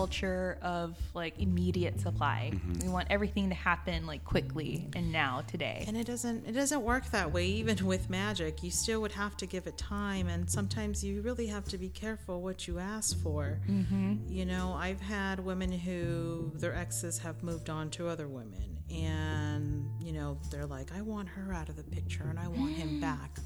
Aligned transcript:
culture 0.00 0.56
of 0.62 0.96
like 1.12 1.38
immediate 1.38 2.00
supply. 2.00 2.52
Mm-hmm. 2.54 2.86
We 2.86 2.88
want 2.88 3.08
everything 3.10 3.50
to 3.50 3.54
happen 3.54 4.06
like 4.06 4.24
quickly 4.24 4.88
and 4.96 5.12
now 5.12 5.42
today. 5.46 5.84
And 5.86 5.94
it 5.94 6.06
doesn't 6.06 6.46
it 6.46 6.52
doesn't 6.52 6.82
work 6.82 7.04
that 7.10 7.30
way 7.30 7.46
even 7.46 7.84
with 7.84 8.08
magic. 8.08 8.62
You 8.62 8.70
still 8.70 9.02
would 9.02 9.12
have 9.12 9.36
to 9.38 9.46
give 9.46 9.66
it 9.66 9.76
time 9.76 10.28
and 10.28 10.50
sometimes 10.50 11.04
you 11.04 11.20
really 11.20 11.46
have 11.48 11.66
to 11.66 11.76
be 11.76 11.90
careful 11.90 12.40
what 12.40 12.66
you 12.66 12.78
ask 12.78 13.22
for. 13.22 13.60
Mm-hmm. 13.68 14.14
You 14.26 14.46
know, 14.46 14.72
I've 14.72 15.02
had 15.02 15.38
women 15.38 15.70
who 15.70 16.50
their 16.54 16.74
exes 16.74 17.18
have 17.18 17.42
moved 17.42 17.68
on 17.68 17.90
to 17.90 18.08
other 18.08 18.26
women 18.26 18.78
and 18.90 19.86
you 20.00 20.12
know, 20.12 20.38
they're 20.50 20.66
like, 20.66 20.92
"I 20.96 21.02
want 21.02 21.28
her 21.28 21.52
out 21.52 21.68
of 21.68 21.76
the 21.76 21.84
picture 21.84 22.24
and 22.30 22.38
I 22.38 22.48
want 22.48 22.72
him 22.72 23.00
back." 23.10 23.38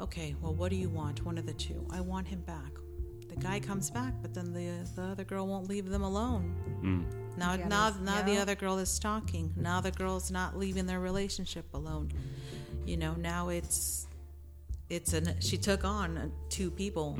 Okay, 0.00 0.34
well, 0.42 0.52
what 0.52 0.70
do 0.70 0.76
you 0.76 0.88
want? 0.88 1.24
One 1.24 1.38
of 1.38 1.46
the 1.46 1.54
two. 1.54 1.86
I 1.90 2.00
want 2.00 2.26
him 2.26 2.40
back. 2.40 2.72
The 3.34 3.40
guy 3.40 3.58
comes 3.60 3.90
back, 3.90 4.14
but 4.22 4.32
then 4.34 4.52
the 4.52 4.88
the 4.94 5.02
other 5.02 5.24
girl 5.24 5.46
won't 5.46 5.68
leave 5.68 5.88
them 5.88 6.02
alone. 6.02 6.54
Now, 7.36 7.54
Yeah, 7.54 7.66
now, 7.68 7.90
that's- 7.90 8.00
now 8.04 8.22
the 8.22 8.38
other 8.38 8.54
girl 8.54 8.78
is 8.78 8.88
stalking. 8.88 9.52
Now 9.56 9.80
the 9.80 9.90
girl's 9.90 10.30
not 10.30 10.56
leaving 10.56 10.86
their 10.86 11.00
relationship 11.00 11.66
alone. 11.74 12.12
You 12.86 12.96
know, 12.96 13.14
now 13.14 13.48
it's 13.48 14.06
it's 14.90 15.14
an 15.14 15.34
she 15.40 15.56
took 15.56 15.82
on 15.84 16.16
uh, 16.16 16.28
two 16.50 16.70
people 16.70 17.16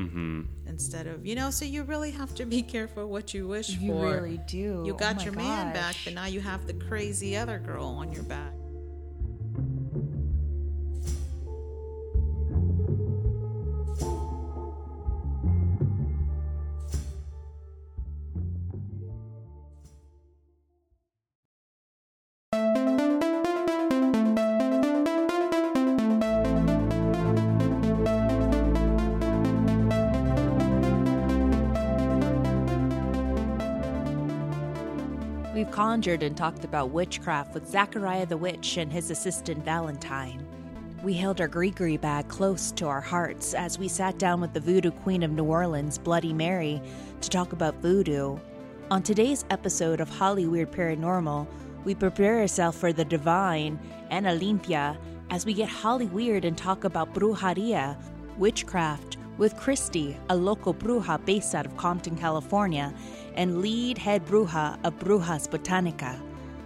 instead 0.66 1.06
of 1.08 1.26
you 1.26 1.34
know. 1.34 1.50
So 1.50 1.64
you 1.64 1.82
really 1.82 2.12
have 2.12 2.32
to 2.36 2.44
be 2.46 2.62
careful 2.62 3.08
what 3.08 3.34
you 3.34 3.48
wish 3.48 3.70
You 3.70 3.92
for. 3.92 4.06
You 4.08 4.14
really 4.14 4.38
do. 4.46 4.82
You 4.86 4.94
Oh 4.94 4.96
got 4.96 5.16
my 5.16 5.24
your 5.24 5.32
man 5.32 5.72
back, 5.72 5.96
but 6.04 6.14
now 6.14 6.26
you 6.26 6.40
have 6.40 6.66
the 6.66 6.74
crazy 6.74 7.36
other 7.36 7.58
girl 7.58 7.86
on 7.86 8.12
your 8.12 8.22
back. 8.24 8.52
Conjured 35.74 36.22
and 36.22 36.36
talked 36.36 36.64
about 36.64 36.90
witchcraft 36.90 37.52
with 37.52 37.68
Zachariah 37.68 38.26
the 38.26 38.36
Witch 38.36 38.76
and 38.76 38.92
his 38.92 39.10
assistant 39.10 39.64
Valentine. 39.64 40.46
We 41.02 41.14
held 41.14 41.40
our 41.40 41.48
Grigri 41.48 42.00
bag 42.00 42.28
close 42.28 42.70
to 42.70 42.86
our 42.86 43.00
hearts 43.00 43.54
as 43.54 43.76
we 43.76 43.88
sat 43.88 44.16
down 44.16 44.40
with 44.40 44.52
the 44.52 44.60
voodoo 44.60 44.92
queen 44.92 45.24
of 45.24 45.32
New 45.32 45.42
Orleans, 45.42 45.98
Bloody 45.98 46.32
Mary, 46.32 46.80
to 47.20 47.28
talk 47.28 47.52
about 47.52 47.74
voodoo. 47.82 48.38
On 48.92 49.02
today's 49.02 49.44
episode 49.50 50.00
of 50.00 50.08
Holly 50.08 50.46
Weird 50.46 50.70
Paranormal, 50.70 51.44
we 51.82 51.96
prepare 51.96 52.38
ourselves 52.38 52.78
for 52.78 52.92
the 52.92 53.04
divine 53.04 53.76
and 54.10 54.28
Olympia 54.28 54.96
as 55.30 55.44
we 55.44 55.54
get 55.54 55.68
Holly 55.68 56.06
Weird 56.06 56.44
and 56.44 56.56
talk 56.56 56.84
about 56.84 57.12
brujeria, 57.14 57.96
witchcraft, 58.38 59.16
with 59.38 59.56
Christy, 59.56 60.16
a 60.30 60.36
local 60.36 60.72
bruja 60.72 61.24
based 61.24 61.54
out 61.56 61.66
of 61.66 61.76
Compton, 61.76 62.16
California, 62.16 62.94
and 63.34 63.60
lead 63.60 63.98
head 63.98 64.24
bruja 64.26 64.78
of 64.84 64.98
Brujas 64.98 65.48
Botanica. 65.48 66.20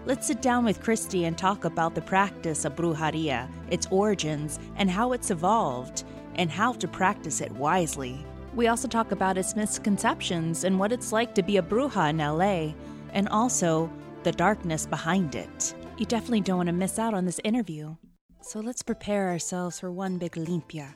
Let's 0.06 0.26
sit 0.26 0.40
down 0.40 0.64
with 0.64 0.82
Christy 0.82 1.26
and 1.26 1.36
talk 1.36 1.64
about 1.64 1.94
the 1.94 2.00
practice 2.00 2.64
of 2.64 2.76
brujeria, 2.76 3.48
its 3.70 3.86
origins, 3.90 4.58
and 4.76 4.90
how 4.90 5.12
it's 5.12 5.30
evolved, 5.30 6.04
and 6.36 6.50
how 6.50 6.72
to 6.72 6.88
practice 6.88 7.40
it 7.40 7.52
wisely. 7.52 8.24
We 8.54 8.68
also 8.68 8.88
talk 8.88 9.12
about 9.12 9.38
its 9.38 9.54
misconceptions 9.54 10.64
and 10.64 10.78
what 10.78 10.92
it's 10.92 11.12
like 11.12 11.34
to 11.34 11.42
be 11.42 11.58
a 11.58 11.62
bruja 11.62 12.10
in 12.10 12.18
LA, 12.18 12.74
and 13.12 13.28
also 13.28 13.90
the 14.22 14.32
darkness 14.32 14.86
behind 14.86 15.34
it. 15.34 15.74
You 15.98 16.06
definitely 16.06 16.40
don't 16.40 16.58
want 16.58 16.68
to 16.68 16.72
miss 16.72 16.98
out 16.98 17.14
on 17.14 17.24
this 17.24 17.40
interview. 17.44 17.96
So 18.40 18.60
let's 18.60 18.82
prepare 18.82 19.28
ourselves 19.28 19.80
for 19.80 19.90
one 19.90 20.18
big 20.18 20.32
limpia 20.32 20.94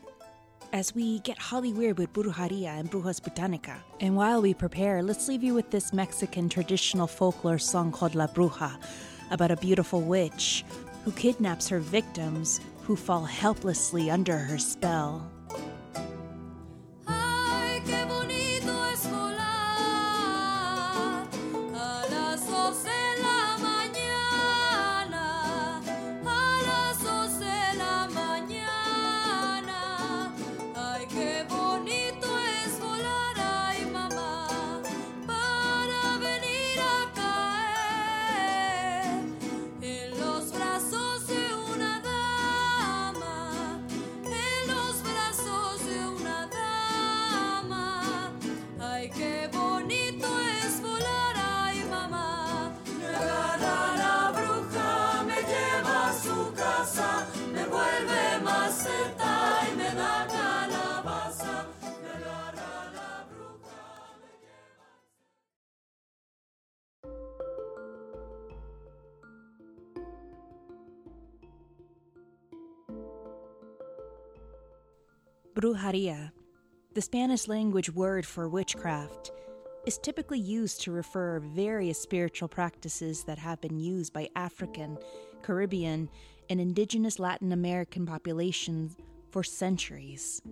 as 0.73 0.95
we 0.95 1.21
get 1.21 1.39
Holly 1.39 1.73
Weird 1.73 1.99
with 1.99 2.13
Brujeria 2.13 2.79
and 2.79 2.91
Brujas 2.91 3.21
Botanica. 3.21 3.77
And 4.01 4.17
while 4.17 4.41
we 4.41 4.55
prepare, 4.55 5.03
let's 5.03 5.29
leave 5.29 5.43
you 5.43 5.55
with 5.55 5.71
this 5.71 5.93
Mexican 5.93 6.49
traditional 6.49 7.07
folklore 7.07 7.59
song 7.59 7.93
called 7.93 8.15
La 8.15 8.27
Bruja 8.27 8.83
about 9.31 9.51
a 9.51 9.57
beautiful 9.57 10.01
witch 10.01 10.65
who 11.05 11.13
kidnaps 11.13 11.69
her 11.69 11.79
victims 11.79 12.61
who 12.83 12.97
fall 12.97 13.25
helplessly 13.25 14.11
under 14.11 14.39
her 14.39 14.59
spell. 14.59 15.31
Brujeria, 75.63 76.33
the 76.95 77.01
Spanish 77.01 77.47
language 77.47 77.89
word 77.89 78.27
for 78.27 78.49
witchcraft, 78.49 79.31
is 79.87 79.97
typically 79.97 80.41
used 80.41 80.81
to 80.81 80.91
refer 80.91 81.39
various 81.39 82.01
spiritual 82.01 82.49
practices 82.49 83.23
that 83.23 83.39
have 83.39 83.61
been 83.61 83.79
used 83.79 84.13
by 84.13 84.29
African, 84.35 84.99
Caribbean, 85.43 86.11
and 86.51 86.61
indigenous 86.61 87.21
Latin 87.21 87.53
American 87.53 88.05
populations 88.05 88.97
for 89.31 89.45
centuries. 89.45 90.43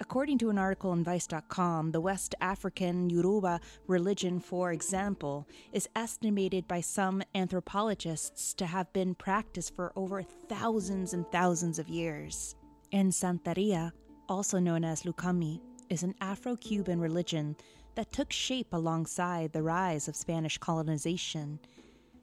According 0.00 0.38
to 0.38 0.50
an 0.50 0.58
article 0.58 0.90
on 0.90 1.04
Vice.com, 1.04 1.92
the 1.92 2.00
West 2.00 2.34
African 2.40 3.08
Yoruba 3.08 3.60
religion, 3.86 4.40
for 4.40 4.72
example, 4.72 5.46
is 5.72 5.88
estimated 5.94 6.66
by 6.66 6.80
some 6.80 7.22
anthropologists 7.36 8.54
to 8.54 8.66
have 8.66 8.92
been 8.92 9.14
practiced 9.14 9.76
for 9.76 9.92
over 9.94 10.20
thousands 10.48 11.12
and 11.14 11.24
thousands 11.30 11.78
of 11.78 11.88
years. 11.88 12.56
And 12.92 13.12
Santeria, 13.12 13.92
also 14.28 14.58
known 14.58 14.84
as 14.84 15.02
Lucumí, 15.02 15.60
is 15.88 16.02
an 16.02 16.14
Afro 16.20 16.56
Cuban 16.56 17.00
religion 17.00 17.56
that 17.94 18.12
took 18.12 18.32
shape 18.32 18.72
alongside 18.72 19.52
the 19.52 19.62
rise 19.62 20.08
of 20.08 20.16
Spanish 20.16 20.58
colonization 20.58 21.58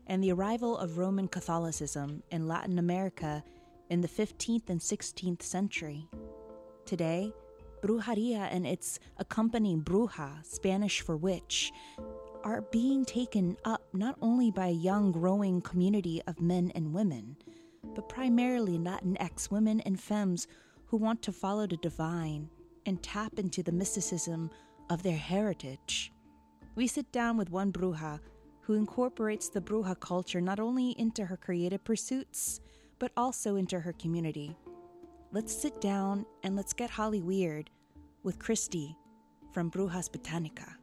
and 0.07 0.23
the 0.23 0.31
arrival 0.31 0.77
of 0.77 0.97
Roman 0.97 1.27
Catholicism 1.27 2.21
in 2.31 2.47
Latin 2.47 2.77
America 2.77 3.43
in 3.89 4.01
the 4.01 4.07
15th 4.07 4.69
and 4.69 4.79
16th 4.79 5.41
century. 5.41 6.07
Today, 6.85 7.31
brujeria 7.81 8.47
and 8.51 8.67
its 8.67 8.99
accompanying 9.17 9.81
bruja, 9.81 10.45
Spanish 10.45 11.01
for 11.01 11.17
witch, 11.17 11.71
are 12.43 12.61
being 12.71 13.05
taken 13.05 13.57
up 13.63 13.81
not 13.93 14.17
only 14.21 14.51
by 14.51 14.67
a 14.67 14.71
young 14.71 15.11
growing 15.11 15.61
community 15.61 16.21
of 16.27 16.41
men 16.41 16.71
and 16.75 16.93
women, 16.93 17.37
but 17.95 18.09
primarily 18.09 18.77
Latinx 18.77 19.49
women 19.49 19.79
and 19.81 19.99
femmes 19.99 20.47
who 20.93 20.97
want 20.97 21.23
to 21.23 21.31
follow 21.31 21.65
the 21.65 21.77
divine 21.77 22.47
and 22.85 23.01
tap 23.01 23.39
into 23.39 23.63
the 23.63 23.71
mysticism 23.71 24.51
of 24.91 25.01
their 25.01 25.17
heritage. 25.17 26.13
We 26.75 26.85
sit 26.85 27.11
down 27.11 27.35
with 27.35 27.49
one 27.49 27.71
bruja 27.71 28.19
who 28.61 28.75
incorporates 28.75 29.49
the 29.49 29.59
bruja 29.59 29.99
culture 29.99 30.39
not 30.39 30.59
only 30.59 30.91
into 30.91 31.25
her 31.25 31.35
creative 31.35 31.83
pursuits, 31.83 32.61
but 32.99 33.11
also 33.17 33.55
into 33.55 33.79
her 33.79 33.93
community. 33.93 34.55
Let's 35.31 35.59
sit 35.59 35.81
down 35.81 36.27
and 36.43 36.55
let's 36.55 36.73
get 36.73 36.91
Holly 36.91 37.23
Weird 37.23 37.71
with 38.21 38.37
Christy 38.37 38.95
from 39.51 39.71
Brujas 39.71 40.11
Botanica. 40.11 40.75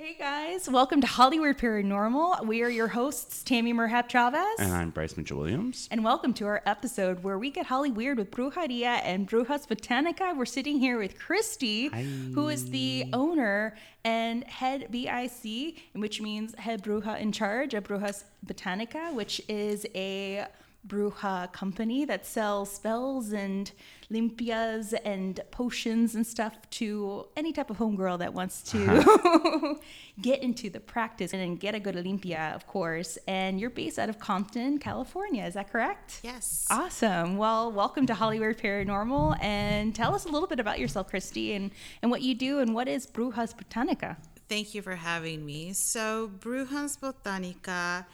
Hey 0.00 0.14
guys, 0.16 0.68
welcome 0.68 1.00
to 1.00 1.08
Hollywood 1.08 1.58
Paranormal. 1.58 2.46
We 2.46 2.62
are 2.62 2.68
your 2.68 2.86
hosts, 2.86 3.42
Tammy 3.42 3.74
Merhab 3.74 4.08
Chavez. 4.08 4.60
And 4.60 4.72
I'm 4.72 4.90
Bryce 4.90 5.16
Mitchell 5.16 5.38
Williams. 5.38 5.88
And 5.90 6.04
welcome 6.04 6.32
to 6.34 6.46
our 6.46 6.62
episode 6.66 7.24
where 7.24 7.36
we 7.36 7.50
get 7.50 7.66
Holly 7.66 7.90
Weird 7.90 8.16
with 8.16 8.30
Brujeria 8.30 9.00
and 9.02 9.28
Brujas 9.28 9.66
Botanica. 9.66 10.36
We're 10.36 10.46
sitting 10.46 10.78
here 10.78 10.98
with 10.98 11.18
Christy, 11.18 11.88
who 12.32 12.48
is 12.48 12.70
the 12.70 13.06
owner 13.12 13.76
and 14.04 14.44
head 14.44 14.86
BIC, 14.92 15.78
which 15.94 16.20
means 16.20 16.54
head 16.54 16.84
bruja 16.84 17.18
in 17.18 17.32
charge 17.32 17.74
of 17.74 17.82
Brujas 17.82 18.22
Botanica, 18.46 19.12
which 19.12 19.42
is 19.48 19.84
a 19.96 20.46
bruja 20.86 21.52
company 21.52 22.04
that 22.04 22.24
sells 22.24 22.72
spells 22.72 23.32
and 23.32 23.72
limpias 24.10 24.94
and 25.04 25.40
potions 25.50 26.14
and 26.14 26.26
stuff 26.26 26.54
to 26.70 27.26
any 27.36 27.52
type 27.52 27.68
of 27.68 27.76
homegirl 27.76 28.18
that 28.18 28.32
wants 28.32 28.62
to 28.62 28.84
uh-huh. 28.86 29.74
get 30.20 30.42
into 30.42 30.70
the 30.70 30.80
practice 30.80 31.34
and 31.34 31.60
get 31.60 31.74
a 31.74 31.80
good 31.80 31.94
limpia, 31.94 32.54
of 32.54 32.66
course. 32.66 33.18
And 33.26 33.60
you're 33.60 33.70
based 33.70 33.98
out 33.98 34.08
of 34.08 34.18
Compton, 34.18 34.78
California. 34.78 35.44
Is 35.44 35.54
that 35.54 35.70
correct? 35.70 36.20
Yes. 36.22 36.66
Awesome. 36.70 37.36
Well, 37.36 37.70
welcome 37.70 38.06
to 38.06 38.14
Hollywood 38.14 38.56
Paranormal 38.56 39.42
and 39.42 39.94
tell 39.94 40.14
us 40.14 40.24
a 40.24 40.28
little 40.28 40.48
bit 40.48 40.60
about 40.60 40.78
yourself, 40.78 41.08
Christy, 41.08 41.52
and, 41.52 41.70
and 42.02 42.10
what 42.10 42.22
you 42.22 42.34
do 42.34 42.60
and 42.60 42.74
what 42.74 42.88
is 42.88 43.06
Brujas 43.06 43.54
Botanica. 43.54 44.16
Thank 44.48 44.74
you 44.74 44.80
for 44.80 44.96
having 44.96 45.44
me. 45.44 45.74
So, 45.74 46.30
Brujas 46.38 46.98
Botanica 46.98 48.06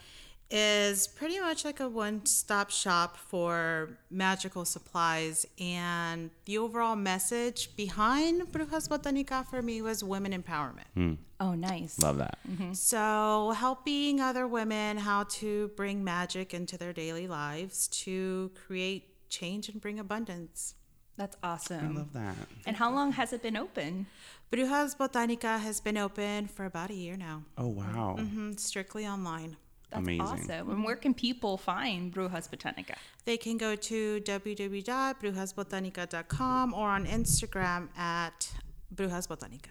is 0.51 1.09
pretty 1.09 1.41
much 1.41 1.65
like 1.65 1.81
a 1.81 1.89
one 1.89 2.25
stop 2.27 2.71
shop 2.71 3.17
for 3.17 3.99
magical 4.11 4.65
supplies. 4.65 5.47
And 5.59 6.31
the 6.45 6.59
overall 6.59 6.97
message 6.97 7.75
behind 7.77 8.43
Brujas 8.53 8.89
Botanica 8.89 9.45
for 9.47 9.63
me 9.63 9.83
was 9.83 10.05
women 10.05 10.33
empowerment. 10.33 11.19
Oh, 11.41 11.55
nice. 11.55 11.99
Love 11.99 12.19
that. 12.19 12.39
So, 12.73 13.53
helping 13.57 14.21
other 14.21 14.47
women 14.47 14.99
how 14.99 15.25
to 15.25 15.69
bring 15.77 16.05
magic 16.05 16.55
into 16.55 16.79
their 16.79 16.93
daily 16.93 17.27
lives 17.27 17.89
to 18.05 18.51
create 18.67 19.29
change 19.29 19.69
and 19.69 19.81
bring 19.81 19.99
abundance. 19.99 20.75
That's 21.17 21.37
awesome. 21.43 21.97
I 21.97 21.99
love 21.99 22.13
that. 22.13 22.37
And 22.67 22.77
how 22.77 22.93
long 22.93 23.13
has 23.13 23.33
it 23.33 23.43
been 23.43 23.57
open? 23.57 24.07
Brujas 24.53 24.97
Botanica 24.97 25.59
has 25.61 25.81
been 25.81 25.97
open 25.97 26.47
for 26.49 26.65
about 26.65 26.91
a 26.91 26.95
year 26.95 27.17
now, 27.17 27.43
Oh, 27.59 27.69
wow. 27.69 28.17
Mhm, 28.19 28.59
strictly 28.59 29.07
online. 29.07 29.57
That's 29.95 30.07
Amazing. 30.07 30.51
awesome. 30.51 30.71
And 30.71 30.85
where 30.85 30.97
can 30.97 31.15
people 31.15 31.57
find 31.57 32.13
Brujas 32.13 32.51
Botanica? 32.51 32.97
They 33.25 33.37
can 33.37 33.57
go 33.57 33.77
to 33.77 34.21
www.brujasbotanica.com 34.21 36.75
or 36.75 36.89
on 36.89 37.07
Instagram 37.07 37.89
at 37.97 38.51
Brujas 38.95 39.29
Botanica. 39.29 39.69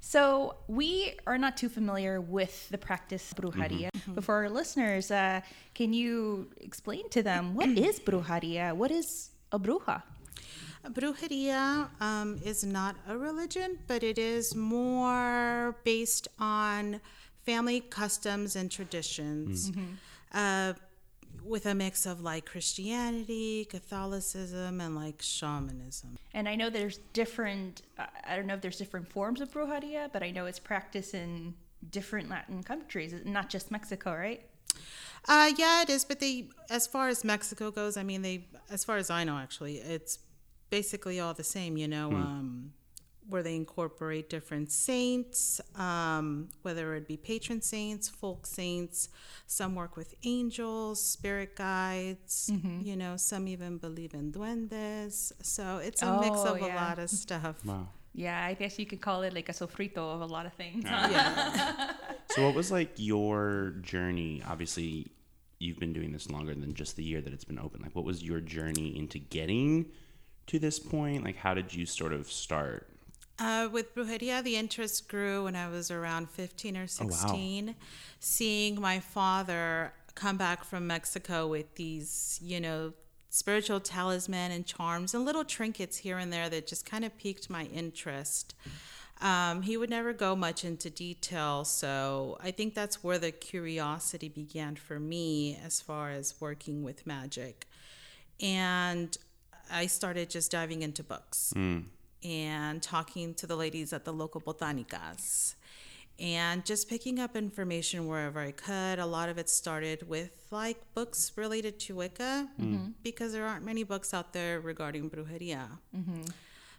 So 0.00 0.56
we 0.66 1.12
are 1.26 1.36
not 1.36 1.58
too 1.58 1.68
familiar 1.68 2.22
with 2.22 2.70
the 2.70 2.78
practice 2.78 3.34
brujeria. 3.34 3.90
But 4.08 4.24
for 4.24 4.34
our 4.36 4.48
listeners, 4.48 5.10
uh, 5.10 5.42
can 5.74 5.92
you 5.92 6.48
explain 6.56 7.10
to 7.10 7.22
them 7.22 7.54
what 7.54 7.68
is 7.76 8.00
brujeria? 8.00 8.74
What 8.74 8.90
is 8.90 9.28
a 9.52 9.58
bruja? 9.58 10.02
Brujeria 10.88 11.90
um, 12.00 12.40
is 12.42 12.64
not 12.64 12.96
a 13.06 13.18
religion, 13.18 13.78
but 13.86 14.02
it 14.02 14.18
is 14.18 14.54
more 14.54 15.76
based 15.84 16.28
on 16.38 17.02
family 17.50 17.80
customs 17.80 18.56
and 18.56 18.70
traditions. 18.70 19.72
Uh, 20.32 20.72
with 21.44 21.64
a 21.66 21.74
mix 21.74 22.06
of 22.06 22.20
like 22.20 22.44
Christianity, 22.44 23.64
Catholicism, 23.64 24.80
and 24.80 24.94
like 24.94 25.22
shamanism. 25.22 26.18
And 26.34 26.48
I 26.48 26.54
know 26.54 26.70
there's 26.70 26.98
different. 27.12 27.82
Uh, 27.98 28.06
I 28.26 28.36
don't 28.36 28.46
know 28.46 28.54
if 28.54 28.60
there's 28.60 28.76
different 28.76 29.08
forms 29.08 29.40
of 29.40 29.50
brujeria, 29.50 30.10
but 30.12 30.22
I 30.22 30.30
know 30.30 30.46
it's 30.46 30.58
practiced 30.58 31.14
in 31.14 31.54
different 31.90 32.28
Latin 32.28 32.62
countries, 32.62 33.14
not 33.24 33.48
just 33.48 33.70
Mexico, 33.70 34.14
right? 34.14 34.42
Uh, 35.26 35.50
yeah, 35.56 35.82
it 35.82 35.90
is. 35.90 36.04
But 36.04 36.20
they, 36.20 36.48
as 36.68 36.86
far 36.86 37.08
as 37.08 37.24
Mexico 37.24 37.70
goes, 37.70 37.96
I 37.96 38.02
mean, 38.02 38.22
they, 38.22 38.44
as 38.70 38.84
far 38.84 38.96
as 38.96 39.08
I 39.10 39.24
know, 39.24 39.36
actually, 39.38 39.76
it's 39.78 40.18
basically 40.68 41.20
all 41.20 41.34
the 41.34 41.44
same. 41.44 41.76
You 41.76 41.88
know, 41.88 42.12
um, 42.12 42.72
where 43.30 43.42
they 43.42 43.56
incorporate 43.56 44.28
different 44.28 44.70
saints, 44.70 45.60
um, 45.76 46.48
whether 46.62 46.94
it 46.94 47.06
be 47.08 47.16
patron 47.16 47.62
saints, 47.62 48.08
folk 48.08 48.46
saints. 48.46 49.08
Some 49.46 49.74
work 49.74 49.96
with 49.96 50.14
angels, 50.24 51.02
spirit 51.02 51.56
guides. 51.56 52.50
You 52.82 52.96
know, 52.96 53.16
some 53.16 53.48
even 53.48 53.78
believe 53.78 54.14
in 54.14 54.32
duendes. 54.32 55.32
So 55.42 55.78
it's 55.78 56.02
a 56.02 56.20
mix 56.20 56.36
Oh, 56.40 56.54
of 56.54 56.60
yeah. 56.60 56.74
a 56.74 56.88
lot 56.88 56.98
of 56.98 57.10
stuff. 57.10 57.64
Wow. 57.64 57.88
Yeah, 58.12 58.44
I 58.44 58.54
guess 58.54 58.76
you 58.78 58.86
could 58.86 59.00
call 59.00 59.22
it 59.22 59.32
like 59.32 59.48
a 59.48 59.52
sofrito 59.52 59.98
of 59.98 60.20
a 60.20 60.26
lot 60.26 60.44
of 60.44 60.52
things. 60.54 60.84
So, 62.30 62.46
what 62.46 62.54
was 62.54 62.70
like 62.70 62.92
your 62.96 63.74
journey? 63.82 64.42
Obviously, 64.48 65.08
you've 65.58 65.78
been 65.78 65.92
doing 65.92 66.12
this 66.12 66.30
longer 66.30 66.54
than 66.54 66.74
just 66.74 66.96
the 66.96 67.02
year 67.04 67.20
that 67.20 67.32
it's 67.32 67.44
been 67.44 67.58
open. 67.58 67.82
Like, 67.82 67.94
what 67.94 68.04
was 68.04 68.22
your 68.22 68.40
journey 68.40 68.96
into 68.96 69.18
getting 69.18 69.86
to 70.46 70.58
this 70.58 70.78
point? 70.78 71.24
Like, 71.24 71.36
how 71.36 71.54
did 71.54 71.72
you 71.74 71.86
sort 71.86 72.12
of 72.12 72.30
start? 72.30 72.88
Uh, 73.40 73.68
with 73.72 73.94
brujeria, 73.94 74.42
the 74.44 74.54
interest 74.56 75.08
grew 75.08 75.44
when 75.44 75.56
I 75.56 75.68
was 75.68 75.90
around 75.90 76.28
15 76.30 76.76
or 76.76 76.86
Oh, 77.00 77.04
wow. 77.06 77.10
16. 77.10 77.74
Seeing 78.20 78.80
my 78.80 79.00
father 79.00 79.94
come 80.14 80.36
back 80.36 80.62
from 80.64 80.86
Mexico 80.86 81.46
with 81.46 81.74
these, 81.76 82.38
you 82.42 82.60
know, 82.60 82.92
spiritual 83.30 83.80
talisman 83.80 84.50
and 84.50 84.66
charms 84.66 85.14
and 85.14 85.24
little 85.24 85.44
trinkets 85.44 85.98
here 85.98 86.18
and 86.18 86.30
there 86.32 86.50
that 86.50 86.66
just 86.66 86.84
kind 86.84 87.04
of 87.04 87.16
piqued 87.16 87.48
my 87.48 87.64
interest. 87.64 88.54
Um, 89.22 89.62
he 89.62 89.76
would 89.76 89.90
never 89.90 90.12
go 90.12 90.34
much 90.34 90.64
into 90.64 90.90
detail, 90.90 91.64
so 91.64 92.38
I 92.42 92.50
think 92.50 92.74
that's 92.74 93.04
where 93.04 93.18
the 93.18 93.30
curiosity 93.30 94.28
began 94.28 94.76
for 94.76 94.98
me 94.98 95.58
as 95.64 95.80
far 95.80 96.10
as 96.10 96.34
working 96.40 96.82
with 96.82 97.06
magic. 97.06 97.66
And 98.40 99.16
I 99.70 99.86
started 99.86 100.28
just 100.30 100.50
diving 100.50 100.82
into 100.82 101.02
books 101.02 101.52
and 102.24 102.82
talking 102.82 103.34
to 103.34 103.46
the 103.46 103.56
ladies 103.56 103.92
at 103.92 104.04
the 104.04 104.12
local 104.12 104.40
botanicas 104.40 105.54
and 106.18 106.66
just 106.66 106.88
picking 106.88 107.18
up 107.18 107.34
information 107.34 108.06
wherever 108.06 108.40
I 108.40 108.52
could. 108.52 108.98
A 108.98 109.06
lot 109.06 109.30
of 109.30 109.38
it 109.38 109.48
started 109.48 110.06
with 110.06 110.30
like 110.50 110.78
books 110.94 111.32
related 111.36 111.80
to 111.80 111.94
Wicca 111.94 112.48
because 113.02 113.32
there 113.32 113.46
aren't 113.46 113.64
many 113.64 113.84
books 113.84 114.12
out 114.12 114.32
there 114.32 114.60
regarding 114.60 115.08
brujeria. 115.08 115.66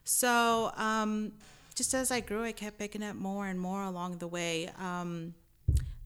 So, 0.03 0.71
um, 0.77 1.31
just 1.73 1.93
as 1.93 2.11
I 2.11 2.19
grew, 2.19 2.43
I 2.43 2.51
kept 2.51 2.77
picking 2.77 3.01
up 3.01 3.15
more 3.15 3.47
and 3.47 3.59
more 3.59 3.83
along 3.83 4.17
the 4.17 4.27
way. 4.27 4.69
Um, 4.77 5.33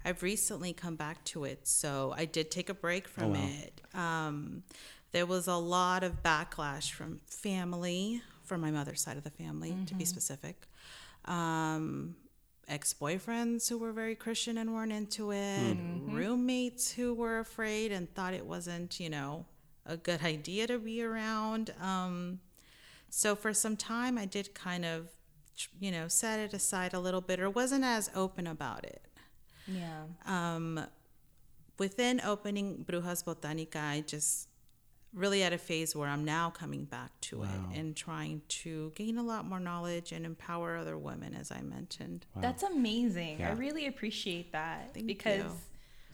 I've 0.05 0.21
recently 0.21 0.73
come 0.73 0.95
back 0.95 1.23
to 1.25 1.45
it, 1.45 1.67
so 1.67 2.13
I 2.15 2.25
did 2.25 2.51
take 2.51 2.69
a 2.69 2.73
break 2.73 3.07
from 3.07 3.33
wow. 3.33 3.39
it. 3.41 3.81
Um, 3.97 4.63
there 5.11 5.25
was 5.25 5.47
a 5.47 5.55
lot 5.55 6.03
of 6.03 6.21
backlash 6.21 6.91
from 6.91 7.19
family, 7.25 8.21
from 8.45 8.61
my 8.61 8.71
mother's 8.71 9.01
side 9.01 9.17
of 9.17 9.23
the 9.23 9.29
family, 9.31 9.75
to 9.87 9.93
be 9.95 10.05
specific. 10.05 10.67
Um, 11.25 12.15
Ex 12.67 12.95
boyfriends 12.99 13.69
who 13.69 13.77
were 13.77 13.91
very 13.91 14.15
Christian 14.15 14.57
and 14.57 14.73
weren't 14.73 14.91
into 14.91 15.31
it, 15.31 15.77
roommates 16.15 16.91
who 16.91 17.13
were 17.13 17.37
afraid 17.39 17.91
and 17.91 18.11
thought 18.15 18.33
it 18.33 18.45
wasn't, 18.45 18.99
you 18.99 19.09
know, 19.09 19.45
a 19.85 19.97
good 19.97 20.23
idea 20.23 20.65
to 20.65 20.79
be 20.79 21.03
around. 21.03 21.73
Um, 21.79 22.39
so 23.09 23.35
for 23.35 23.53
some 23.53 23.77
time, 23.77 24.17
I 24.17 24.25
did 24.25 24.55
kind 24.55 24.83
of, 24.83 25.09
you 25.79 25.91
know, 25.91 26.07
set 26.07 26.39
it 26.39 26.53
aside 26.53 26.93
a 26.93 26.99
little 26.99 27.21
bit 27.21 27.39
or 27.39 27.51
wasn't 27.51 27.83
as 27.83 28.09
open 28.15 28.47
about 28.47 28.83
it. 28.83 29.03
Yeah. 29.67 30.05
Um, 30.25 30.87
within 31.77 32.19
opening 32.21 32.83
Brujas 32.83 33.23
Botanica, 33.23 33.81
I 33.81 34.01
just 34.01 34.47
really 35.15 35.43
at 35.43 35.53
a 35.53 35.57
phase 35.57 35.95
where 35.95 36.09
I'm 36.09 36.25
now 36.25 36.49
coming 36.49 36.83
back 36.83 37.09
to 37.21 37.43
it 37.43 37.49
and 37.73 37.95
trying 37.95 38.41
to 38.49 38.91
gain 38.95 39.17
a 39.17 39.23
lot 39.23 39.45
more 39.45 39.59
knowledge 39.59 40.11
and 40.11 40.25
empower 40.25 40.75
other 40.75 40.97
women, 40.97 41.33
as 41.33 41.51
I 41.51 41.61
mentioned. 41.61 42.25
That's 42.35 42.63
amazing. 42.63 43.41
I 43.41 43.53
really 43.53 43.87
appreciate 43.87 44.51
that 44.51 44.93
Thank 44.93 45.07
because 45.07 45.43
you. 45.43 45.51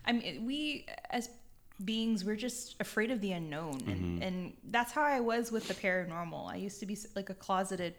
I 0.05 0.11
mean, 0.13 0.45
we 0.45 0.85
as 1.09 1.29
beings, 1.83 2.23
we're 2.23 2.35
just 2.35 2.75
afraid 2.79 3.11
of 3.11 3.21
the 3.21 3.31
unknown, 3.31 3.81
and, 3.87 4.01
mm-hmm. 4.01 4.21
and 4.21 4.53
that's 4.69 4.91
how 4.91 5.03
I 5.03 5.19
was 5.19 5.51
with 5.51 5.67
the 5.67 5.73
paranormal. 5.73 6.51
I 6.51 6.57
used 6.57 6.79
to 6.79 6.85
be 6.85 6.97
like 7.15 7.29
a 7.29 7.33
closeted, 7.33 7.95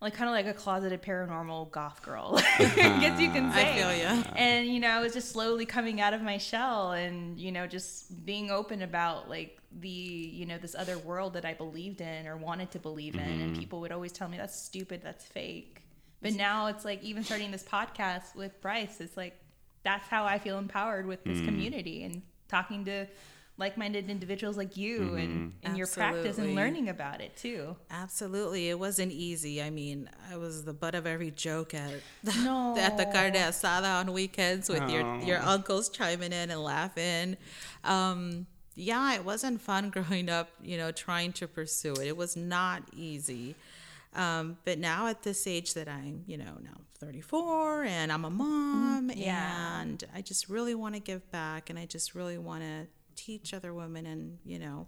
like 0.00 0.14
kind 0.14 0.28
of 0.28 0.34
like 0.34 0.46
a 0.46 0.58
closeted 0.58 1.02
paranormal 1.02 1.70
goth 1.70 2.02
girl, 2.02 2.34
I 2.58 2.98
guess 3.00 3.20
you 3.20 3.30
can 3.30 3.52
say. 3.52 3.70
I 3.70 3.74
feel 3.74 3.96
ya. 3.96 4.22
And 4.36 4.66
you 4.68 4.80
know, 4.80 4.88
I 4.88 5.00
was 5.00 5.14
just 5.14 5.30
slowly 5.32 5.66
coming 5.66 6.00
out 6.00 6.14
of 6.14 6.22
my 6.22 6.38
shell, 6.38 6.92
and 6.92 7.38
you 7.38 7.52
know, 7.52 7.66
just 7.66 8.24
being 8.24 8.50
open 8.50 8.82
about 8.82 9.28
like 9.28 9.58
the 9.80 9.88
you 9.88 10.46
know 10.46 10.58
this 10.58 10.74
other 10.74 10.98
world 10.98 11.34
that 11.34 11.44
I 11.44 11.54
believed 11.54 12.00
in 12.00 12.26
or 12.26 12.36
wanted 12.36 12.70
to 12.72 12.78
believe 12.78 13.14
in, 13.14 13.20
and 13.20 13.52
mm-hmm. 13.52 13.60
people 13.60 13.80
would 13.80 13.92
always 13.92 14.12
tell 14.12 14.28
me 14.28 14.36
that's 14.36 14.60
stupid, 14.60 15.00
that's 15.02 15.24
fake. 15.24 15.82
But 16.22 16.34
now 16.34 16.66
it's 16.66 16.84
like 16.84 17.02
even 17.02 17.22
starting 17.22 17.50
this 17.50 17.62
podcast 17.62 18.34
with 18.34 18.60
Bryce, 18.60 19.00
it's 19.00 19.16
like 19.16 19.38
that's 19.82 20.08
how 20.08 20.24
I 20.24 20.38
feel 20.38 20.58
empowered 20.58 21.06
with 21.06 21.22
this 21.24 21.38
mm. 21.38 21.44
community 21.44 22.02
and 22.02 22.22
talking 22.48 22.84
to 22.86 23.06
like-minded 23.58 24.10
individuals 24.10 24.56
like 24.56 24.76
you 24.76 25.14
and 25.14 25.54
in 25.62 25.76
your 25.76 25.86
practice 25.86 26.36
and 26.38 26.54
learning 26.54 26.88
about 26.90 27.20
it 27.22 27.34
too. 27.36 27.74
Absolutely, 27.90 28.68
it 28.68 28.78
wasn't 28.78 29.12
easy. 29.12 29.62
I 29.62 29.70
mean, 29.70 30.10
I 30.30 30.36
was 30.36 30.64
the 30.64 30.74
butt 30.74 30.94
of 30.94 31.06
every 31.06 31.30
joke 31.30 31.72
at 31.72 31.94
No. 32.44 32.76
at 32.78 32.98
the 32.98 33.06
carne 33.06 33.32
asada 33.34 34.00
on 34.00 34.12
weekends 34.12 34.68
with 34.68 34.88
your 34.90 35.16
your 35.20 35.38
uncles 35.40 35.88
chiming 35.88 36.32
in 36.32 36.50
and 36.50 36.60
laughing. 36.62 37.36
Um, 37.84 38.46
yeah, 38.74 39.14
it 39.14 39.24
wasn't 39.24 39.60
fun 39.62 39.88
growing 39.96 40.28
up. 40.28 40.50
You 40.62 40.76
know, 40.76 40.92
trying 40.92 41.32
to 41.34 41.48
pursue 41.48 41.94
it. 41.94 42.08
It 42.08 42.16
was 42.16 42.36
not 42.36 42.82
easy. 42.94 43.54
Um, 44.14 44.56
but 44.64 44.78
now 44.78 45.08
at 45.08 45.22
this 45.22 45.46
age 45.46 45.74
that 45.74 45.88
I'm, 45.88 46.24
you 46.26 46.38
know, 46.38 46.56
now 46.62 46.80
34 47.00 47.84
and 47.84 48.10
I'm 48.10 48.24
a 48.24 48.30
mom 48.30 49.10
Yeah. 49.14 49.82
and 49.82 50.02
I 50.14 50.22
just 50.22 50.48
really 50.48 50.74
want 50.74 50.94
to 50.94 51.00
give 51.00 51.30
back 51.30 51.68
and 51.68 51.78
I 51.78 51.84
just 51.84 52.14
really 52.14 52.38
want 52.38 52.62
to 52.62 52.86
teach 53.16 53.52
other 53.54 53.74
women 53.74 54.06
and, 54.06 54.38
you 54.44 54.58
know, 54.58 54.86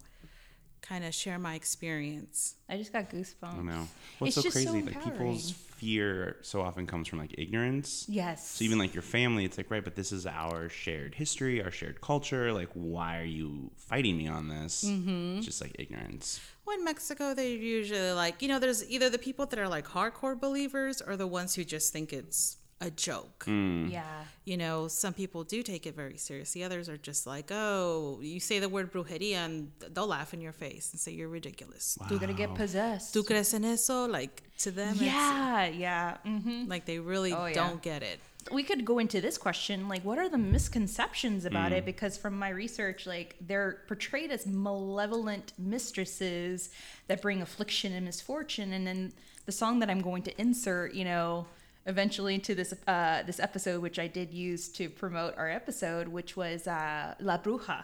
kind 0.81 1.03
of 1.03 1.13
share 1.13 1.37
my 1.37 1.55
experience. 1.55 2.55
I 2.69 2.77
just 2.77 2.93
got 2.93 3.09
goosebumps. 3.09 3.59
I 3.59 3.61
know. 3.61 3.87
What's 4.19 4.37
It's 4.37 4.45
so 4.45 4.49
just 4.49 4.63
so 4.63 4.71
crazy? 4.71 4.85
like 4.85 5.03
people's 5.03 5.51
fear 5.51 6.37
so 6.41 6.61
often 6.61 6.87
comes 6.87 7.07
from 7.07 7.19
like 7.19 7.35
ignorance. 7.37 8.05
Yes. 8.07 8.47
So 8.51 8.63
even 8.63 8.77
like 8.77 8.93
your 8.93 9.01
family, 9.01 9.45
it's 9.45 9.57
like 9.57 9.69
right, 9.69 9.83
but 9.83 9.95
this 9.95 10.11
is 10.11 10.25
our 10.25 10.69
shared 10.69 11.15
history, 11.15 11.63
our 11.63 11.71
shared 11.71 12.01
culture. 12.01 12.53
Like, 12.53 12.69
why 12.73 13.19
are 13.19 13.25
you 13.25 13.71
fighting 13.75 14.17
me 14.17 14.27
on 14.27 14.47
this? 14.47 14.85
Mm-hmm. 14.85 15.37
It's 15.37 15.45
just 15.45 15.61
like 15.61 15.75
ignorance. 15.77 16.39
Well, 16.65 16.77
in 16.77 16.85
Mexico, 16.85 17.33
they're 17.33 17.47
usually 17.47 18.11
like, 18.11 18.41
you 18.41 18.47
know, 18.47 18.59
there's 18.59 18.89
either 18.89 19.09
the 19.09 19.17
people 19.17 19.45
that 19.47 19.59
are 19.59 19.67
like 19.67 19.87
hardcore 19.87 20.39
believers 20.39 21.01
or 21.01 21.17
the 21.17 21.27
ones 21.27 21.55
who 21.55 21.63
just 21.63 21.91
think 21.91 22.13
it's 22.13 22.57
a 22.81 22.89
joke. 22.89 23.43
yeah. 23.47 24.03
You 24.45 24.57
know, 24.57 24.87
some 24.87 25.13
people 25.13 25.43
do 25.43 25.61
take 25.63 25.85
it 25.85 25.95
very 25.95 26.17
seriously. 26.17 26.63
Others 26.63 26.87
are 26.89 26.97
just 26.97 27.27
like, 27.27 27.51
oh, 27.51 28.19
you 28.21 28.39
say 28.39 28.59
the 28.59 28.69
word 28.69 28.91
brujeria 28.91 29.35
and 29.45 29.71
they'll 29.93 30.07
laugh 30.07 30.33
in 30.33 30.41
your 30.41 30.53
face 30.53 30.91
and 30.91 30.99
say 30.99 31.11
you're 31.11 31.27
ridiculous. 31.27 31.97
You're 32.09 32.19
gonna 32.19 32.33
get 32.33 32.55
possessed. 32.55 33.13
¿Tú 33.13 33.25
crees 33.25 33.53
en 33.53 33.65
eso? 33.65 34.05
Like, 34.07 34.43
to 34.59 34.71
them, 34.71 34.95
yeah, 34.99 35.65
yeah. 35.67 36.17
hmm 36.23 36.65
like 36.67 36.85
they 36.85 36.99
really 36.99 37.33
Oh, 37.33 37.45
yeah. 37.45 37.53
don't 37.53 37.81
get 37.81 38.01
it. 38.01 38.19
we 38.51 38.63
could 38.63 38.83
go 38.85 38.99
into 38.99 39.19
this 39.21 39.37
question 39.37 39.87
like 39.89 40.03
what 40.03 40.17
are 40.17 40.29
the 40.29 40.37
misconceptions 40.37 41.43
about 41.45 41.71
it 41.73 41.85
because 41.85 42.17
from 42.17 42.33
my 42.39 42.49
research 42.49 43.05
like 43.05 43.35
they're 43.41 43.81
portrayed 43.87 44.31
as 44.31 44.45
malevolent 44.47 45.51
mistresses 45.57 46.69
that 47.07 47.21
bring 47.21 47.41
affliction 47.41 47.93
and 47.93 48.05
misfortune 48.05 48.73
and 48.73 48.87
then 48.87 49.11
the 49.45 49.51
song 49.51 49.79
that 49.79 49.89
i'm 49.89 50.01
going 50.01 50.23
to 50.23 50.41
insert 50.41 50.93
you 50.93 51.03
know 51.03 51.45
eventually 51.89 52.39
to 52.39 52.55
this 52.55 52.73
uh 52.87 53.23
this 53.23 53.39
episode 53.39 53.81
which 53.81 53.99
i 53.99 54.07
did 54.07 54.31
use 54.31 54.69
to 54.69 54.89
promote 54.89 55.37
our 55.37 55.49
episode 55.49 56.07
which 56.07 56.37
was 56.37 56.67
uh 56.67 57.13
la 57.19 57.37
bruja 57.37 57.83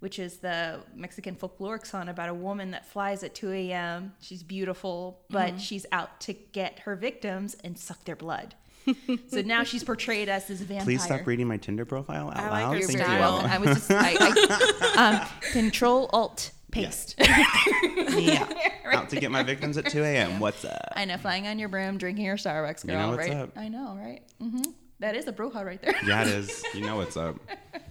which 0.00 0.18
is 0.18 0.36
the 0.38 0.80
Mexican 0.94 1.34
folkloric 1.34 1.86
song 1.86 2.10
about 2.10 2.28
a 2.28 2.34
woman 2.34 2.72
that 2.72 2.84
flies 2.84 3.22
at 3.22 3.34
2 3.34 3.50
a.m. 3.52 4.12
She's 4.20 4.42
beautiful, 4.42 5.22
but 5.30 5.58
she's 5.58 5.86
out 5.92 6.20
to 6.20 6.34
get 6.34 6.80
her 6.80 6.94
victims 6.94 7.56
and 7.64 7.78
suck 7.78 8.04
their 8.04 8.14
blood. 8.14 8.54
so 9.28 9.40
now 9.40 9.62
she's 9.62 9.82
portrayed 9.82 10.28
as 10.28 10.46
this 10.46 10.60
vampire. 10.60 10.84
Please 10.84 11.02
stop 11.02 11.26
reading 11.26 11.48
my 11.48 11.56
Tinder 11.56 11.86
profile 11.86 12.28
out 12.28 12.36
I 12.36 12.50
like 12.50 12.64
loud. 12.64 12.78
your 12.78 12.86
Thank 12.88 12.98
very 12.98 13.12
you. 13.18 13.24
I 13.24 13.58
was 13.58 13.68
just 13.68 13.90
I, 13.90 14.16
I, 14.20 15.20
um, 15.22 15.52
control 15.52 16.10
alt 16.12 16.50
paste. 16.74 17.14
yeah. 17.18 18.48
Out 18.92 19.08
to 19.10 19.16
get 19.16 19.30
my 19.30 19.42
victims 19.42 19.76
at 19.78 19.86
2 19.86 20.02
a.m. 20.04 20.38
What's 20.40 20.64
up? 20.64 20.92
I 20.94 21.04
know, 21.04 21.16
flying 21.16 21.46
on 21.46 21.58
your 21.58 21.68
broom, 21.68 21.98
drinking 21.98 22.24
your 22.26 22.36
Starbucks, 22.36 22.84
You 22.84 22.90
girl. 22.90 23.00
know 23.10 23.16
what's 23.16 23.28
right? 23.28 23.36
up. 23.38 23.50
I 23.56 23.68
know, 23.68 23.96
right? 24.00 24.22
hmm 24.38 24.62
That 25.00 25.16
is 25.16 25.26
a 25.26 25.32
bruja 25.32 25.64
right 25.64 25.80
there. 25.82 25.94
Yeah, 26.06 26.22
it 26.22 26.28
is. 26.28 26.62
You 26.74 26.82
know 26.86 26.96
what's 26.96 27.16
up. 27.16 27.36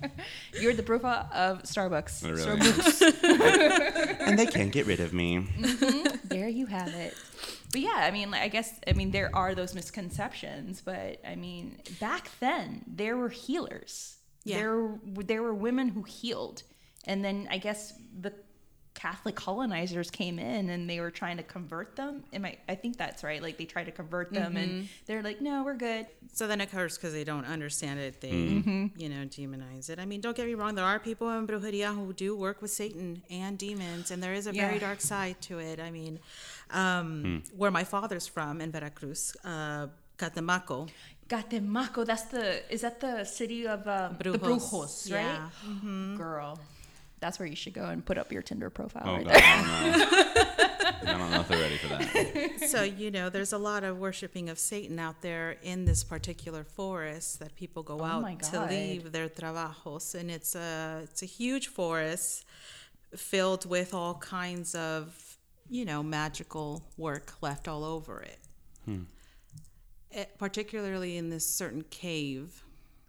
You're 0.60 0.74
the 0.74 0.84
bruja 0.84 1.30
of 1.34 1.64
Starbucks. 1.64 2.24
It 2.24 2.32
really 2.32 2.60
Starbucks. 2.60 4.20
and 4.28 4.38
they 4.40 4.46
can't 4.46 4.72
get 4.72 4.86
rid 4.86 5.00
of 5.00 5.14
me. 5.14 5.48
there 6.26 6.48
you 6.48 6.66
have 6.68 6.90
it. 6.90 7.16
But 7.72 7.82
yeah, 7.82 7.96
I 7.98 8.12
mean, 8.12 8.30
like, 8.32 8.42
I 8.44 8.48
guess, 8.50 8.72
I 8.88 8.94
mean, 8.94 9.12
there 9.12 9.32
are 9.36 9.56
those 9.56 9.74
misconceptions, 9.74 10.82
but 10.82 11.20
I 11.28 11.36
mean, 11.36 11.80
back 12.00 12.30
then 12.40 12.84
there 12.88 13.18
were 13.18 13.30
healers. 13.30 14.18
Yeah. 14.44 14.58
There, 14.58 15.00
there 15.26 15.42
were 15.42 15.54
women 15.56 15.88
who 15.90 16.04
healed, 16.04 16.64
and 17.06 17.24
then 17.26 17.48
I 17.50 17.58
guess 17.58 17.94
the 18.20 18.34
Catholic 18.94 19.36
colonizers 19.36 20.12
came 20.12 20.38
in 20.38 20.70
and 20.70 20.88
they 20.90 21.00
were 21.00 21.10
trying 21.12 21.38
to 21.38 21.44
convert 21.44 21.96
them. 21.96 22.24
Am 22.32 22.46
I? 22.46 22.58
I 22.70 22.76
think 22.76 22.96
that's 22.98 23.24
right. 23.24 23.42
Like 23.42 23.58
they 23.58 23.66
tried 23.66 23.86
to 23.86 23.92
convert 23.92 24.32
them, 24.32 24.56
and 24.56 24.88
they're 25.08 25.24
like, 25.24 25.42
"No, 25.42 25.64
we're 25.64 25.76
good." 25.76 26.06
So 26.32 26.48
then, 26.48 26.62
of 26.62 26.72
course, 26.72 26.98
because 26.98 27.12
they 27.14 27.24
don't 27.24 27.46
understand 27.46 28.00
it, 28.00 28.22
they, 28.22 28.32
Mm-hmm. 28.32 28.86
you 29.02 29.10
know, 29.10 29.26
demonize 29.26 29.90
it. 29.90 29.98
I 30.00 30.06
mean, 30.06 30.22
don't 30.22 30.36
get 30.38 30.46
me 30.48 30.54
wrong. 30.54 30.76
There 30.76 30.86
are 30.86 31.00
people 31.00 31.30
in 31.38 31.46
brujeria 31.48 31.94
who 31.94 32.14
do 32.14 32.36
work 32.36 32.62
with 32.62 32.72
Satan 32.72 33.24
and 33.30 33.58
demons, 33.58 34.12
and 34.12 34.22
there 34.22 34.34
is 34.34 34.46
a 34.48 34.52
very 34.54 34.80
dark 34.80 35.02
side 35.02 35.42
to 35.42 35.60
it. 35.60 35.80
I 35.80 35.90
mean, 35.92 36.20
um, 36.72 37.44
where 37.56 37.72
my 37.72 37.84
father's 37.84 38.28
from 38.28 38.62
in 38.62 38.72
Veracruz, 38.72 39.36
uh, 39.44 39.88
Catemaco, 40.18 40.90
Catemaco. 41.28 42.06
That's 42.06 42.24
the. 42.24 42.62
Is 42.72 42.82
that 42.82 43.00
the 43.00 43.24
city 43.26 43.66
of 43.68 43.88
um, 43.88 44.18
the 44.20 44.32
Brujos. 44.38 44.70
Brujos, 44.70 45.12
right? 45.14 45.40
Yeah. 45.40 46.18
Girl, 46.18 46.60
that's 47.24 47.40
where 47.40 47.48
you 47.48 47.56
should 47.56 47.74
go 47.74 47.86
and 47.86 48.06
put 48.06 48.18
up 48.18 48.32
your 48.34 48.42
Tinder 48.42 48.70
profile. 48.70 49.04
Oh, 49.06 49.14
right 49.16 49.24
God. 49.26 49.34
there. 49.34 49.42
I 49.44 49.98
don't 49.98 49.98
know. 50.10 51.14
I 51.14 51.18
don't 51.18 51.32
know 51.32 51.40
if 51.40 51.48
they're 51.48 51.60
ready 51.68 51.78
for 51.78 51.88
that. 51.88 52.70
so 52.70 52.84
you 52.84 53.10
know 53.12 53.30
there's 53.30 53.54
a 53.54 53.58
lot 53.58 53.84
of 53.84 53.98
worshiping 53.98 54.50
of 54.50 54.58
satan 54.60 55.00
out 55.00 55.22
there 55.22 55.58
in 55.64 55.86
this 55.86 56.04
particular 56.04 56.64
forest 56.64 57.40
that 57.40 57.56
people 57.56 57.84
go 57.84 58.00
Oh 58.02 58.04
out 58.06 58.44
to 58.52 58.66
leave 58.66 59.12
their 59.12 59.28
trabajos 59.30 60.16
and 60.16 60.30
it's 60.32 60.56
a 60.56 61.00
it's 61.04 61.22
a 61.22 61.26
huge 61.26 61.68
forest 61.68 62.46
filled 63.16 63.66
with 63.70 63.94
all 63.94 64.16
kinds 64.16 64.76
of 64.76 65.38
you 65.70 65.84
know 65.86 66.02
magical 66.04 66.84
work 66.98 67.34
left 67.42 67.68
all 67.68 67.84
over 67.84 68.22
it 68.22 68.40
It- 70.12 70.38
particularly 70.38 71.18
in 71.18 71.30
this 71.30 71.46
certain 71.46 71.84
cave 71.90 72.64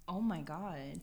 Oh 0.07 0.21
my 0.21 0.43
god. 0.43 1.01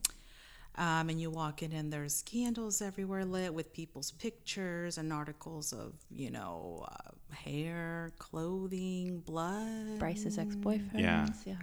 Um, 0.76 1.10
and 1.10 1.20
you 1.20 1.30
walk 1.30 1.62
in 1.64 1.72
and 1.74 1.92
there's 1.92 2.22
candles 2.24 2.82
everywhere 2.82 3.26
lit 3.26 3.54
with 3.54 3.74
people's 3.74 4.12
pictures 4.12 4.98
and 4.98 5.12
articles 5.12 5.74
of 5.74 5.94
you 6.10 6.30
know 6.32 6.86
uh, 6.90 7.36
hair 7.36 8.12
clothing 8.20 9.20
blood 9.20 10.00
Bryce's 10.00 10.38
ex-boyfriend. 10.38 11.00
Yeah. 11.00 11.28
yeah. 11.46 11.56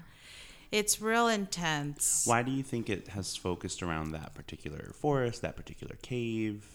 It's 0.70 1.00
real 1.00 1.28
intense. 1.28 2.24
Why 2.26 2.42
do 2.42 2.50
you 2.52 2.62
think 2.62 2.90
it 2.90 3.08
has 3.08 3.34
focused 3.34 3.82
around 3.82 4.12
that 4.12 4.34
particular 4.34 4.90
forest, 4.94 5.40
that 5.42 5.56
particular 5.56 5.96
cave? 6.02 6.66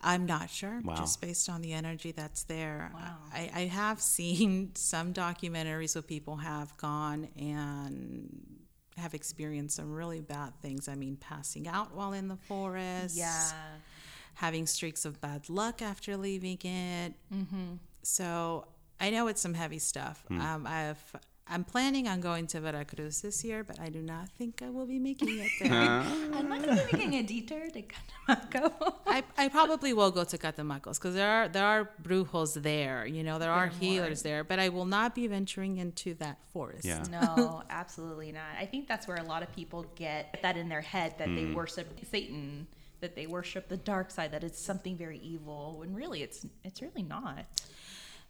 I'm 0.00 0.26
not 0.26 0.50
sure, 0.50 0.80
Wow. 0.84 0.96
just 0.96 1.20
based 1.20 1.48
on 1.48 1.62
the 1.62 1.72
energy 1.72 2.12
that's 2.12 2.42
there. 2.44 2.92
Wow. 2.94 3.16
I, 3.32 3.50
I 3.54 3.60
have 3.62 4.00
seen 4.16 4.70
some 4.74 5.12
documentaries 5.12 5.94
where 5.96 6.02
people 6.02 6.36
have 6.36 6.76
gone 6.76 7.28
and 7.38 8.63
have 8.96 9.14
experienced 9.14 9.76
some 9.76 9.92
really 9.92 10.20
bad 10.20 10.52
things. 10.62 10.88
I 10.88 10.94
mean, 10.94 11.16
passing 11.16 11.66
out 11.68 11.94
while 11.94 12.12
in 12.12 12.28
the 12.28 12.36
forest. 12.36 13.16
Yeah. 13.16 13.50
having 14.34 14.66
streaks 14.66 15.04
of 15.04 15.20
bad 15.20 15.48
luck 15.48 15.80
after 15.80 16.16
leaving 16.16 16.58
it. 16.62 17.14
Mm-hmm. 17.32 17.74
So 18.02 18.66
I 19.00 19.10
know 19.10 19.28
it's 19.28 19.40
some 19.40 19.54
heavy 19.54 19.78
stuff. 19.78 20.24
Hmm. 20.28 20.40
Um, 20.40 20.66
I've 20.66 21.16
I'm 21.46 21.62
planning 21.62 22.08
on 22.08 22.20
going 22.20 22.46
to 22.48 22.60
Veracruz 22.60 23.20
this 23.20 23.44
year, 23.44 23.64
but 23.64 23.78
I 23.78 23.90
do 23.90 24.00
not 24.00 24.30
think 24.30 24.62
I 24.62 24.70
will 24.70 24.86
be 24.86 24.98
making 24.98 25.38
it 25.38 25.50
there. 25.60 25.72
I'm 25.72 26.48
not 26.48 26.64
gonna 26.64 26.86
be 26.90 26.96
making 26.96 27.14
a 27.14 27.22
detour 27.22 27.68
to 27.68 27.82
Catemaco. 27.82 28.94
I, 29.06 29.22
I 29.36 29.48
probably 29.48 29.92
will 29.92 30.10
go 30.10 30.24
to 30.24 30.38
Catamacos 30.38 30.94
because 30.94 31.14
there 31.14 31.30
are 31.30 31.48
there 31.48 31.66
are 31.66 31.90
brujos 32.02 32.60
there. 32.62 33.04
You 33.04 33.22
know 33.22 33.38
there 33.38 33.52
are 33.52 33.66
healers 33.66 34.22
there, 34.22 34.42
but 34.42 34.58
I 34.58 34.70
will 34.70 34.86
not 34.86 35.14
be 35.14 35.26
venturing 35.26 35.76
into 35.76 36.14
that 36.14 36.38
forest. 36.50 36.86
Yeah. 36.86 37.04
no, 37.10 37.62
absolutely 37.68 38.32
not. 38.32 38.56
I 38.58 38.64
think 38.64 38.88
that's 38.88 39.06
where 39.06 39.18
a 39.18 39.24
lot 39.24 39.42
of 39.42 39.54
people 39.54 39.84
get 39.96 40.38
that 40.42 40.56
in 40.56 40.70
their 40.70 40.80
head 40.80 41.18
that 41.18 41.28
they 41.28 41.44
hmm. 41.44 41.54
worship 41.54 41.86
Satan, 42.10 42.66
that 43.00 43.14
they 43.16 43.26
worship 43.26 43.68
the 43.68 43.76
dark 43.76 44.10
side, 44.10 44.32
that 44.32 44.44
it's 44.44 44.58
something 44.58 44.96
very 44.96 45.18
evil. 45.18 45.76
When 45.78 45.94
really, 45.94 46.22
it's 46.22 46.46
it's 46.64 46.80
really 46.80 47.02
not. 47.02 47.44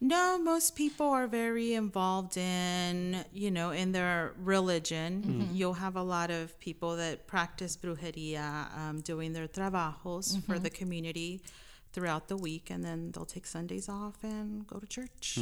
No, 0.01 0.39
most 0.39 0.77
people 0.77 1.07
are 1.07 1.27
very 1.27 1.75
involved 1.75 2.37
in, 2.37 3.25
you 3.33 3.51
know, 3.51 3.71
in 3.71 3.93
their 3.93 4.35
religion. 4.43 5.49
You'll 5.53 5.75
have 5.75 5.97
a 5.97 6.03
lot 6.03 6.31
of 6.31 6.59
people 6.61 6.97
that 6.97 7.27
practice 7.27 7.77
brujeria, 7.77 8.77
um, 8.77 9.01
doing 9.01 9.33
their 9.33 9.49
trabajos 9.49 10.45
for 10.45 10.59
the 10.59 10.69
community 10.71 11.41
throughout 11.93 12.29
the 12.29 12.37
week, 12.37 12.69
and 12.71 12.85
then 12.85 13.13
they'll 13.13 13.25
take 13.25 13.47
Sundays 13.47 13.89
off 13.89 14.17
and 14.23 14.67
go 14.67 14.79
to 14.79 14.87
church. 14.87 15.39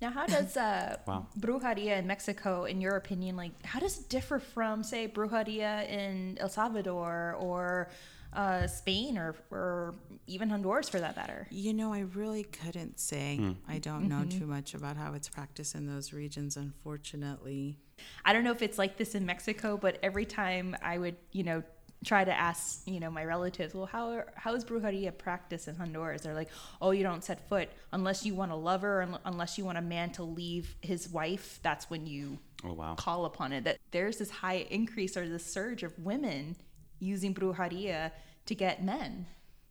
Now, 0.00 0.10
how 0.10 0.26
does 0.26 0.56
uh, 0.56 0.96
Wow. 1.06 1.26
brujeria 1.38 1.98
in 1.98 2.06
Mexico, 2.06 2.64
in 2.64 2.80
your 2.80 2.96
opinion, 2.96 3.36
like 3.36 3.52
how 3.64 3.80
does 3.80 3.98
it 4.00 4.08
differ 4.08 4.38
from, 4.38 4.84
say, 4.84 5.08
brujeria 5.08 5.86
in 5.88 6.38
El 6.40 6.48
Salvador 6.48 7.36
or 7.38 7.90
uh, 8.36 8.66
Spain 8.66 9.18
or 9.18 9.34
or 9.50 9.94
even 10.26 10.50
Honduras, 10.50 10.88
for 10.88 11.00
that 11.00 11.16
matter? 11.16 11.46
You 11.50 11.72
know, 11.74 11.92
I 11.92 12.00
really 12.00 12.44
couldn't 12.44 13.00
say. 13.00 13.40
I 13.68 13.78
don't 13.78 14.08
know 14.08 14.24
too 14.24 14.46
much 14.46 14.74
about 14.74 14.96
how 14.96 15.14
it's 15.14 15.28
practiced 15.28 15.74
in 15.74 15.86
those 15.86 16.12
regions, 16.12 16.56
unfortunately. 16.56 17.78
I 18.24 18.32
don't 18.32 18.44
know 18.44 18.52
if 18.52 18.62
it's 18.62 18.78
like 18.78 18.96
this 18.96 19.14
in 19.14 19.24
Mexico, 19.26 19.76
but 19.76 19.98
every 20.02 20.26
time 20.26 20.76
I 20.82 20.98
would, 20.98 21.16
you 21.32 21.44
know, 21.44 21.62
try 22.04 22.24
to 22.24 22.32
ask, 22.32 22.82
you 22.86 23.00
know, 23.00 23.10
my 23.10 23.24
relatives, 23.24 23.74
well, 23.74 23.86
how 23.86 24.22
how 24.34 24.54
is 24.54 24.64
brujeria 24.64 25.16
practiced 25.16 25.66
in 25.68 25.76
Honduras? 25.76 26.22
They're 26.22 26.34
like, 26.34 26.50
oh, 26.82 26.90
you 26.90 27.02
don't 27.02 27.24
set 27.24 27.48
foot 27.48 27.68
unless 27.92 28.24
you 28.26 28.34
want 28.34 28.52
a 28.52 28.56
lover, 28.56 29.02
un- 29.02 29.18
unless 29.24 29.56
you 29.56 29.64
want 29.64 29.78
a 29.78 29.82
man 29.82 30.10
to 30.12 30.22
leave 30.22 30.74
his 30.82 31.08
wife. 31.08 31.58
That's 31.62 31.88
when 31.88 32.06
you 32.06 32.38
Oh 32.64 32.72
wow. 32.74 32.94
call 32.96 33.24
upon 33.24 33.52
it. 33.52 33.64
That 33.64 33.78
there's 33.92 34.18
this 34.18 34.30
high 34.30 34.66
increase 34.70 35.16
or 35.16 35.26
this 35.28 35.44
surge 35.44 35.82
of 35.82 35.98
women 35.98 36.56
using 36.98 37.34
brujeria 37.34 38.10
to 38.46 38.54
get 38.54 38.82
men 38.82 39.26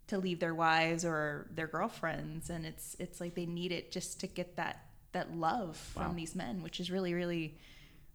to 0.08 0.18
leave 0.18 0.40
their 0.40 0.54
wives 0.54 1.04
or 1.04 1.48
their 1.54 1.68
girlfriends, 1.68 2.50
and 2.50 2.66
it's 2.66 2.96
it's 3.00 3.20
like 3.20 3.36
they 3.36 3.46
need 3.46 3.72
it 3.72 3.92
just 3.92 4.20
to 4.20 4.28
get 4.28 4.56
that 4.58 4.86
that 5.14 5.36
love 5.36 5.80
Wow. 5.96 6.04
from 6.04 6.16
these 6.16 6.36
men, 6.36 6.62
which 6.62 6.80
is 6.80 6.92
really 6.92 7.14
really 7.14 7.58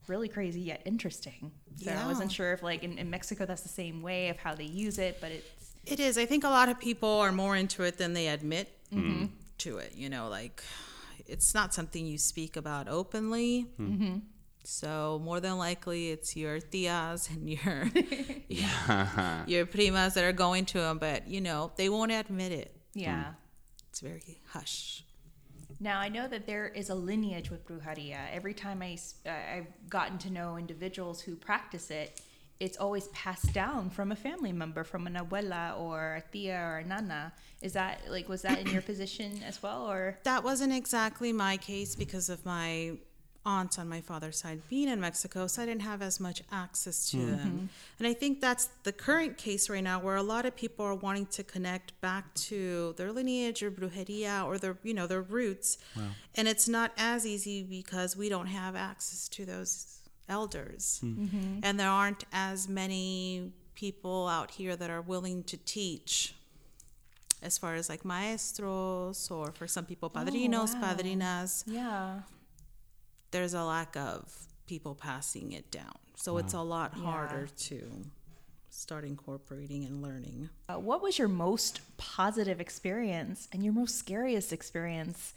really 0.07 0.29
crazy 0.29 0.61
yet 0.61 0.83
interesting. 0.85 1.53
So 1.77 1.91
I 1.91 2.07
wasn't 2.07 2.33
sure 2.33 2.53
if 2.53 2.63
like 2.63 2.83
in, 2.83 2.99
in 2.99 3.11
Mexico 3.11 3.47
that's 3.47 3.63
the 3.63 3.69
same 3.69 4.03
way 4.03 4.29
of 4.29 4.37
how 4.39 4.55
they 4.55 4.65
use 4.65 4.99
it, 4.99 5.19
but 5.21 5.31
it's 5.31 5.75
It 5.87 6.01
is. 6.01 6.19
I 6.19 6.27
think 6.27 6.45
a 6.45 6.49
lot 6.49 6.69
of 6.69 6.79
people 6.79 7.09
are 7.09 7.33
more 7.33 7.57
into 7.57 7.83
it 7.85 7.97
than 7.99 8.13
they 8.13 8.29
admit 8.29 8.69
mm-hmm. 8.93 9.27
to 9.59 9.79
it. 9.79 9.95
You 9.95 10.09
know, 10.11 10.29
like 10.29 10.63
it's 11.27 11.55
not 11.55 11.73
something 11.75 12.07
you 12.07 12.19
speak 12.19 12.57
about 12.57 12.89
openly. 12.89 13.67
Mm-hmm. 13.81 14.19
So 14.65 15.21
more 15.25 15.41
than 15.41 15.59
likely, 15.59 16.11
it's 16.11 16.37
your 16.37 16.61
tias 16.61 17.29
and 17.31 17.49
your 17.49 17.91
your 19.47 19.67
primas 19.67 20.15
that 20.15 20.25
are 20.25 20.33
going 20.33 20.65
to 20.67 20.79
them, 20.79 20.99
but 20.99 21.29
you 21.29 21.41
know 21.41 21.73
they 21.77 21.89
won't 21.89 22.13
admit 22.13 22.53
it. 22.53 22.77
yeah. 22.95 23.33
It's 23.91 24.01
very 24.01 24.41
hush. 24.51 25.05
Now 25.81 25.99
I 25.99 26.09
know 26.09 26.29
that 26.29 26.47
there 26.47 26.69
is 26.69 26.91
a 26.91 26.95
lineage 26.95 27.51
with 27.51 27.67
brujeria. 27.67 28.19
Every 28.33 28.55
time 28.55 28.83
I 28.83 28.93
s- 28.93 29.15
uh, 29.27 29.31
I've 29.31 29.67
gotten 29.89 30.19
to 30.19 30.31
know 30.31 30.57
individuals 30.57 31.21
who 31.23 31.35
practice 31.35 31.91
it, 31.91 32.21
it's 32.61 32.77
always 32.77 33.09
passed 33.09 33.53
down 33.53 33.91
from 33.91 34.13
a 34.13 34.17
family 34.17 34.53
member, 34.53 34.85
from 34.85 35.07
an 35.07 35.15
abuela 35.15 35.77
or 35.81 36.17
a 36.17 36.33
tia 36.33 36.57
or 36.61 36.79
a 36.79 36.85
nana. 36.85 37.33
Is 37.63 37.73
that 37.73 38.03
like 38.11 38.29
was 38.29 38.43
that 38.43 38.59
in 38.61 38.69
your 38.69 38.83
position 38.93 39.43
as 39.45 39.61
well, 39.63 39.91
or 39.91 40.19
That 40.25 40.45
wasn't 40.45 40.73
exactly 40.73 41.33
my 41.33 41.57
case 41.57 41.97
because 41.97 42.29
of 42.29 42.45
my 42.45 42.99
aunts 43.47 43.79
on 43.79 43.89
my 43.89 44.01
father's 44.01 44.39
side 44.39 44.61
being 44.69 44.89
in 44.89 45.01
Mexico, 45.01 45.47
so 45.47 45.63
I 45.63 45.67
didn't 45.67 45.83
have 45.83 46.03
as 46.03 46.21
much 46.21 46.43
access 46.53 47.11
to 47.11 47.17
mm-hmm. 47.17 47.31
them. 47.31 47.69
And 47.99 48.07
I 48.07 48.13
think 48.13 48.41
that's 48.41 48.69
the 48.83 48.93
current 48.93 49.39
case 49.39 49.71
right 49.71 49.83
now 49.83 49.99
where 49.99 50.17
a 50.17 50.23
lot 50.23 50.45
of 50.47 50.55
people 50.55 50.85
are 50.85 50.95
wanting 50.95 51.27
to 51.27 51.43
connect 51.43 51.99
back 52.01 52.33
to 52.35 52.95
their 52.97 53.13
lineage 53.13 53.63
or 53.63 53.71
brujeria 53.71 54.45
or 54.45 54.59
their, 54.59 54.77
you 54.83 54.95
know, 54.95 55.07
their 55.07 55.23
roots. 55.23 55.79
And 56.35 56.49
it's 56.49 56.69
not 56.69 56.93
as 56.97 57.27
easy 57.27 57.63
because 57.63 58.17
we 58.17 58.29
don't 58.29 58.47
have 58.47 58.77
access 58.77 59.29
to 59.31 59.45
those 59.45 59.99
elders. 60.29 60.99
Hmm. 61.01 61.25
Mm-hmm. 61.25 61.59
And 61.63 61.81
there 61.81 61.89
aren't 61.89 62.25
as 62.33 62.69
many 62.69 63.53
people 63.75 64.29
out 64.29 64.51
here 64.51 64.77
that 64.77 64.91
are 64.91 65.01
willing 65.01 65.43
to 65.45 65.57
teach 65.57 66.35
as 67.43 67.57
far 67.57 67.75
as 67.75 67.89
like 67.89 68.05
maestros 68.05 69.31
or 69.31 69.51
for 69.53 69.67
some 69.67 69.87
people 69.87 70.13
oh, 70.15 70.19
padrinos, 70.19 70.75
wow. 70.75 70.95
padrinas, 70.95 71.65
yeah? 71.67 72.21
There's 73.31 73.55
a 73.55 73.65
lack 73.65 73.97
of 73.97 74.33
people 74.67 74.95
passing 74.95 75.53
it 75.53 75.71
down. 75.71 75.95
So 76.17 76.37
it's 76.39 76.53
a 76.53 76.61
lot 76.61 76.95
harder 76.95 77.47
to 77.47 78.05
start 78.69 79.05
incorporating 79.05 79.85
and 79.85 80.03
learning. 80.03 80.49
Uh, 80.69 80.75
what 80.75 81.03
was 81.03 81.19
your 81.19 81.29
most 81.29 81.81
positive 81.97 82.61
experience 82.61 83.49
and 83.53 83.65
your 83.65 83.73
most 83.73 83.99
scariest 83.99 84.53
experience 84.53 85.35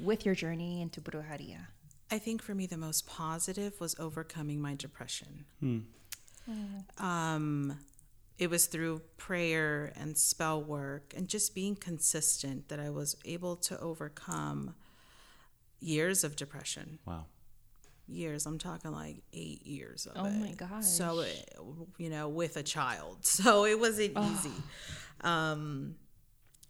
with 0.00 0.24
your 0.26 0.34
journey 0.34 0.82
into 0.82 1.00
brujeria? 1.00 1.66
I 2.10 2.18
think 2.18 2.42
for 2.42 2.54
me, 2.54 2.66
the 2.66 2.76
most 2.76 3.06
positive 3.06 3.80
was 3.80 3.94
overcoming 3.98 4.60
my 4.60 4.74
depression. 4.74 5.44
Um, 6.98 7.78
it 8.38 8.50
was 8.50 8.66
through 8.66 9.02
prayer 9.16 9.92
and 9.96 10.16
spell 10.16 10.62
work 10.62 11.12
and 11.16 11.28
just 11.28 11.54
being 11.54 11.76
consistent 11.76 12.68
that 12.68 12.80
I 12.80 12.90
was 12.90 13.16
able 13.24 13.56
to 13.56 13.78
overcome 13.80 14.74
years 15.84 16.24
of 16.24 16.36
depression. 16.36 16.98
Wow. 17.06 17.26
years. 18.06 18.46
I'm 18.46 18.58
talking 18.58 18.92
like 18.92 19.22
eight 19.32 19.66
years 19.66 20.06
of 20.06 20.12
Oh 20.16 20.26
it. 20.26 20.32
my 20.34 20.52
gosh. 20.52 20.84
So, 20.86 21.20
it, 21.20 21.56
you 21.98 22.10
know, 22.10 22.28
with 22.28 22.56
a 22.56 22.62
child, 22.62 23.24
so 23.26 23.64
it 23.64 23.78
wasn't 23.78 24.16
easy. 24.18 24.52
Um, 25.22 25.94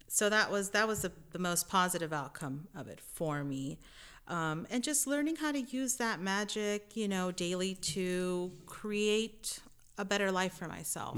so 0.07 0.29
that 0.29 0.49
was 0.51 0.69
that 0.71 0.87
was 0.87 1.01
the, 1.01 1.11
the 1.31 1.39
most 1.39 1.67
positive 1.67 2.13
outcome 2.13 2.67
of 2.75 2.87
it 2.87 3.01
for 3.01 3.43
me, 3.43 3.79
um, 4.27 4.65
and 4.69 4.81
just 4.83 5.07
learning 5.07 5.35
how 5.37 5.51
to 5.51 5.59
use 5.61 5.95
that 5.97 6.21
magic, 6.21 6.95
you 6.95 7.07
know, 7.09 7.31
daily 7.31 7.75
to 7.75 8.51
create 8.65 9.59
a 9.97 10.05
better 10.05 10.31
life 10.31 10.53
for 10.53 10.67
myself. 10.67 11.17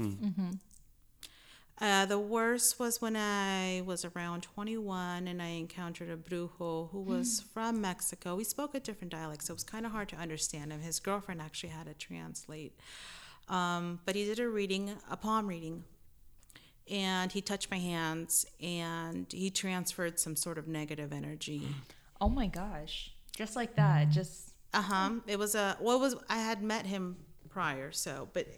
Uh, 1.80 2.04
the 2.06 2.18
worst 2.18 2.80
was 2.80 3.00
when 3.00 3.14
I 3.16 3.82
was 3.86 4.04
around 4.04 4.42
21 4.42 5.28
and 5.28 5.40
I 5.40 5.46
encountered 5.48 6.10
a 6.10 6.16
brujo 6.16 6.90
who 6.90 7.00
was 7.00 7.40
from 7.40 7.80
Mexico. 7.80 8.34
We 8.34 8.42
spoke 8.42 8.74
a 8.74 8.80
different 8.80 9.12
dialect, 9.12 9.44
so 9.44 9.52
it 9.52 9.54
was 9.54 9.64
kind 9.64 9.86
of 9.86 9.92
hard 9.92 10.08
to 10.08 10.16
understand 10.16 10.72
him. 10.72 10.80
His 10.80 10.98
girlfriend 10.98 11.40
actually 11.40 11.68
had 11.70 11.86
to 11.86 11.94
translate. 11.94 12.78
Um, 13.48 14.00
but 14.04 14.16
he 14.16 14.24
did 14.24 14.40
a 14.40 14.48
reading, 14.48 14.90
a 15.08 15.16
palm 15.16 15.46
reading, 15.46 15.84
and 16.90 17.30
he 17.30 17.40
touched 17.40 17.70
my 17.70 17.78
hands 17.78 18.44
and 18.60 19.26
he 19.30 19.48
transferred 19.50 20.18
some 20.18 20.34
sort 20.34 20.58
of 20.58 20.66
negative 20.68 21.12
energy. 21.12 21.62
Oh 22.20 22.28
my 22.28 22.48
gosh! 22.48 23.12
Just 23.36 23.54
like 23.54 23.76
that, 23.76 24.10
just 24.10 24.52
Uh 24.74 24.82
huh. 24.82 25.10
It 25.28 25.38
was 25.38 25.54
a 25.54 25.76
what 25.78 26.00
was 26.00 26.16
I 26.28 26.38
had 26.38 26.64
met 26.64 26.84
him 26.84 27.14
prior, 27.48 27.92
so 27.92 28.28
but 28.32 28.48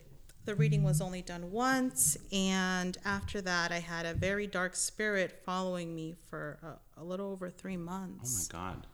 the 0.45 0.55
reading 0.55 0.83
was 0.83 1.01
only 1.01 1.23
done 1.23 1.51
once, 1.51 2.17
and 2.33 2.97
after 3.05 3.41
that, 3.43 3.73
I 3.73 3.79
had 3.79 4.07
a 4.07 4.15
very 4.15 4.47
dark 4.47 4.75
spirit 4.75 5.43
following 5.45 5.95
me 5.95 6.15
for 6.29 6.59
a, 6.97 7.03
a 7.03 7.05
little 7.05 7.31
over 7.31 7.51
three 7.51 7.77
months. 7.77 8.49
Oh 8.53 8.57
my 8.57 8.67
god. 8.67 8.87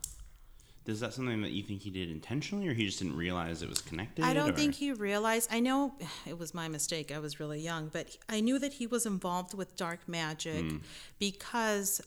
Is 0.85 1.01
that 1.01 1.13
something 1.13 1.41
that 1.41 1.51
you 1.51 1.63
think 1.63 1.81
he 1.81 1.89
did 1.89 2.09
intentionally, 2.09 2.65
or 2.67 2.73
he 2.73 2.85
just 2.85 2.99
didn't 2.99 3.17
realize 3.17 3.61
it 3.61 3.67
was 3.67 3.81
connected? 3.81 4.23
I 4.23 4.33
don't 4.33 4.51
or- 4.51 4.53
think 4.53 4.75
he 4.75 4.93
realized. 4.93 5.49
I 5.51 5.59
know 5.59 5.93
it 6.25 6.37
was 6.37 6.53
my 6.53 6.67
mistake. 6.67 7.11
I 7.11 7.19
was 7.19 7.39
really 7.39 7.59
young, 7.59 7.89
but 7.89 8.15
I 8.29 8.39
knew 8.39 8.57
that 8.59 8.73
he 8.73 8.87
was 8.87 9.05
involved 9.05 9.53
with 9.53 9.75
dark 9.75 10.07
magic 10.07 10.63
mm. 10.63 10.81
because 11.19 12.01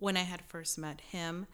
when 0.00 0.16
I 0.16 0.22
had 0.22 0.42
first 0.42 0.78
met 0.78 1.00
him, 1.00 1.46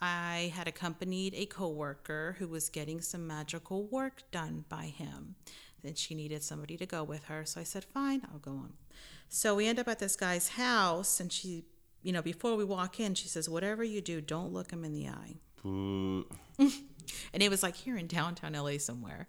I 0.00 0.52
had 0.54 0.68
accompanied 0.68 1.34
a 1.34 1.46
coworker 1.46 2.36
who 2.38 2.48
was 2.48 2.68
getting 2.68 3.00
some 3.00 3.26
magical 3.26 3.84
work 3.84 4.22
done 4.30 4.64
by 4.68 4.84
him. 4.84 5.34
Then 5.82 5.94
she 5.94 6.14
needed 6.14 6.42
somebody 6.42 6.76
to 6.76 6.86
go 6.86 7.04
with 7.04 7.24
her, 7.24 7.44
so 7.44 7.60
I 7.60 7.64
said, 7.64 7.84
"Fine, 7.84 8.22
I'll 8.32 8.38
go 8.40 8.52
on." 8.52 8.72
So 9.28 9.54
we 9.54 9.66
end 9.66 9.78
up 9.78 9.88
at 9.88 9.98
this 9.98 10.16
guy's 10.16 10.48
house, 10.50 11.20
and 11.20 11.30
she, 11.32 11.64
you 12.02 12.12
know, 12.12 12.22
before 12.22 12.56
we 12.56 12.64
walk 12.64 12.98
in, 12.98 13.14
she 13.14 13.28
says, 13.28 13.48
"Whatever 13.48 13.84
you 13.84 14.00
do, 14.00 14.20
don't 14.20 14.52
look 14.52 14.70
him 14.70 14.84
in 14.84 14.92
the 14.92 15.08
eye." 15.08 15.36
And 17.32 17.42
it 17.42 17.50
was 17.50 17.62
like 17.62 17.74
here 17.76 17.96
in 17.96 18.06
downtown 18.06 18.52
LA 18.52 18.78
somewhere. 18.78 19.26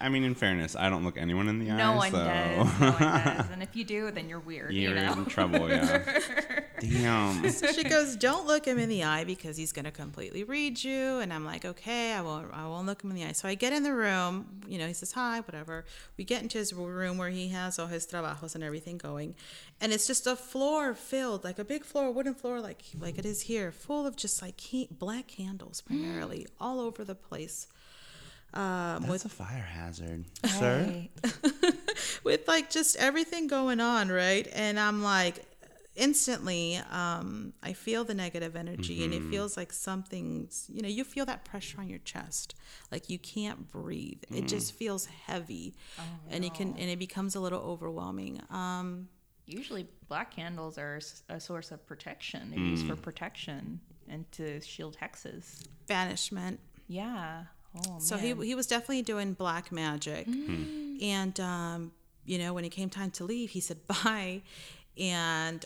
I 0.00 0.08
mean, 0.08 0.24
in 0.24 0.34
fairness, 0.34 0.76
I 0.76 0.90
don't 0.90 1.04
look 1.04 1.16
anyone 1.16 1.48
in 1.48 1.58
the 1.58 1.66
no 1.66 1.92
eye. 1.92 1.96
one 1.96 2.10
so. 2.10 2.18
does. 2.18 2.80
No 2.80 2.90
one 2.90 3.00
does. 3.00 3.50
And 3.50 3.62
if 3.62 3.74
you 3.74 3.84
do, 3.84 4.10
then 4.10 4.28
you're 4.28 4.40
weird. 4.40 4.74
You're 4.74 4.94
you 4.94 5.00
know. 5.00 5.12
in 5.14 5.24
trouble, 5.26 5.68
yeah. 5.68 6.20
Damn. 6.80 7.50
So 7.50 7.72
she 7.72 7.84
goes, 7.84 8.16
"Don't 8.16 8.46
look 8.46 8.64
him 8.64 8.78
in 8.78 8.88
the 8.88 9.04
eye 9.04 9.24
because 9.24 9.56
he's 9.56 9.72
going 9.72 9.84
to 9.84 9.90
completely 9.90 10.44
read 10.44 10.82
you." 10.82 11.18
And 11.18 11.32
I'm 11.32 11.44
like, 11.44 11.64
"Okay, 11.64 12.12
I 12.12 12.20
won't. 12.22 12.52
I 12.52 12.66
won't 12.66 12.86
look 12.86 13.02
him 13.02 13.10
in 13.10 13.16
the 13.16 13.24
eye." 13.24 13.32
So 13.32 13.48
I 13.48 13.54
get 13.54 13.72
in 13.72 13.82
the 13.82 13.94
room. 13.94 14.62
You 14.68 14.78
know, 14.78 14.86
he 14.86 14.94
says 14.94 15.12
hi, 15.12 15.40
whatever. 15.40 15.84
We 16.16 16.24
get 16.24 16.42
into 16.42 16.58
his 16.58 16.72
room 16.72 17.18
where 17.18 17.30
he 17.30 17.48
has 17.48 17.78
all 17.78 17.88
his 17.88 18.06
trabajos 18.06 18.54
and 18.54 18.64
everything 18.64 18.98
going, 18.98 19.34
and 19.80 19.92
it's 19.92 20.06
just 20.06 20.26
a 20.26 20.36
floor 20.36 20.94
filled, 20.94 21.44
like 21.44 21.58
a 21.58 21.64
big 21.64 21.84
floor, 21.84 22.10
wooden 22.10 22.34
floor, 22.34 22.60
like 22.60 22.82
like 22.98 23.18
it 23.18 23.26
is 23.26 23.42
here, 23.42 23.72
full 23.72 24.06
of 24.06 24.16
just 24.16 24.40
like 24.40 24.58
he, 24.60 24.88
black 24.90 25.28
candles, 25.28 25.80
primarily 25.86 26.46
all 26.60 26.80
over 26.80 27.04
the 27.04 27.14
place. 27.14 27.66
Um, 28.52 29.04
That's 29.06 29.24
a 29.24 29.28
fire 29.28 29.62
hazard, 29.62 30.24
sir. 30.44 31.06
With 32.24 32.48
like 32.48 32.68
just 32.68 32.96
everything 32.96 33.46
going 33.46 33.80
on, 33.80 34.08
right? 34.08 34.48
And 34.52 34.78
I'm 34.80 35.02
like, 35.02 35.44
instantly, 36.00 36.80
um, 36.90 37.52
I 37.62 37.72
feel 37.74 38.02
the 38.04 38.14
negative 38.14 38.56
energy, 38.56 39.04
and 39.04 39.12
it 39.14 39.22
feels 39.30 39.56
like 39.56 39.72
something's, 39.72 40.66
you 40.72 40.82
know, 40.82 40.88
you 40.88 41.04
feel 41.04 41.26
that 41.26 41.44
pressure 41.44 41.80
on 41.80 41.88
your 41.88 42.00
chest, 42.00 42.54
like 42.90 43.08
you 43.10 43.18
can't 43.18 43.70
breathe. 43.70 44.22
It 44.34 44.48
just 44.48 44.72
feels 44.72 45.06
heavy, 45.06 45.74
and 46.30 46.44
it 46.44 46.54
can, 46.54 46.68
and 46.78 46.90
it 46.90 46.98
becomes 46.98 47.34
a 47.36 47.40
little 47.40 47.60
overwhelming. 47.60 48.40
Um, 48.50 49.08
Usually, 49.46 49.86
black 50.08 50.30
candles 50.34 50.78
are 50.78 51.00
a 51.28 51.40
source 51.40 51.72
of 51.72 51.84
protection. 51.86 52.50
They're 52.50 52.60
used 52.60 52.86
for 52.86 52.94
protection 52.96 53.80
and 54.08 54.30
to 54.32 54.60
shield 54.60 54.96
hexes. 55.02 55.64
banishment. 55.88 56.60
Yeah. 56.88 57.44
Oh 57.86 57.98
So 58.00 58.16
man. 58.16 58.24
he 58.40 58.46
he 58.48 58.54
was 58.54 58.66
definitely 58.66 59.02
doing 59.02 59.32
black 59.34 59.70
magic, 59.72 60.26
and 61.02 61.38
um, 61.40 61.92
you 62.24 62.38
know 62.38 62.52
when 62.54 62.64
it 62.64 62.70
came 62.70 62.90
time 62.90 63.10
to 63.12 63.24
leave, 63.24 63.50
he 63.50 63.60
said 63.60 63.78
bye, 63.88 64.42
and 64.98 65.64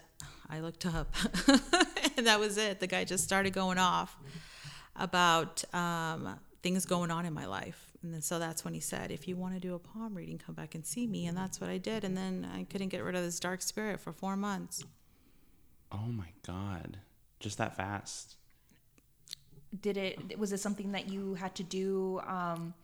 I 0.48 0.60
looked 0.60 0.86
up, 0.86 1.14
and 2.16 2.26
that 2.26 2.38
was 2.38 2.58
it. 2.58 2.80
The 2.80 2.86
guy 2.86 3.04
just 3.04 3.24
started 3.24 3.52
going 3.52 3.78
off 3.78 4.16
about 4.96 5.64
um, 5.74 6.38
things 6.62 6.86
going 6.86 7.10
on 7.10 7.26
in 7.26 7.32
my 7.32 7.46
life, 7.46 7.90
And 8.02 8.14
then, 8.14 8.22
so 8.22 8.38
that's 8.38 8.64
when 8.64 8.74
he 8.74 8.80
said, 8.80 9.10
if 9.10 9.26
you 9.26 9.36
want 9.36 9.54
to 9.54 9.60
do 9.60 9.74
a 9.74 9.78
palm 9.78 10.14
reading, 10.14 10.38
come 10.38 10.54
back 10.54 10.74
and 10.74 10.84
see 10.86 11.06
me. 11.06 11.26
And 11.26 11.36
that's 11.36 11.60
what 11.60 11.70
I 11.70 11.78
did. 11.78 12.04
And 12.04 12.16
then 12.16 12.48
I 12.54 12.64
couldn't 12.64 12.88
get 12.88 13.02
rid 13.02 13.14
of 13.14 13.22
this 13.22 13.40
dark 13.40 13.62
spirit 13.62 14.00
for 14.00 14.12
four 14.12 14.36
months. 14.36 14.84
Oh 15.92 16.06
my 16.08 16.28
god. 16.46 16.98
Just 17.40 17.58
that 17.58 17.76
fast. 17.76 18.36
Did 19.80 19.96
it? 19.96 20.38
Was 20.38 20.52
it 20.52 20.60
something 20.60 20.92
that 20.92 21.08
you 21.08 21.34
had 21.34 21.54
to 21.56 21.62
do? 21.62 22.20
Um, 22.26 22.74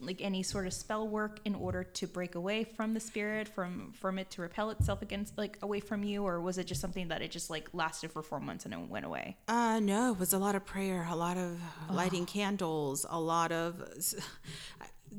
like 0.00 0.20
any 0.22 0.42
sort 0.42 0.66
of 0.66 0.72
spell 0.72 1.08
work 1.08 1.40
in 1.44 1.54
order 1.54 1.82
to 1.82 2.06
break 2.06 2.34
away 2.36 2.62
from 2.64 2.94
the 2.94 3.00
spirit 3.00 3.48
from 3.48 3.92
from 3.92 4.18
it 4.18 4.30
to 4.30 4.40
repel 4.42 4.70
itself 4.70 5.02
against 5.02 5.36
like 5.36 5.58
away 5.62 5.80
from 5.80 6.04
you 6.04 6.22
or 6.22 6.40
was 6.40 6.56
it 6.58 6.66
just 6.68 6.80
something 6.80 7.08
that 7.08 7.20
it 7.22 7.30
just 7.32 7.50
like 7.50 7.68
lasted 7.72 8.10
for 8.12 8.22
four 8.22 8.38
months 8.40 8.64
and 8.64 8.72
then 8.72 8.88
went 8.88 9.04
away 9.04 9.36
Uh, 9.48 9.80
no, 9.80 10.12
it 10.12 10.18
was 10.18 10.32
a 10.32 10.38
lot 10.38 10.54
of 10.54 10.64
prayer, 10.64 11.06
a 11.10 11.16
lot 11.16 11.36
of 11.36 11.58
lighting 11.90 12.26
candles, 12.26 13.04
a 13.10 13.20
lot 13.20 13.50
of 13.50 13.82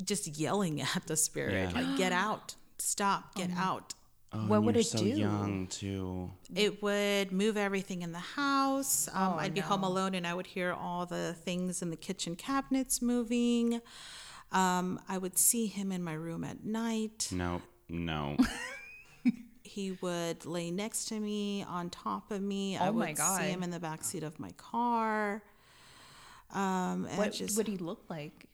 just 0.05 0.27
yelling 0.39 0.81
at 0.81 1.03
the 1.07 1.15
spirit, 1.17 1.69
Yeah. 1.73 1.81
like, 1.81 1.97
get 1.97 2.11
out, 2.27 2.55
stop, 2.77 3.35
get 3.35 3.51
out. 3.57 3.93
Oh, 4.35 4.47
What 4.47 4.63
would 4.63 4.73
you're 4.75 4.81
it 4.81 4.87
so 4.87 4.97
do? 4.97 5.09
young 5.09 5.67
too. 5.67 6.31
It 6.55 6.81
would 6.81 7.31
move 7.31 7.55
everything 7.55 8.01
in 8.01 8.11
the 8.13 8.17
house. 8.19 9.07
Um, 9.13 9.33
Oh, 9.33 9.37
I'd 9.37 9.53
be 9.53 9.59
home 9.61 9.83
alone 9.83 10.15
and 10.15 10.25
I 10.25 10.33
would 10.33 10.47
hear 10.47 10.73
all 10.73 11.05
the 11.05 11.35
things 11.45 11.83
in 11.83 11.91
the 11.91 11.95
kitchen 11.95 12.35
cabinets 12.35 12.99
moving. 13.01 13.79
Um, 14.53 14.99
I 15.09 15.17
would 15.17 15.37
see 15.37 15.65
him 15.67 15.91
in 15.91 16.03
my 16.03 16.13
room 16.13 16.43
at 16.43 16.63
night. 16.63 17.29
No, 17.31 17.61
no. 17.89 18.37
He 19.65 19.97
would 20.01 20.45
lay 20.45 20.69
next 20.69 21.05
to 21.05 21.19
me, 21.19 21.63
on 21.63 21.89
top 21.89 22.29
of 22.29 22.41
me. 22.43 22.77
I 22.77 22.89
Oh 22.89 22.91
would 22.91 22.99
my 22.99 23.13
God. 23.13 23.39
see 23.41 23.47
him 23.47 23.63
in 23.63 23.71
the 23.71 23.79
back 23.79 24.03
seat 24.03 24.21
of 24.21 24.39
my 24.39 24.51
car. 24.51 25.41
Um, 26.53 27.05
and 27.09 27.17
what 27.17 27.33
just 27.33 27.57
would 27.57 27.67
he 27.67 27.77
look 27.77 28.03
like 28.07 28.45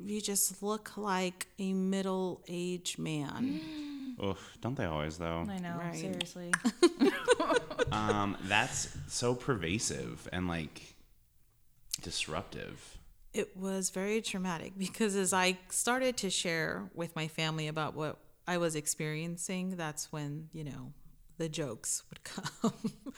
you 0.00 0.20
just 0.20 0.62
look 0.62 0.96
like 0.96 1.48
a 1.58 1.72
middle-aged 1.72 2.96
man. 3.00 4.16
Oof, 4.24 4.56
don't 4.60 4.76
they 4.76 4.84
always 4.84 5.18
though? 5.18 5.44
i 5.48 5.58
know 5.58 5.74
Right. 5.76 5.96
seriously 5.96 6.52
Um, 7.92 8.36
that's 8.44 8.96
so 9.08 9.34
pervasive 9.34 10.28
and 10.32 10.46
like 10.46 10.94
disruptive. 12.02 12.98
It 13.32 13.56
was 13.56 13.90
very 13.90 14.20
traumatic 14.22 14.72
because 14.76 15.14
as 15.14 15.32
I 15.32 15.58
started 15.68 16.16
to 16.18 16.30
share 16.30 16.90
with 16.94 17.14
my 17.14 17.28
family 17.28 17.68
about 17.68 17.94
what 17.94 18.18
I 18.48 18.58
was 18.58 18.74
experiencing, 18.74 19.76
that's 19.76 20.10
when, 20.10 20.48
you 20.52 20.64
know, 20.64 20.92
the 21.38 21.48
jokes 21.48 22.02
would 22.10 22.24
come. 22.24 22.72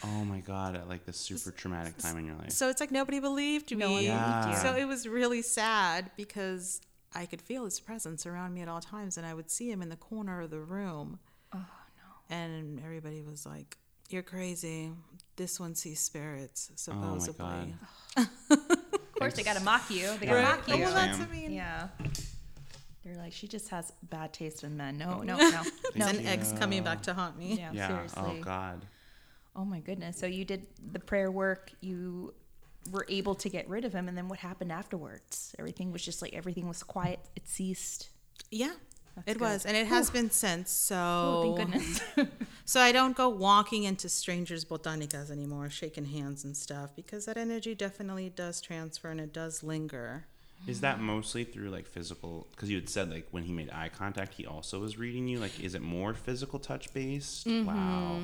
Oh 0.05 0.25
my 0.25 0.41
god, 0.41 0.77
at 0.77 0.89
like 0.89 1.07
this 1.07 1.17
super 1.17 1.51
traumatic 1.51 1.97
time 1.97 2.19
in 2.19 2.27
your 2.27 2.37
life. 2.37 2.51
so 2.53 2.69
it's 2.69 2.81
like 2.81 2.91
nobody 2.93 3.21
believed 3.21 3.71
me. 3.71 3.77
No 3.79 3.91
one 3.93 4.05
Yeah. 4.05 4.51
you. 4.51 4.57
So 4.57 4.77
it 4.77 4.85
was 4.85 5.09
really 5.09 5.43
sad 5.43 6.11
because 6.17 6.81
I 7.15 7.27
could 7.27 7.41
feel 7.43 7.65
his 7.65 7.81
presence 7.81 8.27
around 8.27 8.55
me 8.55 8.61
at 8.63 8.69
all 8.69 8.81
times 8.81 9.17
and 9.17 9.27
I 9.27 9.33
would 9.35 9.51
see 9.51 9.71
him 9.71 9.81
in 9.83 9.89
the 9.89 9.97
corner 9.97 10.43
of 10.43 10.51
the 10.51 10.61
room. 10.61 11.19
Oh 11.55 11.59
no. 11.59 12.37
And 12.37 12.81
everybody 12.85 13.23
was 13.23 13.45
like, 13.47 13.79
You're 14.11 14.23
crazy. 14.23 14.93
This 15.37 15.59
one 15.59 15.75
sees 15.75 15.99
spirits, 15.99 16.71
supposedly. 16.77 17.09
Oh 17.09 17.15
my 17.15 17.25
supposedly. 17.25 17.75
god. 18.51 18.59
of 19.27 19.33
course 19.33 19.35
they 19.35 19.43
gotta 19.43 19.65
mock 19.65 19.91
you 19.91 20.07
they 20.19 20.27
gotta 20.27 20.39
Right. 20.43 20.57
mock 20.57 20.65
Oh, 20.69 20.75
you 20.77 20.83
well, 20.85 20.95
that's, 20.95 21.19
I 21.19 21.23
Sam. 21.23 21.31
mean, 21.31 21.53
yeah 21.53 21.89
they're 23.05 23.17
like 23.17 23.33
she 23.33 23.49
just 23.49 23.69
has 23.71 23.93
bad 24.05 24.33
taste 24.33 24.63
in 24.65 24.77
men 24.77 24.97
no 24.99 25.23
no 25.23 25.37
no 25.51 25.63
no 25.97 26.07
an 26.07 26.25
ex 26.27 26.53
coming 26.53 26.83
back 26.85 27.03
to 27.03 27.15
haunt 27.15 27.37
me. 27.39 27.55
yeah, 27.59 27.71
Yeah. 27.73 27.85
Oh, 27.85 27.95
seriously 28.09 28.39
Oh 28.41 28.43
god. 28.45 28.87
Oh 29.55 29.65
my 29.67 29.81
goodness. 29.81 30.17
So 30.17 30.25
you 30.27 30.45
did 30.47 30.67
the 30.93 30.99
prayer 30.99 31.31
work, 31.31 31.73
you 31.83 32.33
were 32.91 33.05
able 33.11 33.35
to 33.35 33.49
get 33.51 33.69
rid 33.69 33.85
of 33.85 33.93
him 33.93 34.09
and 34.09 34.17
then 34.17 34.29
what 34.29 34.39
happened 34.39 34.73
afterwards? 34.73 35.55
Everything 35.59 35.93
was 35.93 36.03
just 36.03 36.23
like 36.23 36.33
everything 36.33 36.67
was 36.69 36.83
quiet, 36.83 37.19
it 37.37 37.47
ceased. 37.49 38.09
Yeah, 38.51 38.73
it 39.27 39.35
good. 39.35 39.41
was, 39.41 39.67
and 39.67 39.77
it 39.77 39.87
has 39.87 40.11
been 40.11 40.31
since. 40.31 40.71
So, 40.71 40.97
Oh, 40.97 41.55
thank 41.57 41.73
goodness. 41.73 42.01
so 42.65 42.81
I 42.81 42.93
don't 42.93 43.17
go 43.17 43.29
walking 43.29 43.85
into 43.85 44.09
strangers' 44.09 44.65
botanicas 44.65 45.31
anymore, 45.31 45.69
shaking 45.71 46.07
hands 46.07 46.45
and 46.45 46.57
stuff, 46.57 46.95
because 46.97 47.27
that 47.27 47.37
energy 47.37 47.75
definitely 47.75 48.31
does 48.31 48.61
transfer 48.61 49.11
and 49.11 49.21
it 49.21 49.33
does 49.33 49.63
linger. 49.63 50.27
Is 50.67 50.81
that 50.83 51.01
mostly 51.01 51.43
through 51.43 51.71
like 51.71 51.87
physical? 51.87 52.47
Because 52.53 52.71
you 52.71 52.77
had 52.77 52.89
said 52.89 53.11
like 53.11 53.27
when 53.33 53.43
he 53.43 53.53
made 53.53 53.71
eye 53.73 53.91
contact, 53.93 54.35
he 54.35 54.47
also 54.47 54.79
was 54.79 54.97
reading 54.97 55.27
you. 55.27 55.41
Like, 55.41 55.59
is 55.59 55.75
it 55.75 55.83
more 55.83 56.15
physical 56.15 56.61
touch 56.61 56.95
based? 56.95 57.49
Mm-hmm. 57.49 57.67
Wow. 57.67 58.21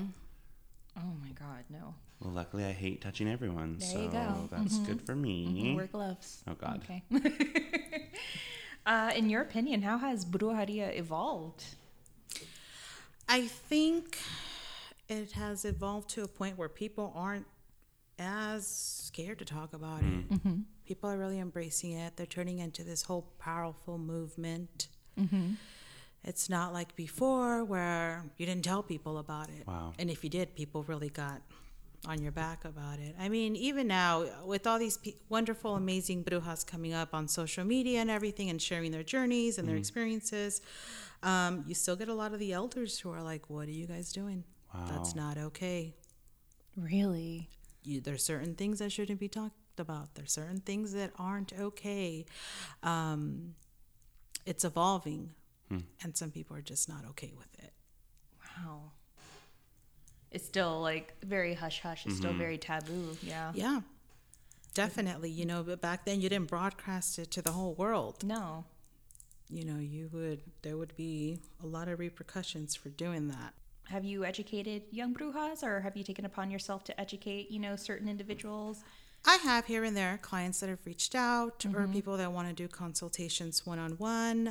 oh 0.96 1.12
my 1.20 1.31
god, 1.31 1.64
no. 1.68 1.94
Well, 2.20 2.33
luckily 2.33 2.64
I 2.64 2.72
hate 2.72 3.01
touching 3.01 3.29
everyone, 3.29 3.79
There 3.79 3.88
so 3.88 4.03
you 4.03 4.09
go. 4.11 4.18
Mm-hmm. 4.18 4.57
that's 4.57 4.79
good 4.79 5.03
for 5.03 5.16
me. 5.16 5.74
Wear 5.77 5.87
gloves. 5.87 6.42
Oh 6.48 6.55
God. 6.55 6.83
Okay. 6.85 7.03
uh, 8.88 9.12
in 9.14 9.29
your 9.29 9.42
opinion, 9.42 9.83
how 9.83 9.98
has 9.98 10.24
Brujeria 10.24 10.98
evolved? 10.98 11.62
I 13.29 13.46
think 13.46 14.18
it 15.09 15.33
has 15.33 15.66
evolved 15.66 16.09
to 16.11 16.22
a 16.22 16.29
point 16.29 16.57
where 16.57 16.70
people 16.70 17.12
aren't 17.14 17.46
as 18.18 18.66
scared 18.66 19.38
to 19.40 19.44
talk 19.44 19.74
about 19.74 20.01
it. 20.01 20.05
Mm-hmm. 20.05 20.35
Mm-hmm. 20.35 20.61
People 20.87 21.11
are 21.11 21.18
really 21.18 21.38
embracing 21.38 21.92
it. 21.92 22.16
They're 22.16 22.27
turning 22.27 22.61
into 22.61 22.83
this 22.83 23.03
whole 23.03 23.31
powerful 23.38 23.98
movement. 23.98 24.88
Mm-hmm. 25.20 25.53
It's 26.24 26.48
not 26.48 26.72
like 26.72 26.96
before 26.96 27.64
where 27.64 28.24
you 28.38 28.46
didn't 28.46 28.64
tell 28.64 28.83
people 28.83 29.18
about 29.18 29.51
it. 29.51 29.66
Wow. 29.66 29.92
And 29.98 30.11
if 30.11 30.24
you 30.24 30.31
did, 30.31 30.57
people 30.57 30.83
really 30.85 31.11
got 31.11 31.42
on 32.07 32.23
your 32.23 32.33
back 32.33 32.65
about 32.65 32.99
it. 33.01 33.15
I 33.19 33.29
mean, 33.29 33.57
even 33.57 33.87
now, 33.89 34.25
with 34.45 34.67
all 34.67 34.79
these 34.79 34.97
pe- 34.99 35.15
wonderful, 35.29 35.75
amazing 35.75 36.25
brujas 36.25 36.67
coming 36.67 36.95
up 36.95 37.13
on 37.13 37.27
social 37.29 37.65
media 37.65 38.01
and 38.01 38.11
everything 38.11 38.51
and 38.51 38.63
sharing 38.63 38.93
their 38.93 39.03
journeys 39.03 39.59
and 39.59 39.69
their 39.69 39.77
experiences, 39.77 40.61
um, 41.23 41.65
you 41.67 41.75
still 41.75 41.97
get 41.97 42.09
a 42.09 42.15
lot 42.15 42.33
of 42.33 42.39
the 42.39 42.53
elders 42.53 42.99
who 43.01 43.11
are 43.11 43.23
like, 43.23 43.51
What 43.51 43.67
are 43.69 43.73
you 43.73 43.87
guys 43.87 44.13
doing? 44.13 44.45
That's 44.87 45.15
not 45.15 45.39
okay. 45.39 45.95
Really? 46.77 47.49
You, 47.83 48.01
there's 48.01 48.25
certain 48.25 48.55
things 48.55 48.79
that 48.79 48.93
shouldn't 48.93 49.19
be 49.19 49.29
talked 49.29 49.55
about. 49.81 50.15
There's 50.15 50.33
certain 50.33 50.61
things 50.61 50.93
that 50.93 51.11
aren't 51.19 51.53
okay. 51.59 52.27
Um, 52.83 53.55
it's 54.47 54.65
evolving, 54.65 55.31
and 56.03 56.17
some 56.17 56.31
people 56.31 56.57
are 56.57 56.63
just 56.63 56.89
not 56.89 57.05
okay 57.11 57.33
with 57.37 57.53
it. 57.65 57.73
Wow. 58.59 58.93
It's 60.31 60.45
still 60.45 60.81
like 60.81 61.14
very 61.25 61.55
hush 61.55 61.81
hush. 61.81 62.07
It's 62.07 62.17
still 62.17 62.31
mm-hmm. 62.31 62.38
very 62.38 62.59
taboo. 62.59 63.17
Yeah. 63.23 63.53
Yeah, 63.55 63.81
definitely. 64.75 65.31
You 65.31 65.47
know, 65.47 65.62
but 65.62 65.81
back 65.81 66.05
then 66.05 66.21
you 66.21 66.29
didn't 66.29 66.49
broadcast 66.49 67.19
it 67.19 67.31
to 67.33 67.43
the 67.43 67.53
whole 67.53 67.75
world. 67.75 68.23
No. 68.25 68.64
You 69.49 69.64
know, 69.64 69.79
you 69.79 70.11
would 70.12 70.43
there 70.62 70.77
would 70.77 70.95
be 70.97 71.38
a 71.62 71.67
lot 71.67 71.88
of 71.88 71.99
repercussions 71.99 72.75
for 72.75 72.91
doing 72.91 73.29
that. 73.29 73.55
Have 73.88 74.05
you 74.05 74.27
educated 74.27 74.83
young 74.91 75.14
brujas 75.14 75.62
or 75.62 75.81
have 75.81 75.97
you 75.97 76.05
taken 76.05 76.27
upon 76.27 76.51
yourself 76.51 76.85
to 76.85 77.01
educate, 77.01 77.51
you 77.51 77.59
know, 77.59 77.75
certain 77.75 78.07
individuals? 78.07 78.85
I 79.24 79.37
have 79.37 79.66
here 79.66 79.85
and 79.85 79.96
there 79.96 80.18
clients 80.22 80.61
that 80.61 80.68
have 80.68 80.78
reached 80.85 81.14
out 81.14 81.64
or 81.66 81.83
mm-hmm. 81.83 81.92
people 81.92 82.16
that 82.16 82.33
want 82.33 82.48
to 82.48 82.54
do 82.54 82.66
consultations 82.68 83.66
one 83.66 83.78
on 83.78 83.92
one. 83.92 84.44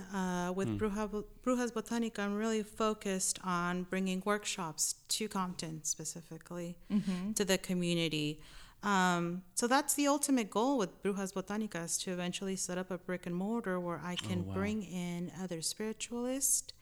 With 0.56 0.68
mm. 0.68 0.78
Bruja, 0.78 1.24
Brujas 1.44 1.72
Botanica, 1.72 2.20
I'm 2.20 2.36
really 2.36 2.64
focused 2.64 3.40
on 3.44 3.84
bringing 3.84 4.22
workshops 4.26 4.96
to 5.10 5.28
Compton 5.28 5.84
specifically 5.84 6.78
mm-hmm. 6.92 7.34
to 7.34 7.46
the 7.46 7.58
community. 7.58 8.40
Um, 8.84 9.42
so 9.56 9.68
that's 9.68 9.96
the 9.96 10.08
ultimate 10.08 10.52
goal 10.52 10.78
with 10.78 11.02
Brujas 11.02 11.34
Botanica 11.34 11.86
is 11.86 11.98
to 12.00 12.12
eventually 12.12 12.56
set 12.56 12.78
up 12.78 12.92
a 12.92 12.98
brick 12.98 13.26
and 13.26 13.36
mortar 13.36 13.80
where 13.80 14.00
I 14.04 14.14
oh, 14.14 14.28
can 14.28 14.44
bring 14.44 14.84
in 14.84 15.32
other 15.42 15.62
spiritualists 15.62 16.74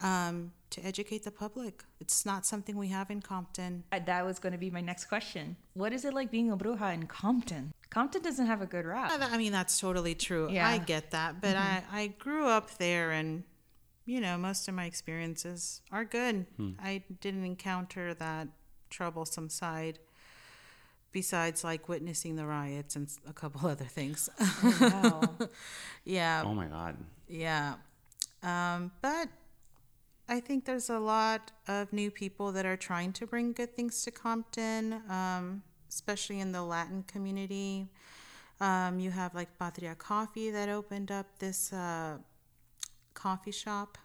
um, 0.00 0.52
to 0.70 0.84
educate 0.84 1.24
the 1.24 1.30
public. 1.30 1.82
It's 2.00 2.24
not 2.26 2.44
something 2.46 2.76
we 2.76 2.88
have 2.88 3.10
in 3.10 3.20
Compton. 3.22 3.84
Uh, 3.90 3.98
That 4.04 4.24
was 4.24 4.38
going 4.38 4.52
to 4.52 4.58
be 4.58 4.70
my 4.70 4.80
next 4.80 5.06
question. 5.06 5.56
What 5.74 5.92
is 5.92 6.04
it 6.04 6.14
like 6.14 6.30
being 6.30 6.50
a 6.50 6.56
bruja 6.56 6.92
in 6.94 7.06
Compton? 7.06 7.72
Compton 7.90 8.22
doesn't 8.22 8.46
have 8.46 8.60
a 8.60 8.66
good 8.66 8.84
rap. 8.84 9.10
I 9.20 9.36
mean, 9.38 9.52
that's 9.52 9.80
totally 9.80 10.14
true. 10.14 10.48
Yeah. 10.50 10.68
I 10.68 10.78
get 10.78 11.10
that. 11.12 11.40
But 11.40 11.56
I, 11.56 11.82
I 11.90 12.06
grew 12.18 12.46
up 12.46 12.76
there 12.78 13.10
and, 13.12 13.44
you 14.04 14.20
know, 14.20 14.36
most 14.36 14.68
of 14.68 14.74
my 14.74 14.84
experiences 14.84 15.80
are 15.90 16.04
good. 16.04 16.46
I 16.82 17.02
didn't 17.20 17.44
encounter 17.44 18.14
that 18.14 18.48
troublesome 18.90 19.48
side 19.48 19.98
besides 21.12 21.64
like 21.64 21.88
witnessing 21.88 22.36
the 22.36 22.46
riots 22.46 22.94
and 22.94 23.08
a 23.26 23.32
couple 23.32 23.66
other 23.74 23.84
things. 23.86 24.28
Wow. 24.80 25.22
yeah. 26.04 26.42
Oh 26.44 26.54
my 26.54 26.66
God. 26.66 26.96
Yeah. 27.26 27.74
Um, 28.42 28.92
but 29.00 29.28
I 30.28 30.40
think 30.40 30.64
there's 30.66 30.90
a 30.90 30.98
lot 30.98 31.52
of 31.66 31.92
new 31.92 32.10
people 32.10 32.52
that 32.52 32.66
are 32.66 32.76
trying 32.76 33.12
to 33.14 33.26
bring 33.26 33.52
good 33.52 33.74
things 33.74 34.02
to 34.04 34.10
Compton, 34.10 35.00
um, 35.08 35.62
especially 35.88 36.40
in 36.40 36.52
the 36.52 36.62
Latin 36.62 37.02
community. 37.04 37.88
Um, 38.60 38.98
you 38.98 39.10
have 39.10 39.34
like 39.34 39.48
Patria 39.58 39.94
Coffee 39.94 40.50
that 40.50 40.68
opened 40.68 41.10
up 41.10 41.26
this 41.38 41.72
uh, 41.72 42.18
coffee 43.14 43.52
shop. 43.52 43.96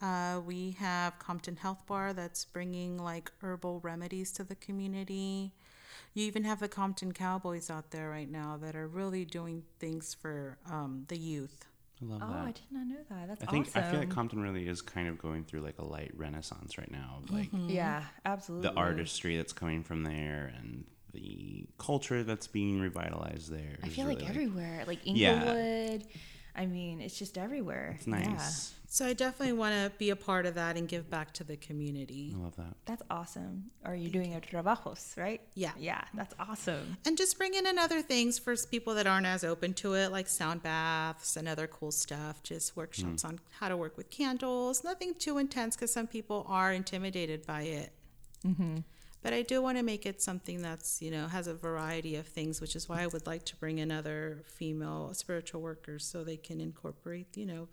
Uh, 0.00 0.40
we 0.40 0.76
have 0.78 1.18
Compton 1.18 1.56
Health 1.56 1.86
Bar 1.86 2.12
that's 2.12 2.44
bringing 2.44 2.98
like 2.98 3.32
herbal 3.42 3.80
remedies 3.80 4.30
to 4.32 4.44
the 4.44 4.54
community. 4.56 5.52
You 6.14 6.24
even 6.26 6.44
have 6.44 6.60
the 6.60 6.68
Compton 6.68 7.12
Cowboys 7.12 7.68
out 7.70 7.90
there 7.90 8.10
right 8.10 8.30
now 8.30 8.58
that 8.62 8.76
are 8.76 8.86
really 8.86 9.24
doing 9.24 9.64
things 9.80 10.14
for 10.14 10.58
um, 10.70 11.04
the 11.08 11.16
youth. 11.16 11.64
I 12.02 12.12
love 12.12 12.22
Oh, 12.24 12.32
that. 12.32 12.46
I 12.46 12.50
did 12.52 12.62
not 12.70 12.86
know 12.86 12.96
that. 13.10 13.28
That's 13.28 13.42
I 13.42 13.46
think 13.46 13.68
awesome. 13.68 13.84
I 13.84 13.90
feel 13.90 14.00
like 14.00 14.10
Compton 14.10 14.40
really 14.42 14.66
is 14.66 14.82
kind 14.82 15.08
of 15.08 15.18
going 15.18 15.44
through 15.44 15.60
like 15.60 15.78
a 15.78 15.84
light 15.84 16.12
renaissance 16.14 16.78
right 16.78 16.90
now 16.90 17.20
of 17.22 17.30
like 17.30 17.50
mm-hmm. 17.50 17.70
yeah, 17.70 18.04
absolutely. 18.24 18.68
the 18.68 18.74
artistry 18.74 19.36
that's 19.36 19.52
coming 19.52 19.82
from 19.82 20.02
there 20.02 20.52
and 20.58 20.84
the 21.12 21.66
culture 21.78 22.22
that's 22.24 22.46
being 22.46 22.80
revitalized 22.80 23.52
there. 23.52 23.78
I 23.82 23.88
feel 23.88 24.06
really, 24.06 24.20
like 24.20 24.30
everywhere, 24.30 24.84
like 24.86 25.00
Yeah. 25.04 25.98
Inglewood. 26.56 26.72
I 26.72 26.74
mean, 26.74 27.00
it's 27.00 27.18
just 27.18 27.38
everywhere. 27.38 27.94
It's 27.96 28.06
nice. 28.06 28.74
So 28.86 29.06
I 29.06 29.14
definitely 29.14 29.54
want 29.54 29.72
to 29.72 29.90
be 29.96 30.10
a 30.10 30.16
part 30.16 30.44
of 30.44 30.54
that 30.56 30.76
and 30.76 30.86
give 30.86 31.08
back 31.08 31.32
to 31.34 31.44
the 31.44 31.56
community. 31.56 32.34
I 32.36 32.42
love 32.42 32.56
that. 32.56 32.76
That's 32.84 33.02
awesome. 33.08 33.70
Are 33.86 33.94
you 33.94 34.10
doing 34.10 34.32
your 34.32 34.42
trabajos, 34.42 35.16
right? 35.16 35.40
Yeah. 35.54 35.72
Yeah, 35.78 36.02
that's 36.12 36.34
awesome. 36.38 36.98
And 37.06 37.16
just 37.16 37.38
bringing 37.38 37.64
in 37.64 37.78
other 37.78 38.02
things 38.02 38.38
for 38.38 38.54
people 38.70 38.94
that 38.96 39.06
aren't 39.06 39.24
as 39.24 39.44
open 39.44 39.72
to 39.74 39.94
it, 39.94 40.12
like 40.12 40.28
sound 40.28 40.62
baths 40.62 41.38
and 41.38 41.48
other 41.48 41.66
cool 41.66 41.90
stuff. 41.90 42.42
Just 42.42 42.76
workshops 42.76 43.22
mm. 43.22 43.28
on 43.28 43.40
how 43.60 43.70
to 43.70 43.78
work 43.78 43.96
with 43.96 44.10
candles. 44.10 44.84
Nothing 44.84 45.14
too 45.14 45.38
intense 45.38 45.74
because 45.74 45.90
some 45.90 46.06
people 46.06 46.44
are 46.46 46.70
intimidated 46.70 47.46
by 47.46 47.62
it. 47.62 47.92
Mm-hmm. 48.46 48.78
But 49.22 49.32
I 49.32 49.42
do 49.42 49.62
want 49.62 49.78
to 49.78 49.84
make 49.84 50.04
it 50.04 50.20
something 50.20 50.62
that's, 50.62 51.00
you 51.00 51.10
know, 51.10 51.28
has 51.28 51.46
a 51.46 51.54
variety 51.54 52.16
of 52.16 52.26
things, 52.26 52.60
which 52.60 52.74
is 52.74 52.88
why 52.88 53.02
I 53.02 53.06
would 53.06 53.26
like 53.26 53.44
to 53.46 53.56
bring 53.56 53.78
in 53.78 53.92
other 53.92 54.42
female 54.46 55.14
spiritual 55.14 55.60
workers 55.60 56.04
so 56.04 56.24
they 56.24 56.36
can 56.36 56.60
incorporate, 56.60 57.36
you 57.36 57.46
know, 57.46 57.68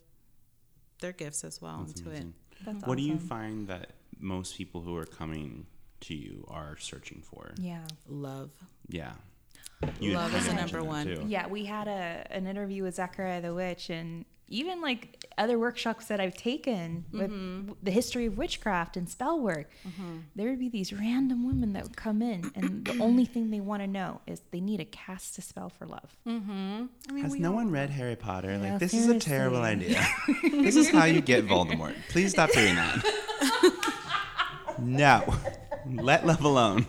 their 1.02 1.12
gifts 1.12 1.44
as 1.44 1.62
well 1.62 1.80
That's 1.80 2.00
into 2.00 2.10
amazing. 2.10 2.34
That's 2.66 2.86
What 2.86 2.98
do 2.98 3.04
you 3.04 3.18
find 3.18 3.68
that 3.68 3.92
most 4.20 4.58
people 4.58 4.82
who 4.82 4.96
are 4.96 5.06
coming 5.06 5.66
to 6.02 6.14
you 6.14 6.46
are 6.50 6.78
searching 6.78 7.24
for? 7.24 7.52
Yeah. 7.58 7.88
Love. 8.08 8.52
Yeah. 8.88 9.14
You 10.00 10.14
Love 10.14 10.36
is 10.36 10.46
of 10.46 10.56
the 10.56 10.62
number 10.62 10.84
one. 10.84 11.06
too. 11.06 11.24
Yeah, 11.26 11.48
we 11.48 11.66
had 11.66 11.88
a 11.88 12.28
an 12.30 12.48
interview 12.48 12.84
with 12.84 12.96
Zachariah 12.96 13.42
the 13.42 13.54
Witch, 13.54 13.90
and 13.90 14.26
even 14.50 14.82
like 14.82 15.26
other 15.38 15.58
workshops 15.58 16.08
that 16.08 16.20
I've 16.20 16.36
taken 16.36 17.06
with 17.12 17.32
mm-hmm. 17.32 17.60
w- 17.68 17.76
the 17.82 17.92
history 17.92 18.26
of 18.26 18.38
witchcraft 18.38 18.98
and 18.98 19.08
spell 19.08 19.40
work, 19.40 19.70
mm-hmm. 19.88 20.20
there 20.36 20.50
would 20.50 20.60
be 20.60 20.70
these 20.70 20.92
random 20.92 21.46
women 21.46 21.74
that 21.74 21.84
would 21.84 21.96
come 21.96 22.22
in, 22.22 22.52
and 22.56 22.86
the 22.86 22.98
only 23.04 23.26
thing 23.26 23.52
they 23.52 23.60
want 23.60 23.82
to 23.82 23.88
know 23.88 24.22
is 24.28 24.42
they 24.52 24.60
need 24.60 24.80
a 24.80 24.86
cast 24.86 25.38
a 25.38 25.42
spell 25.42 25.70
for 25.70 25.86
love. 25.86 26.16
Mm-hmm. 26.28 26.86
I 27.10 27.12
mean, 27.12 27.24
Has 27.24 27.36
no 27.36 27.50
all- 27.50 27.56
one 27.56 27.72
read 27.72 27.90
Harry 27.90 28.16
Potter? 28.16 28.52
Yeah, 28.52 28.72
like, 28.72 28.80
this 28.80 28.94
is 28.94 29.08
a 29.08 29.20
terrible 29.20 29.62
idea. 29.62 30.06
this 30.44 30.76
is 30.76 30.90
how 30.90 31.06
you 31.06 31.22
get 31.22 31.48
Voldemort. 31.48 31.96
Please 32.10 32.32
stop 32.32 32.52
doing 32.52 32.76
that. 32.76 33.04
no. 34.80 35.34
Let 35.88 36.26
love 36.26 36.44
alone. 36.44 36.86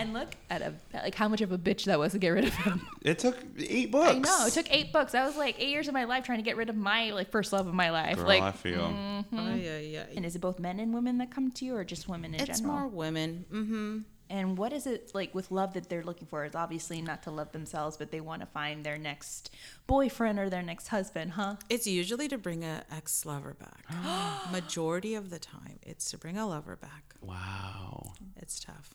And 0.00 0.12
look 0.14 0.30
at 0.48 0.62
a 0.62 0.72
like 0.94 1.14
how 1.14 1.28
much 1.28 1.40
of 1.40 1.52
a 1.52 1.58
bitch 1.58 1.84
that 1.84 1.98
was 1.98 2.12
to 2.12 2.18
get 2.18 2.30
rid 2.30 2.44
of 2.44 2.54
him. 2.54 2.86
It 3.02 3.18
took 3.18 3.36
eight 3.58 3.90
books. 3.90 4.10
I 4.10 4.18
know 4.18 4.46
it 4.46 4.52
took 4.52 4.72
eight 4.74 4.92
books. 4.92 5.12
That 5.12 5.26
was 5.26 5.36
like 5.36 5.56
eight 5.58 5.68
years 5.70 5.88
of 5.88 5.94
my 5.94 6.04
life 6.04 6.24
trying 6.24 6.38
to 6.38 6.44
get 6.44 6.56
rid 6.56 6.68
of 6.68 6.76
my 6.76 7.10
like 7.12 7.30
first 7.30 7.52
love 7.52 7.66
of 7.66 7.74
my 7.74 7.90
life. 7.90 8.16
Girl, 8.16 8.26
like, 8.26 8.42
I 8.42 8.52
feel. 8.52 8.94
Oh, 9.32 9.54
yeah, 9.54 9.78
yeah. 9.78 10.04
and 10.14 10.26
is 10.26 10.36
it 10.36 10.40
both 10.40 10.58
men 10.58 10.78
and 10.80 10.92
women 10.92 11.18
that 11.18 11.30
come 11.30 11.50
to 11.52 11.64
you, 11.64 11.76
or 11.76 11.84
just 11.84 12.08
women 12.08 12.34
in 12.34 12.40
It's 12.40 12.60
general? 12.60 12.80
more 12.80 12.88
women. 12.88 13.44
Mm-hmm. 13.52 13.98
And 14.30 14.56
what 14.56 14.72
is 14.72 14.86
it 14.86 15.10
like 15.12 15.34
with 15.34 15.50
love 15.50 15.74
that 15.74 15.88
they're 15.88 16.04
looking 16.04 16.28
for? 16.28 16.44
Is 16.44 16.54
obviously 16.54 17.02
not 17.02 17.24
to 17.24 17.30
love 17.32 17.50
themselves, 17.52 17.96
but 17.96 18.12
they 18.12 18.20
want 18.20 18.42
to 18.42 18.46
find 18.46 18.84
their 18.84 18.96
next 18.96 19.50
boyfriend 19.88 20.38
or 20.38 20.48
their 20.48 20.62
next 20.62 20.88
husband, 20.88 21.32
huh? 21.32 21.56
It's 21.68 21.86
usually 21.86 22.28
to 22.28 22.38
bring 22.38 22.62
a 22.64 22.84
ex 22.92 23.26
lover 23.26 23.54
back. 23.54 23.86
Majority 24.52 25.14
of 25.16 25.30
the 25.30 25.38
time, 25.40 25.78
it's 25.82 26.10
to 26.12 26.18
bring 26.18 26.38
a 26.38 26.46
lover 26.46 26.76
back. 26.76 27.14
Wow. 27.20 28.12
It's 28.36 28.60
tough. 28.60 28.94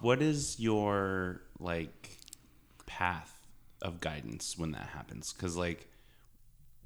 What 0.00 0.22
is 0.22 0.58
your 0.60 1.42
like 1.58 2.18
path 2.86 3.32
of 3.82 4.00
guidance 4.00 4.56
when 4.56 4.72
that 4.72 4.88
happens? 4.88 5.32
Because 5.32 5.56
like 5.56 5.88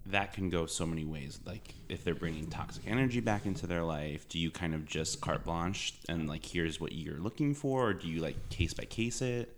that 0.06 0.32
can 0.32 0.48
go 0.50 0.66
so 0.66 0.86
many 0.86 1.04
ways. 1.04 1.38
Like 1.46 1.74
if 1.88 2.02
they're 2.04 2.14
bringing 2.14 2.46
toxic 2.48 2.84
energy 2.86 3.20
back 3.20 3.46
into 3.46 3.66
their 3.66 3.82
life, 3.82 4.28
do 4.28 4.38
you 4.38 4.50
kind 4.50 4.74
of 4.74 4.86
just 4.86 5.20
carte 5.20 5.44
blanche 5.44 5.94
and 6.08 6.28
like 6.28 6.44
here's 6.44 6.80
what 6.80 6.92
you're 6.92 7.18
looking 7.20 7.54
for, 7.54 7.88
or 7.90 7.94
do 7.94 8.08
you 8.08 8.20
like 8.20 8.48
case 8.48 8.74
by 8.74 8.84
case 8.84 9.22
it? 9.22 9.56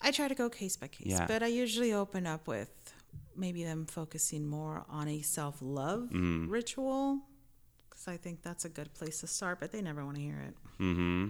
I 0.00 0.12
try 0.12 0.28
to 0.28 0.34
go 0.34 0.48
case 0.48 0.76
by 0.76 0.86
case, 0.88 1.08
Yeah. 1.08 1.26
but 1.26 1.42
I 1.42 1.48
usually 1.48 1.92
open 1.92 2.24
up 2.26 2.46
with 2.46 2.70
maybe 3.34 3.64
them 3.64 3.86
focusing 3.86 4.46
more 4.46 4.84
on 4.88 5.08
a 5.08 5.22
self 5.22 5.56
love 5.60 6.08
ritual 6.12 7.20
because 7.90 8.06
I 8.06 8.16
think 8.16 8.42
that's 8.42 8.64
a 8.64 8.68
good 8.68 8.94
place 8.94 9.20
to 9.22 9.26
start, 9.26 9.58
but 9.58 9.72
they 9.72 9.82
never 9.82 10.04
want 10.04 10.16
to 10.16 10.22
hear 10.22 10.38
it. 10.46 10.54
Mm-hmm. 10.80 11.28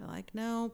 They're 0.00 0.08
like, 0.08 0.34
no, 0.34 0.72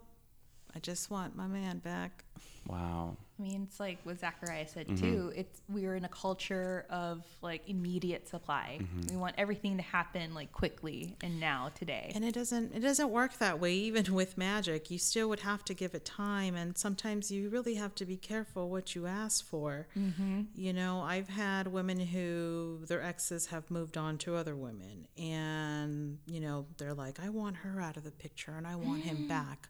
I 0.75 0.79
just 0.79 1.11
want 1.11 1.37
my 1.37 1.47
man 1.47 1.79
back. 1.79 2.25
Wow. 2.67 3.17
I 3.39 3.43
mean, 3.43 3.63
it's 3.69 3.79
like 3.79 3.99
what 4.03 4.19
Zachariah 4.19 4.67
said 4.67 4.89
Mm-hmm. 4.89 4.97
too. 5.05 5.33
It's 5.37 5.61
we're 5.69 5.95
in 5.95 6.05
a 6.05 6.09
culture 6.09 6.85
of 6.91 7.25
like 7.43 7.69
immediate 7.69 8.29
supply. 8.29 8.79
Mm-hmm. 8.81 9.15
We 9.15 9.17
want 9.17 9.37
everything 9.39 9.77
to 9.77 9.83
happen 9.83 10.35
like 10.35 10.53
quickly 10.53 11.15
and 11.23 11.39
now 11.39 11.71
today. 11.75 12.11
And 12.15 12.25
it 12.25 12.35
doesn't 12.35 12.75
it 12.75 12.81
doesn't 12.81 13.11
work 13.11 13.39
that 13.39 13.61
way 13.61 13.75
even 13.75 14.13
with 14.15 14.37
magic. 14.37 14.91
You 14.91 14.99
still 14.99 15.29
would 15.29 15.41
have 15.41 15.65
to 15.67 15.75
give 15.75 15.95
it 15.95 16.05
time 16.05 16.57
and 16.57 16.77
sometimes 16.77 17.31
you 17.31 17.51
really 17.51 17.75
have 17.75 17.95
to 17.97 18.05
be 18.05 18.17
careful 18.17 18.69
what 18.69 18.95
you 18.97 19.07
ask 19.07 19.47
for. 19.47 19.87
Mm-hmm. 19.97 20.43
You 20.57 20.73
know, 20.73 21.01
I've 21.01 21.29
had 21.29 21.69
women 21.69 22.01
who 22.01 22.81
their 22.89 23.03
exes 23.03 23.47
have 23.47 23.71
moved 23.71 23.97
on 23.97 24.19
to 24.19 24.35
other 24.35 24.57
women 24.57 25.07
and 25.17 26.19
you 26.27 26.41
know, 26.41 26.67
they're 26.79 26.95
like, 26.95 27.21
"I 27.21 27.29
want 27.29 27.57
her 27.59 27.81
out 27.81 27.97
of 27.97 28.03
the 28.05 28.11
picture 28.11 28.55
and 28.57 28.67
I 28.67 28.75
want 28.77 29.03
him 29.03 29.29
back." 29.29 29.69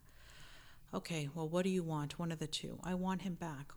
Okay, 0.97 1.29
well, 1.35 1.47
what 1.47 1.63
do 1.65 1.69
you 1.71 1.83
want? 1.83 2.19
One 2.19 2.33
of 2.33 2.39
the 2.39 2.47
two. 2.47 2.79
I 2.83 2.95
want 2.95 3.23
him 3.23 3.35
back. 3.35 3.73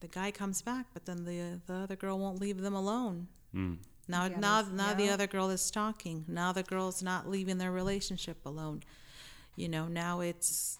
The 0.00 0.08
guy 0.08 0.32
comes 0.32 0.60
back, 0.60 0.86
but 0.92 1.06
then 1.06 1.24
the 1.24 1.60
the 1.66 1.74
other 1.84 1.96
girl 1.96 2.18
won't 2.18 2.40
leave 2.40 2.60
them 2.60 2.74
alone. 2.74 3.28
Hmm. 3.52 3.74
Now, 4.08 4.26
now, 4.28 4.60
that's- 4.60 4.72
now 4.76 4.92
the 4.92 5.04
yeah. 5.04 5.14
other 5.14 5.26
girl 5.26 5.48
is 5.50 5.62
stalking. 5.62 6.24
Now 6.28 6.52
the 6.52 6.62
girl's 6.62 7.02
not 7.02 7.30
leaving 7.30 7.58
their 7.58 7.72
relationship 7.72 8.38
alone. 8.44 8.82
You 9.56 9.68
know, 9.68 9.86
now 9.86 10.20
it's 10.20 10.78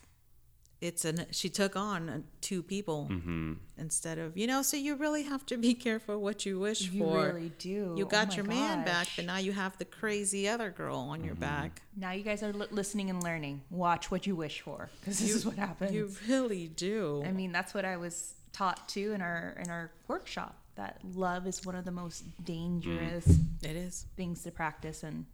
it's 0.81 1.05
an 1.05 1.27
she 1.31 1.49
took 1.49 1.77
on 1.77 2.09
uh, 2.09 2.21
two 2.41 2.63
people 2.63 3.09
mm-hmm. 3.11 3.55
instead 3.79 4.19
of 4.19 4.37
you 4.37 4.47
know. 4.47 4.63
So 4.63 4.77
you 4.77 4.97
really 4.97 5.23
have 5.23 5.47
to 5.47 5.57
be 5.57 5.75
careful 5.75 6.21
what 6.21 6.45
you 6.45 6.59
wish 6.59 6.89
for. 6.89 6.95
You 6.95 7.05
for. 7.05 7.27
really 7.27 7.53
do. 7.59 7.95
You 7.97 8.05
Oh 8.05 8.09
got 8.09 8.29
my 8.29 8.37
your 8.37 8.45
man 8.45 8.85
back, 8.85 9.09
but 9.17 9.25
now 9.25 9.39
you 9.39 9.53
have 9.53 9.79
the 9.79 9.85
crazy 9.85 10.49
other 10.49 10.71
girl 10.71 10.97
on 10.97 11.25
your 11.25 11.35
mm-hmm. 11.35 11.41
back. 11.41 11.83
now 11.97 12.11
you 12.13 12.23
guys 12.23 12.43
are 12.43 12.53
li- 12.53 12.67
listening 12.71 13.11
and 13.11 13.23
learning. 13.23 13.63
Watch 13.71 14.11
what 14.11 14.27
you 14.27 14.37
wish 14.37 14.61
for, 14.61 14.91
because 15.01 15.19
this 15.19 15.35
is 15.35 15.47
what 15.47 15.57
happens. 15.57 15.93
You 15.93 16.11
really 16.29 16.69
do. 16.69 17.23
I 17.27 17.33
mean, 17.33 17.53
that's 17.53 17.73
what 17.75 17.85
I 17.85 17.97
was 17.97 18.35
taught 18.53 18.89
too 18.89 19.13
in 19.13 19.23
our 19.23 19.57
in 19.63 19.71
our 19.71 19.91
workshop. 20.09 20.57
That 20.77 20.99
love 21.15 21.47
is 21.47 21.65
one 21.65 21.77
of 21.77 21.85
the 21.85 21.93
most 21.93 22.25
dangerous 22.45 23.27
mm-hmm. 23.27 23.67
it 23.67 23.77
is. 23.77 24.07
things 24.17 24.43
to 24.43 24.51
practice, 24.51 25.05
and 25.05 25.25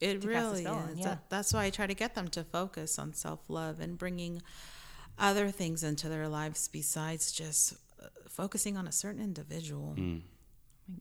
It 0.00 0.20
to 0.22 0.28
cast 0.28 0.46
a 0.46 0.50
really 0.50 0.62
spell 0.62 0.78
is. 0.78 0.90
on, 0.92 0.96
yeah. 0.98 1.16
That's 1.28 1.52
why 1.52 1.64
I 1.64 1.70
try 1.70 1.86
to 1.86 1.94
get 1.94 2.14
them 2.14 2.28
to 2.28 2.44
focus 2.44 2.98
on 2.98 3.12
self 3.14 3.40
love 3.48 3.80
and 3.80 3.98
bringing 3.98 4.40
other 5.18 5.50
things 5.50 5.82
into 5.84 6.08
their 6.08 6.28
lives 6.28 6.68
besides 6.68 7.32
just 7.32 7.74
uh, 8.02 8.06
focusing 8.28 8.76
on 8.78 8.86
a 8.86 8.92
certain 8.92 9.20
individual. 9.22 9.94
my 9.96 10.20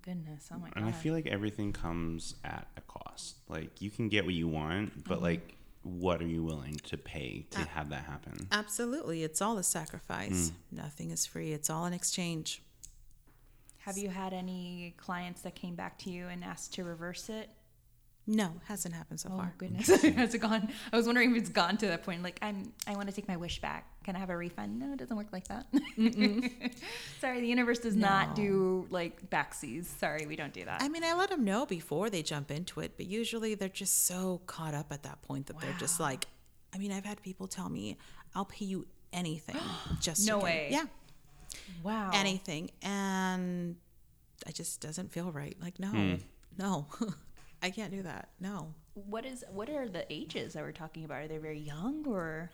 goodness, 0.01 0.49
oh 0.53 0.57
my 0.59 0.67
God. 0.69 0.73
And 0.77 0.85
I 0.85 0.91
feel 0.91 1.13
like 1.13 1.27
everything 1.27 1.71
comes 1.73 2.35
at 2.43 2.67
a 2.77 2.81
cost. 2.81 3.37
Like 3.47 3.81
you 3.81 3.89
can 3.89 4.09
get 4.09 4.25
what 4.25 4.33
you 4.33 4.47
want, 4.47 4.89
Mm-hmm. 4.91 5.09
but 5.09 5.21
like 5.21 5.55
what 5.83 6.21
are 6.21 6.27
you 6.27 6.43
willing 6.43 6.75
to 6.83 6.97
pay 6.97 7.45
to 7.51 7.59
have 7.59 7.89
that 7.91 8.03
happen? 8.03 8.47
Absolutely. 8.51 9.23
It's 9.23 9.41
all 9.41 9.57
a 9.57 9.63
sacrifice. 9.63 10.51
Nothing 10.73 11.11
is 11.11 11.25
free, 11.25 11.53
it's 11.53 11.69
all 11.69 11.85
an 11.85 11.93
exchange. 11.93 12.61
have 13.77 13.97
you 13.97 14.09
had 14.09 14.33
any 14.33 14.93
clients 14.97 15.41
that 15.43 15.55
came 15.55 15.75
back 15.75 15.97
to 15.99 16.09
you 16.09 16.27
and 16.27 16.43
asked 16.43 16.73
to 16.73 16.83
reverse 16.83 17.29
it? 17.29 17.49
No, 18.31 18.51
hasn't 18.65 18.93
happened 18.93 19.19
so 19.19 19.29
Oh 19.33 19.37
far. 19.37 19.53
goodness, 19.57 19.87
has 20.03 20.35
it 20.35 20.37
gone? 20.37 20.69
I 20.93 20.95
was 20.95 21.07
wondering 21.07 21.31
if 21.31 21.37
it's 21.37 21.49
gone 21.49 21.77
to 21.77 21.87
that 21.87 22.03
point. 22.03 22.21
Like, 22.21 22.37
I'm, 22.43 22.71
I 22.85 22.93
want 22.95 23.09
to 23.09 23.15
take 23.15 23.27
my 23.27 23.37
wish 23.37 23.59
back. 23.59 23.87
Can 24.03 24.15
I 24.15 24.19
have 24.19 24.29
a 24.29 24.37
refund? 24.37 24.77
No, 24.79 24.93
it 24.93 24.99
doesn't 24.99 25.17
work 25.17 25.31
like 25.31 25.47
that. 25.47 25.65
Sorry, 27.21 27.41
the 27.41 27.47
universe 27.47 27.79
does 27.79 27.95
not 27.95 28.35
do 28.35 28.85
like 28.91 29.29
backsies. 29.31 29.85
Sorry, 29.85 30.27
we 30.27 30.35
don't 30.35 30.53
do 30.53 30.63
that. 30.65 30.81
I 30.83 30.89
mean, 30.89 31.03
I 31.03 31.13
let 31.15 31.29
them 31.31 31.43
know 31.43 31.65
before 31.65 32.11
they 32.11 32.21
jump 32.21 32.51
into 32.51 32.81
it, 32.81 32.93
but 32.97 33.07
usually 33.07 33.55
they're 33.55 33.67
just 33.67 34.05
so 34.05 34.41
caught 34.45 34.73
up 34.75 34.91
at 34.91 35.01
that 35.03 35.21
point 35.23 35.47
that 35.47 35.59
they're 35.59 35.75
just 35.79 35.99
like, 35.99 36.27
I 36.73 36.77
mean, 36.77 36.91
I've 36.91 37.05
had 37.05 37.21
people 37.23 37.47
tell 37.47 37.67
me, 37.69 37.97
I'll 38.35 38.45
pay 38.45 38.65
you 38.65 38.85
anything 39.11 39.57
just 39.99 40.25
to 40.27 40.31
No 40.33 40.37
get-" 40.37 40.43
way. 40.43 40.67
Yeah, 40.71 40.83
wow. 41.83 42.11
anything. 42.13 42.69
And 42.83 43.75
it 44.45 44.53
just 44.53 44.81
doesn't 44.81 45.11
feel 45.11 45.31
right. 45.31 45.57
Like, 45.59 45.79
no, 45.79 45.87
Hmm. 45.87 46.15
no, 46.57 46.85
I 47.61 47.69
can't 47.69 47.91
do 47.91 48.03
that. 48.03 48.29
No. 48.39 48.73
What 48.93 49.25
is? 49.25 49.43
What 49.51 49.69
are 49.69 49.87
the 49.87 50.05
ages 50.11 50.53
that 50.53 50.63
we're 50.63 50.71
talking 50.71 51.05
about? 51.05 51.21
Are 51.23 51.27
they 51.27 51.37
very 51.37 51.59
young 51.59 52.05
or? 52.07 52.51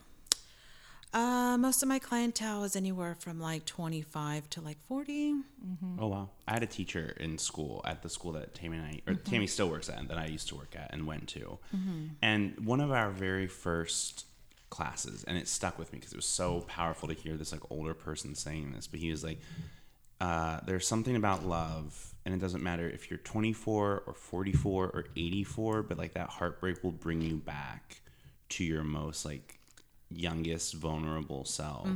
Uh, 1.14 1.58
most 1.58 1.82
of 1.82 1.88
my 1.88 1.98
clientele 1.98 2.66
is 2.66 2.76
anywhere 2.76 3.16
from 3.18 3.40
like 3.40 3.64
25 3.64 4.50
to 4.50 4.60
like 4.62 4.78
40. 4.86 5.36
Oh 5.98 6.08
wow! 6.08 6.30
I 6.46 6.54
had 6.54 6.64
a 6.64 6.68
teacher 6.68 7.16
in 7.20 7.38
school 7.38 7.82
at 7.86 8.04
the 8.04 8.10
school 8.10 8.34
that 8.34 8.54
Tammy 8.54 8.78
and 8.78 8.86
I, 8.86 9.02
or 9.08 9.14
Tammy 9.16 9.48
still 9.48 9.70
works 9.70 9.88
at, 9.88 9.98
and 9.98 10.10
that 10.10 10.18
I 10.18 10.26
used 10.26 10.50
to 10.50 10.56
work 10.56 10.76
at 10.76 10.94
and 10.94 11.08
went 11.08 11.30
to. 11.30 11.58
And 12.22 12.66
one 12.66 12.82
of 12.82 12.92
our 12.92 13.12
very 13.12 13.48
first 13.48 14.26
classes, 14.70 15.24
and 15.24 15.38
it 15.38 15.48
stuck 15.48 15.80
with 15.80 15.94
me 15.94 16.00
because 16.00 16.12
it 16.12 16.18
was 16.18 16.26
so 16.26 16.62
powerful 16.68 17.08
to 17.08 17.14
hear 17.14 17.38
this 17.38 17.54
like 17.54 17.62
older 17.72 17.94
person 17.94 18.36
saying 18.36 18.74
this. 18.74 18.86
But 18.86 19.00
he 19.00 19.10
was 19.10 19.24
like, 19.24 19.40
uh, 20.20 20.60
"There's 20.66 20.86
something 20.86 21.16
about 21.16 21.46
love, 21.46 22.14
and 22.26 22.34
it 22.34 22.40
doesn't 22.40 22.64
matter 22.64 22.90
if 22.90 23.10
you're 23.10 23.20
24 23.20 24.04
or 24.06 24.14
44 24.14 24.86
or 24.86 25.06
84, 25.16 25.84
but 25.84 25.98
like 25.98 26.14
that 26.14 26.30
heartbreak 26.30 26.84
will 26.84 26.92
bring 26.92 27.22
you 27.22 27.38
back 27.38 28.02
to 28.50 28.64
your 28.64 28.84
most 28.84 29.26
like 29.26 29.60
youngest 30.10 30.74
vulnerable 30.74 31.46
self." 31.46 31.88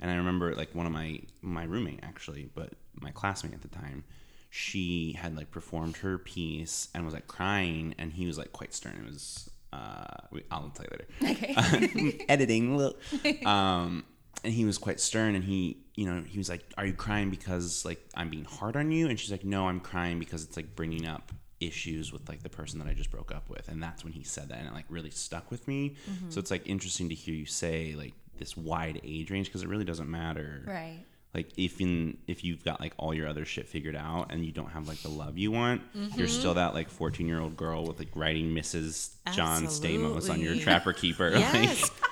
And 0.00 0.10
I 0.10 0.14
remember 0.14 0.54
like 0.54 0.74
one 0.74 0.86
of 0.86 0.92
my 0.92 1.20
my 1.42 1.64
roommate 1.64 2.00
actually, 2.02 2.48
but 2.54 2.72
my 3.00 3.10
classmate 3.10 3.54
at 3.54 3.62
the 3.62 3.68
time, 3.68 4.04
she 4.50 5.12
had 5.12 5.36
like 5.36 5.50
performed 5.50 5.98
her 5.98 6.16
piece 6.18 6.88
and 6.94 7.04
was 7.04 7.14
like 7.14 7.26
crying, 7.26 7.94
and 7.98 8.12
he 8.12 8.26
was 8.26 8.38
like 8.38 8.52
quite 8.52 8.72
stern. 8.72 9.02
It 9.04 9.10
was 9.10 9.50
uh, 9.72 10.06
I'll 10.50 10.70
tell 10.70 10.86
you 10.86 10.96
later. 11.22 11.42
Okay. 11.54 12.24
Editing. 12.28 12.92
Um, 13.46 14.04
and 14.44 14.52
he 14.52 14.64
was 14.64 14.78
quite 14.78 15.00
stern, 15.00 15.34
and 15.34 15.44
he 15.44 15.78
you 15.94 16.06
know 16.06 16.22
he 16.22 16.38
was 16.38 16.48
like, 16.48 16.64
"Are 16.78 16.86
you 16.86 16.94
crying 16.94 17.30
because 17.30 17.84
like 17.84 18.04
I'm 18.14 18.30
being 18.30 18.44
hard 18.44 18.76
on 18.76 18.90
you?" 18.90 19.08
And 19.08 19.18
she's 19.18 19.30
like, 19.30 19.44
"No, 19.44 19.68
I'm 19.68 19.80
crying 19.80 20.18
because 20.18 20.44
it's 20.44 20.56
like 20.56 20.74
bringing 20.74 21.06
up." 21.06 21.32
issues 21.60 22.10
with 22.12 22.26
like 22.28 22.42
the 22.42 22.48
person 22.48 22.78
that 22.78 22.88
I 22.88 22.94
just 22.94 23.10
broke 23.10 23.30
up 23.30 23.50
with 23.50 23.68
and 23.68 23.82
that's 23.82 24.02
when 24.02 24.14
he 24.14 24.24
said 24.24 24.48
that 24.48 24.58
and 24.58 24.66
it 24.68 24.72
like 24.72 24.86
really 24.88 25.10
stuck 25.10 25.50
with 25.50 25.68
me 25.68 25.94
mm-hmm. 26.10 26.30
so 26.30 26.40
it's 26.40 26.50
like 26.50 26.66
interesting 26.66 27.10
to 27.10 27.14
hear 27.14 27.34
you 27.34 27.44
say 27.44 27.94
like 27.96 28.14
this 28.38 28.56
wide 28.56 29.00
age 29.04 29.30
range 29.30 29.46
because 29.46 29.62
it 29.62 29.68
really 29.68 29.84
doesn't 29.84 30.10
matter 30.10 30.64
Right. 30.66 31.04
like 31.34 31.50
if 31.58 31.78
in 31.78 32.16
if 32.26 32.44
you've 32.44 32.64
got 32.64 32.80
like 32.80 32.94
all 32.96 33.12
your 33.12 33.28
other 33.28 33.44
shit 33.44 33.68
figured 33.68 33.94
out 33.94 34.32
and 34.32 34.44
you 34.44 34.52
don't 34.52 34.70
have 34.70 34.88
like 34.88 35.02
the 35.02 35.10
love 35.10 35.36
you 35.36 35.52
want 35.52 35.82
you're 35.92 36.06
mm-hmm. 36.08 36.26
still 36.26 36.54
that 36.54 36.72
like 36.72 36.88
14 36.88 37.28
year 37.28 37.40
old 37.40 37.58
girl 37.58 37.84
with 37.84 37.98
like 37.98 38.08
writing 38.14 38.54
mrs 38.54 39.10
john 39.32 39.64
stamos 39.66 40.30
on 40.30 40.40
your 40.40 40.56
trapper 40.56 40.94
keeper 40.94 41.28
Yes. 41.34 41.82
like 41.82 42.09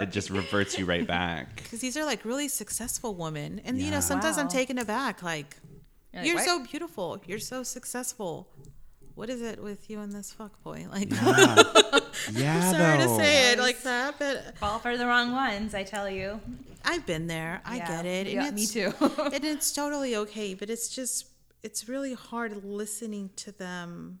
it 0.00 0.10
just 0.10 0.30
reverts 0.30 0.78
you 0.78 0.84
right 0.86 1.06
back 1.06 1.56
Because 1.62 1.80
these 1.80 1.96
are 1.96 2.04
like 2.04 2.24
really 2.24 2.48
successful 2.48 3.14
women. 3.14 3.60
And, 3.64 3.78
you 3.80 3.90
know, 3.90 4.00
sometimes 4.00 4.38
I'm 4.38 4.48
taken 4.48 4.78
aback. 4.78 5.22
Like, 5.22 5.56
You're 6.12 6.22
like, 6.22 6.26
you're 6.26 6.36
"What?" 6.36 6.44
so 6.46 6.64
beautiful. 6.64 7.20
You're 7.26 7.38
so 7.38 7.62
successful. 7.62 8.48
What 9.14 9.28
is 9.28 9.42
it 9.42 9.62
with 9.62 9.90
you 9.90 10.00
and 10.00 10.12
this 10.12 10.32
fuck 10.32 10.62
boy? 10.62 10.86
Like, 10.90 11.10
yeah 12.32 12.70
sorry 12.70 12.98
to 12.98 13.08
say 13.16 13.52
it 13.52 13.58
like 13.58 13.82
that, 13.82 14.18
but 14.18 14.56
Fall 14.58 14.78
for 14.78 14.96
the 14.96 15.06
wrong 15.06 15.32
ones, 15.32 15.74
I 15.74 15.82
tell 15.84 16.08
you. 16.08 16.40
I've 16.84 17.06
been 17.06 17.26
there. 17.26 17.60
I 17.64 17.76
Yeah. 17.76 17.88
get 17.88 18.06
it. 18.06 18.26
And 18.26 18.34
Yeah, 18.36 18.50
me 18.50 18.66
too. 18.66 18.92
and 19.32 19.44
it's 19.44 19.72
totally 19.72 20.16
okay, 20.16 20.54
but 20.54 20.70
it's 20.70 20.88
just 20.88 21.26
it's 21.62 21.88
really 21.88 22.14
hard 22.14 22.64
listening 22.64 23.30
to 23.36 23.52
them 23.52 24.20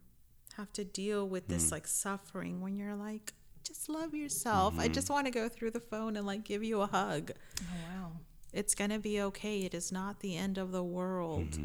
have 0.56 0.72
to 0.74 0.84
deal 0.84 1.26
with 1.26 1.48
this 1.48 1.68
mm. 1.68 1.72
like 1.72 1.86
suffering 1.86 2.60
when 2.60 2.76
you're 2.76 2.94
like 2.94 3.32
just 3.70 3.88
love 3.88 4.14
yourself. 4.14 4.72
Mm-hmm. 4.74 4.82
I 4.82 4.88
just 4.88 5.10
want 5.10 5.26
to 5.26 5.30
go 5.30 5.48
through 5.48 5.70
the 5.70 5.80
phone 5.80 6.16
and 6.16 6.26
like 6.26 6.44
give 6.44 6.64
you 6.64 6.80
a 6.80 6.86
hug. 6.88 7.30
Oh 7.62 7.64
wow. 7.94 8.12
It's 8.52 8.74
going 8.74 8.90
to 8.90 8.98
be 8.98 9.20
okay. 9.22 9.60
It 9.60 9.74
is 9.74 9.92
not 9.92 10.18
the 10.20 10.36
end 10.36 10.58
of 10.58 10.72
the 10.72 10.82
world. 10.82 11.56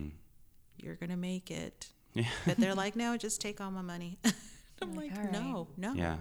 You're 0.78 0.96
going 0.96 1.10
to 1.10 1.18
make 1.18 1.50
it. 1.50 1.88
Mm-hmm. 2.16 2.20
Yeah. 2.20 2.26
But 2.46 2.58
they're 2.58 2.76
like, 2.76 2.96
"No, 2.96 3.18
just 3.18 3.42
take 3.42 3.60
all 3.60 3.72
my 3.72 3.82
money." 3.82 4.20
I'm 4.82 4.94
Like, 4.94 5.10
like, 5.10 5.18
"All 5.18 5.24
right." 5.26 5.32
"No, 5.34 5.68
no." 5.78 5.94
yeah 5.94 6.18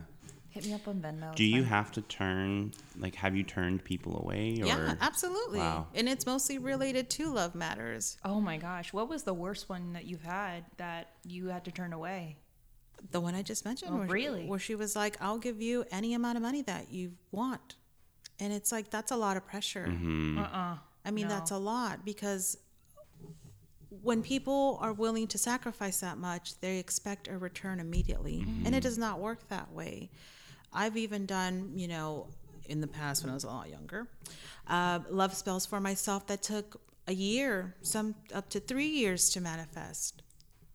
Hit 0.48 0.66
me 0.66 0.72
up 0.72 0.86
on 0.88 1.00
Venmo. 1.00 1.34
do 1.34 1.42
you 1.44 1.62
fine. 1.62 1.68
have 1.70 1.90
to 1.92 2.00
turn 2.02 2.72
like 2.96 3.16
have 3.16 3.34
you 3.36 3.42
turned 3.42 3.82
people 3.84 4.20
away 4.22 4.58
or 4.62 4.66
Yeah, 4.66 4.94
absolutely. 5.00 5.58
Wow. 5.58 5.88
And 5.94 6.08
it's 6.08 6.24
mostly 6.26 6.58
related 6.58 7.10
to 7.10 7.32
love 7.32 7.54
matters. 7.56 8.16
Oh 8.24 8.40
my 8.40 8.56
gosh, 8.56 8.92
what 8.92 9.08
was 9.08 9.24
the 9.24 9.34
worst 9.34 9.68
one 9.68 9.92
that 9.94 10.04
you've 10.06 10.22
had 10.22 10.64
that 10.78 11.08
you 11.24 11.48
had 11.48 11.64
to 11.66 11.72
turn 11.72 11.92
away? 11.92 12.36
The 13.10 13.20
one 13.20 13.34
I 13.34 13.42
just 13.42 13.64
mentioned. 13.64 13.92
Oh, 13.92 13.98
where, 13.98 14.06
really? 14.06 14.46
Where 14.46 14.58
she 14.58 14.74
was 14.74 14.96
like, 14.96 15.16
I'll 15.20 15.38
give 15.38 15.60
you 15.60 15.84
any 15.90 16.14
amount 16.14 16.36
of 16.36 16.42
money 16.42 16.62
that 16.62 16.90
you 16.90 17.12
want. 17.30 17.76
And 18.40 18.52
it's 18.52 18.72
like, 18.72 18.90
that's 18.90 19.12
a 19.12 19.16
lot 19.16 19.36
of 19.36 19.46
pressure. 19.46 19.86
Mm-hmm. 19.88 20.38
Uh-uh. 20.38 20.76
I 21.04 21.10
mean, 21.10 21.28
No. 21.28 21.34
that's 21.34 21.50
a 21.50 21.58
lot 21.58 22.04
because 22.04 22.56
when 24.02 24.22
people 24.22 24.78
are 24.80 24.92
willing 24.92 25.26
to 25.28 25.38
sacrifice 25.38 26.00
that 26.00 26.18
much, 26.18 26.58
they 26.60 26.78
expect 26.78 27.28
a 27.28 27.38
return 27.38 27.78
immediately. 27.78 28.38
Mm-hmm. 28.40 28.66
And 28.66 28.74
it 28.74 28.82
does 28.82 28.98
not 28.98 29.20
work 29.20 29.48
that 29.48 29.72
way. 29.72 30.10
I've 30.72 30.96
even 30.96 31.26
done, 31.26 31.72
you 31.76 31.86
know, 31.86 32.26
in 32.66 32.80
the 32.80 32.86
past 32.86 33.22
when 33.22 33.30
I 33.30 33.34
was 33.34 33.44
a 33.44 33.48
lot 33.48 33.70
younger, 33.70 34.08
uh, 34.66 35.00
love 35.10 35.34
spells 35.34 35.66
for 35.66 35.78
myself 35.78 36.26
that 36.26 36.42
took 36.42 36.80
a 37.06 37.12
year, 37.12 37.74
some 37.82 38.14
up 38.34 38.48
to 38.50 38.60
three 38.60 38.88
years 38.88 39.30
to 39.30 39.40
manifest. 39.40 40.22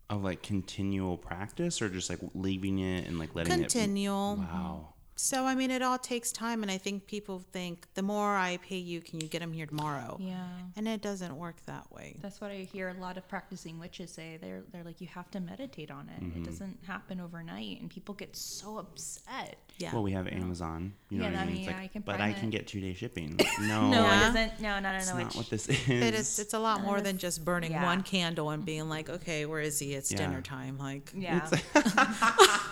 Of 0.10 0.24
like 0.24 0.42
continual 0.42 1.18
practice 1.18 1.82
or 1.82 1.90
just 1.90 2.10
like 2.10 2.20
leaving 2.34 2.80
it 2.80 3.08
and 3.08 3.20
like 3.20 3.36
letting 3.36 3.54
it 3.54 3.70
Continual. 3.72 4.38
wow 4.38 4.94
So 5.22 5.44
I 5.46 5.54
mean, 5.54 5.70
it 5.70 5.82
all 5.82 5.98
takes 5.98 6.32
time, 6.32 6.62
and 6.62 6.72
I 6.72 6.78
think 6.78 7.06
people 7.06 7.44
think 7.52 7.88
the 7.94 8.02
more 8.02 8.38
I 8.38 8.58
pay 8.66 8.78
you, 8.78 9.02
can 9.02 9.20
you 9.20 9.28
get 9.28 9.40
them 9.40 9.52
here 9.52 9.66
tomorrow? 9.66 10.16
Yeah. 10.18 10.46
And 10.78 10.88
it 10.88 11.02
doesn't 11.02 11.36
work 11.36 11.58
that 11.66 11.92
way. 11.92 12.16
That's 12.22 12.40
what 12.40 12.52
I 12.52 12.60
hear 12.72 12.88
a 12.88 12.94
lot 12.94 13.18
of 13.18 13.28
practicing 13.28 13.80
witches 13.80 14.12
say. 14.12 14.38
They're 14.42 14.64
they're 14.72 14.86
like 14.86 15.02
you 15.02 15.08
have 15.08 15.30
to 15.32 15.42
meditate 15.42 15.92
on 15.92 16.08
it. 16.08 16.24
Mm-hmm. 16.24 16.42
It 16.42 16.46
doesn't 16.46 16.80
happen 16.88 17.20
overnight, 17.20 17.82
and 17.82 17.90
people 17.90 18.16
get 18.16 18.34
so 18.38 18.78
upset. 18.78 19.58
Yeah. 19.78 19.94
well 19.94 20.04
we 20.04 20.12
have 20.12 20.28
amazon 20.28 20.92
you 21.10 21.20
know 21.20 21.24
Yeah, 21.24 21.32
what 21.32 21.40
i 21.40 21.42
I 21.44 21.46
mean 21.46 21.54
mean, 21.54 21.62
it's 21.64 21.70
yeah, 21.72 21.78
like 21.78 21.84
I 21.84 21.88
can 21.88 22.02
but 22.02 22.16
prime 22.18 22.30
i 22.32 22.34
can 22.38 22.50
get 22.50 22.68
two 22.68 22.82
day 22.82 22.94
shipping 22.94 23.40
no 23.62 23.90
No, 23.90 24.02
Yeah. 24.02 24.18
it 24.18 24.34
doesn't. 24.34 24.60
No, 24.60 24.78
no, 24.82 24.92
no, 24.92 24.98
it's 24.98 25.14
not 25.14 25.36
what 25.38 25.50
this 25.50 25.70
is 25.70 25.88
it's 25.88 26.38
it's 26.40 26.54
a 26.54 26.60
lot 26.60 26.82
more 26.82 27.00
than 27.00 27.18
just 27.18 27.46
burning 27.46 27.72
yeah. 27.72 27.86
one 27.86 28.04
candle 28.04 28.50
and 28.50 28.66
being 28.66 28.90
like, 28.90 29.10
okay, 29.10 29.46
where 29.46 29.62
is 29.62 29.80
he? 29.80 29.94
It's 29.94 30.12
Yeah. 30.12 30.18
dinner 30.18 30.42
time. 30.42 30.78
Like, 30.78 31.14
yeah. 31.16 31.48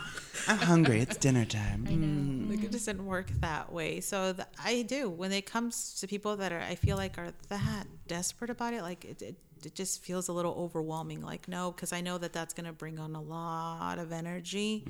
i'm 0.47 0.57
hungry 0.57 0.99
it's 1.01 1.17
dinner 1.17 1.45
time 1.45 1.85
I 1.87 1.91
Mm. 1.91 2.49
like, 2.49 2.63
it 2.63 2.71
doesn't 2.71 3.05
work 3.05 3.27
that 3.41 3.71
way. 3.73 3.99
So 3.99 4.33
th- 4.33 4.47
I 4.63 4.83
do 4.83 5.09
when 5.09 5.31
it 5.31 5.45
comes 5.45 5.95
to 5.99 6.07
people 6.07 6.37
that 6.37 6.51
are 6.51 6.61
I 6.61 6.75
feel 6.75 6.95
like 6.97 7.17
are 7.17 7.33
that 7.49 7.87
desperate 8.07 8.49
about 8.49 8.73
it. 8.73 8.81
Like 8.81 9.03
it, 9.05 9.21
it, 9.21 9.35
it 9.65 9.75
just 9.75 10.03
feels 10.03 10.27
a 10.29 10.33
little 10.33 10.53
overwhelming. 10.53 11.21
Like 11.21 11.47
no, 11.47 11.71
because 11.71 11.91
I 11.91 12.01
know 12.01 12.17
that 12.19 12.31
that's 12.33 12.53
going 12.53 12.65
to 12.67 12.71
bring 12.73 12.99
on 12.99 13.15
a 13.15 13.21
lot 13.21 13.99
of 13.99 14.11
energy 14.11 14.85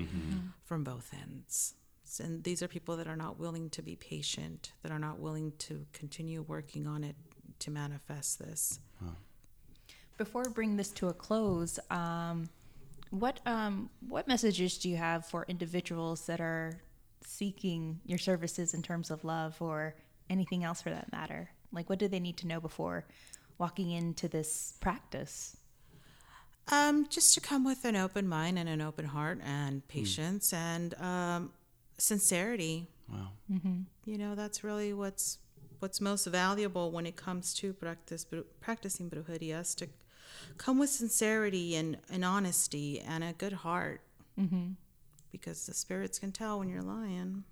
from 0.66 0.84
both 0.84 1.12
ends. 1.24 1.74
And 2.24 2.44
these 2.44 2.62
are 2.64 2.68
people 2.68 2.96
that 2.98 3.08
are 3.08 3.16
not 3.18 3.40
willing 3.40 3.70
to 3.72 3.82
be 3.82 3.96
patient, 3.96 4.72
that 4.84 4.92
are 4.92 5.00
not 5.00 5.20
willing 5.20 5.54
to 5.60 5.86
continue 5.94 6.42
working 6.44 6.86
on 6.88 7.04
it 7.04 7.16
to 7.60 7.72
manifest 7.72 8.40
this. 8.40 8.80
Before 10.18 10.44
we 10.48 10.52
bring 10.54 10.78
this 10.78 10.90
to 10.94 11.08
a 11.10 11.14
close, 11.14 11.80
um, 11.92 12.50
what 13.12 13.40
um, 13.46 13.90
what 14.08 14.28
messages 14.28 14.78
do 14.78 14.90
you 14.90 14.98
have 14.98 15.26
for 15.26 15.46
individuals 15.48 16.26
that 16.26 16.40
are 16.40 16.74
seeking 17.26 18.00
your 18.06 18.18
services 18.18 18.74
in 18.74 18.82
terms 18.82 19.12
of 19.12 19.24
love 19.24 19.56
or 19.62 19.96
anything 20.30 20.64
else 20.64 20.82
for 20.82 20.90
that 20.90 21.12
matter? 21.12 21.50
Like, 21.72 21.90
what 21.90 22.00
do 22.00 22.08
they 22.08 22.20
need 22.20 22.38
to 22.38 22.48
know 22.48 22.60
before 22.60 23.06
walking 23.58 23.92
into 23.92 24.28
this 24.28 24.74
practice? 24.80 25.58
Um, 26.70 27.08
just 27.10 27.34
to 27.36 27.42
come 27.42 27.64
with 27.64 27.86
an 27.86 27.96
open 27.96 28.28
mind 28.28 28.60
and 28.60 28.68
an 28.68 28.82
open 28.82 29.06
heart 29.06 29.40
and 29.44 29.88
patience 29.88 30.52
and 30.54 30.94
um, 31.02 31.52
sincerity. 31.98 32.88
wow 33.10 33.30
You 34.06 34.18
know, 34.18 34.36
that's 34.36 34.64
really 34.64 34.94
what's 34.94 35.40
what's 35.80 36.02
most 36.02 36.26
valuable 36.26 36.92
when 36.92 37.06
it 37.06 37.16
comes 37.16 37.54
to 37.54 37.72
practice 37.74 38.26
practicing 38.60 39.10
brujeria 39.10 39.76
to 39.76 39.88
come 40.58 40.80
with 40.80 40.90
sincerity 40.90 41.76
and, 41.76 41.98
and 42.10 42.24
honesty 42.26 43.00
and 43.00 43.24
a 43.24 43.34
good 43.34 43.54
heart. 43.54 44.02
Mm-hmm. 44.40 44.72
Because 45.32 45.66
the 45.66 45.74
spirits 45.74 46.20
can 46.20 46.32
tell 46.32 46.60
when 46.60 46.70
you're 46.70 46.82
lying. 46.82 47.44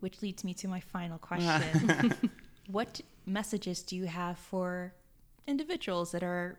Which 0.00 0.22
leads 0.22 0.44
me 0.44 0.54
to 0.54 0.68
my 0.68 0.80
final 0.80 1.18
question. 1.18 2.14
what 2.66 3.00
messages 3.26 3.82
do 3.82 3.96
you 3.96 4.06
have 4.06 4.38
for 4.38 4.94
individuals 5.46 6.12
that 6.12 6.22
are 6.22 6.58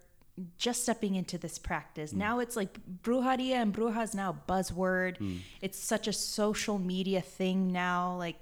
just 0.57 0.83
stepping 0.83 1.15
into 1.15 1.37
this 1.37 1.57
practice? 1.57 2.11
Now 2.11 2.39
it's 2.39 2.55
like 2.55 2.77
brujeria 3.03 3.55
and 3.55 3.73
bruja 3.73 4.03
is 4.03 4.13
now 4.13 4.31
a 4.31 4.51
buzzword. 4.51 5.41
It's 5.61 5.79
such 5.79 6.07
a 6.07 6.13
social 6.13 6.79
media 6.79 7.21
thing 7.21 7.71
now. 7.71 8.15
Like 8.17 8.37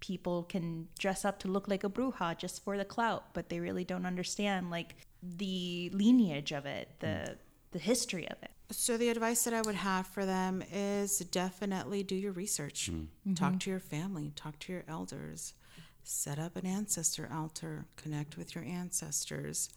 people 0.00 0.44
can 0.44 0.88
dress 0.98 1.24
up 1.24 1.38
to 1.40 1.48
look 1.48 1.68
like 1.68 1.84
a 1.84 1.90
bruja 1.90 2.36
just 2.36 2.62
for 2.62 2.76
the 2.76 2.84
clout, 2.84 3.34
but 3.34 3.48
they 3.48 3.60
really 3.60 3.84
don't 3.84 4.06
understand 4.06 4.70
like 4.70 4.96
the 5.22 5.90
lineage 5.92 6.52
of 6.52 6.66
it, 6.66 6.88
the 7.00 7.06
mm. 7.06 7.36
the 7.72 7.78
history 7.78 8.28
of 8.28 8.36
it. 8.42 8.50
So 8.70 8.98
the 8.98 9.08
advice 9.08 9.44
that 9.44 9.54
I 9.54 9.62
would 9.62 9.74
have 9.76 10.06
for 10.06 10.26
them 10.26 10.62
is 10.72 11.20
definitely 11.20 12.02
do 12.02 12.14
your 12.14 12.32
research. 12.32 12.90
Mm. 12.92 13.36
Talk 13.36 13.50
mm-hmm. 13.50 13.58
to 13.58 13.70
your 13.70 13.80
family, 13.80 14.32
talk 14.36 14.58
to 14.60 14.72
your 14.72 14.84
elders, 14.86 15.54
set 16.02 16.38
up 16.38 16.56
an 16.56 16.66
ancestor 16.66 17.30
altar, 17.32 17.86
connect 17.96 18.36
with 18.36 18.54
your 18.54 18.64
ancestors. 18.64 19.70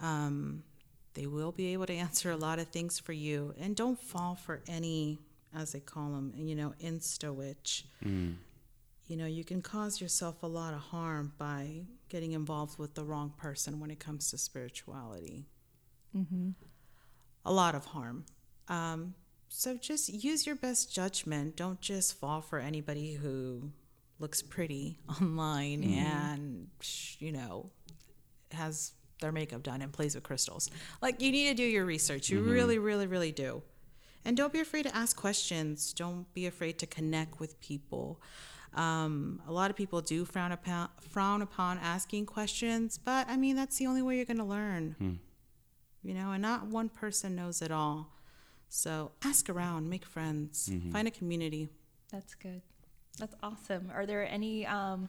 Um, 0.00 0.64
they 1.14 1.26
will 1.26 1.52
be 1.52 1.72
able 1.72 1.86
to 1.86 1.94
answer 1.94 2.30
a 2.30 2.36
lot 2.36 2.58
of 2.58 2.68
things 2.68 2.98
for 2.98 3.12
you, 3.12 3.54
and 3.58 3.74
don't 3.74 3.98
fall 4.00 4.34
for 4.34 4.62
any, 4.68 5.18
as 5.54 5.72
they 5.72 5.80
call 5.80 6.10
them, 6.10 6.32
you 6.36 6.54
know, 6.54 6.74
insta 6.82 7.34
witch. 7.34 7.86
Mm. 8.04 8.34
You 9.08 9.16
know, 9.16 9.26
you 9.26 9.42
can 9.42 9.62
cause 9.62 10.00
yourself 10.00 10.42
a 10.42 10.46
lot 10.46 10.74
of 10.74 10.80
harm 10.80 11.32
by 11.38 11.86
getting 12.10 12.32
involved 12.32 12.78
with 12.78 12.94
the 12.94 13.04
wrong 13.04 13.32
person 13.36 13.80
when 13.80 13.90
it 13.90 13.98
comes 13.98 14.30
to 14.30 14.38
spirituality. 14.38 15.46
Mm-hmm. 16.14 16.50
A 17.46 17.52
lot 17.52 17.74
of 17.74 17.86
harm. 17.86 18.26
Um, 18.68 19.14
so 19.48 19.76
just 19.76 20.10
use 20.10 20.46
your 20.46 20.56
best 20.56 20.94
judgment. 20.94 21.56
Don't 21.56 21.80
just 21.80 22.18
fall 22.18 22.42
for 22.42 22.58
anybody 22.58 23.14
who 23.14 23.72
looks 24.18 24.42
pretty 24.42 24.98
online 25.22 25.82
mm-hmm. 25.82 25.98
and, 25.98 26.68
you 27.18 27.32
know, 27.32 27.70
has 28.52 28.92
their 29.22 29.32
makeup 29.32 29.62
done 29.62 29.80
and 29.80 29.90
plays 29.90 30.14
with 30.14 30.24
crystals. 30.24 30.70
Like, 31.00 31.22
you 31.22 31.32
need 31.32 31.48
to 31.48 31.54
do 31.54 31.64
your 31.64 31.86
research. 31.86 32.28
You 32.28 32.40
mm-hmm. 32.40 32.50
really, 32.50 32.78
really, 32.78 33.06
really 33.06 33.32
do. 33.32 33.62
And 34.24 34.36
don't 34.36 34.52
be 34.52 34.60
afraid 34.60 34.82
to 34.82 34.94
ask 34.94 35.16
questions. 35.16 35.94
Don't 35.94 36.32
be 36.34 36.46
afraid 36.46 36.78
to 36.80 36.86
connect 36.86 37.40
with 37.40 37.58
people. 37.60 38.20
Um, 38.74 39.40
a 39.48 39.52
lot 39.52 39.70
of 39.70 39.76
people 39.76 40.00
do 40.00 40.24
frown 40.24 40.52
upon 40.52 40.88
frown 41.00 41.42
upon 41.42 41.78
asking 41.78 42.26
questions, 42.26 42.98
but 43.02 43.28
I 43.28 43.36
mean 43.36 43.56
that's 43.56 43.76
the 43.78 43.86
only 43.86 44.02
way 44.02 44.16
you're 44.16 44.24
going 44.24 44.38
to 44.38 44.44
learn. 44.44 45.18
You 46.02 46.14
know, 46.14 46.32
and 46.32 46.42
not 46.42 46.66
one 46.66 46.88
person 46.88 47.34
knows 47.34 47.60
it 47.62 47.70
all. 47.70 48.12
So 48.68 49.12
ask 49.24 49.48
around, 49.50 49.88
make 49.88 50.04
friends, 50.04 50.70
find 50.92 51.08
a 51.08 51.10
community. 51.10 51.68
That's 52.12 52.34
good. 52.34 52.62
That's 53.18 53.34
awesome. 53.42 53.90
Are 53.94 54.06
there 54.06 54.26
any 54.30 54.64
um, 54.66 55.08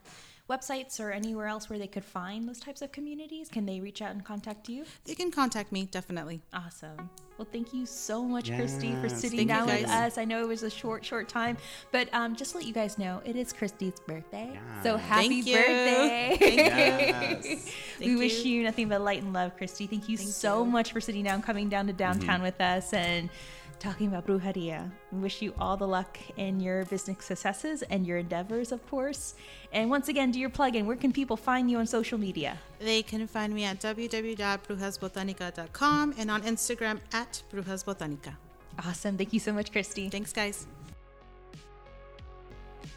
websites 0.49 0.99
or 0.99 1.11
anywhere 1.11 1.47
else 1.47 1.69
where 1.69 1.77
they 1.79 1.87
could 1.87 2.03
find 2.03 2.47
those 2.47 2.59
types 2.59 2.81
of 2.81 2.91
communities? 2.91 3.49
Can 3.49 3.65
they 3.65 3.79
reach 3.79 4.01
out 4.01 4.11
and 4.11 4.23
contact 4.25 4.67
you? 4.69 4.83
They 5.05 5.15
can 5.15 5.31
contact 5.31 5.71
me 5.71 5.85
definitely. 5.85 6.41
Awesome. 6.53 7.09
Well, 7.37 7.47
thank 7.49 7.73
you 7.73 7.85
so 7.85 8.21
much, 8.23 8.53
Christy, 8.53 8.93
for 8.99 9.07
sitting 9.07 9.47
thank 9.47 9.49
down 9.49 9.67
with 9.67 9.87
us. 9.89 10.17
I 10.17 10.25
know 10.25 10.41
it 10.41 10.47
was 10.47 10.63
a 10.63 10.69
short, 10.69 11.05
short 11.05 11.29
time, 11.29 11.55
but 11.89 12.13
um, 12.13 12.35
just 12.35 12.51
to 12.51 12.57
let 12.57 12.67
you 12.67 12.73
guys 12.73 12.97
know, 12.97 13.21
it 13.23 13.37
is 13.37 13.53
Christy's 13.53 13.93
birthday. 14.05 14.59
So 14.83 14.97
happy 14.97 15.41
Thank 15.41 15.47
you. 15.47 15.55
birthday. 15.55 16.37
Yes. 16.41 17.43
we 17.99 18.05
Thank 18.07 18.19
wish 18.19 18.43
you. 18.43 18.55
you 18.57 18.63
nothing 18.63 18.89
but 18.89 18.99
light 19.01 19.23
and 19.23 19.31
love, 19.31 19.55
Christy. 19.55 19.87
Thank 19.87 20.09
you 20.09 20.17
Thank 20.17 20.29
so 20.31 20.65
you. 20.65 20.69
much 20.69 20.91
for 20.91 20.99
sitting 20.99 21.23
down, 21.23 21.41
coming 21.41 21.69
down 21.69 21.87
to 21.87 21.93
downtown 21.93 22.19
Mm-hmm. 22.39 22.43
with 22.43 22.59
us, 22.59 22.91
and 22.93 23.29
talking 23.79 24.07
about 24.07 24.27
brujeria. 24.27 24.91
We 25.11 25.19
wish 25.19 25.41
you 25.41 25.53
all 25.57 25.77
the 25.77 25.87
luck 25.87 26.19
in 26.37 26.59
your 26.59 26.85
business 26.85 27.25
successes 27.25 27.81
and 27.83 28.05
your 28.05 28.17
endeavors, 28.17 28.71
of 28.71 28.87
course. 28.89 29.33
And 29.71 29.89
once 29.89 30.09
again, 30.09 30.31
do 30.31 30.39
your 30.39 30.49
plug 30.49 30.75
in. 30.75 30.85
Where 30.85 30.97
can 30.97 31.11
people 31.11 31.37
find 31.37 31.71
you 31.71 31.77
on 31.77 31.87
social 31.87 32.17
media? 32.17 32.57
They 32.79 33.01
can 33.01 33.25
find 33.27 33.53
me 33.53 33.63
at 33.63 33.79
www.brujasbotanica.com 33.79 36.15
and 36.17 36.29
on 36.29 36.41
Instagram 36.43 36.99
at 37.13 37.41
brujasbotanica. 37.51 38.35
Awesome. 38.85 39.17
Thank 39.17 39.33
you 39.33 39.39
so 39.39 39.53
much, 39.53 39.71
Christy. 39.71 40.09
Thanks, 40.09 40.33
guys. 40.33 40.67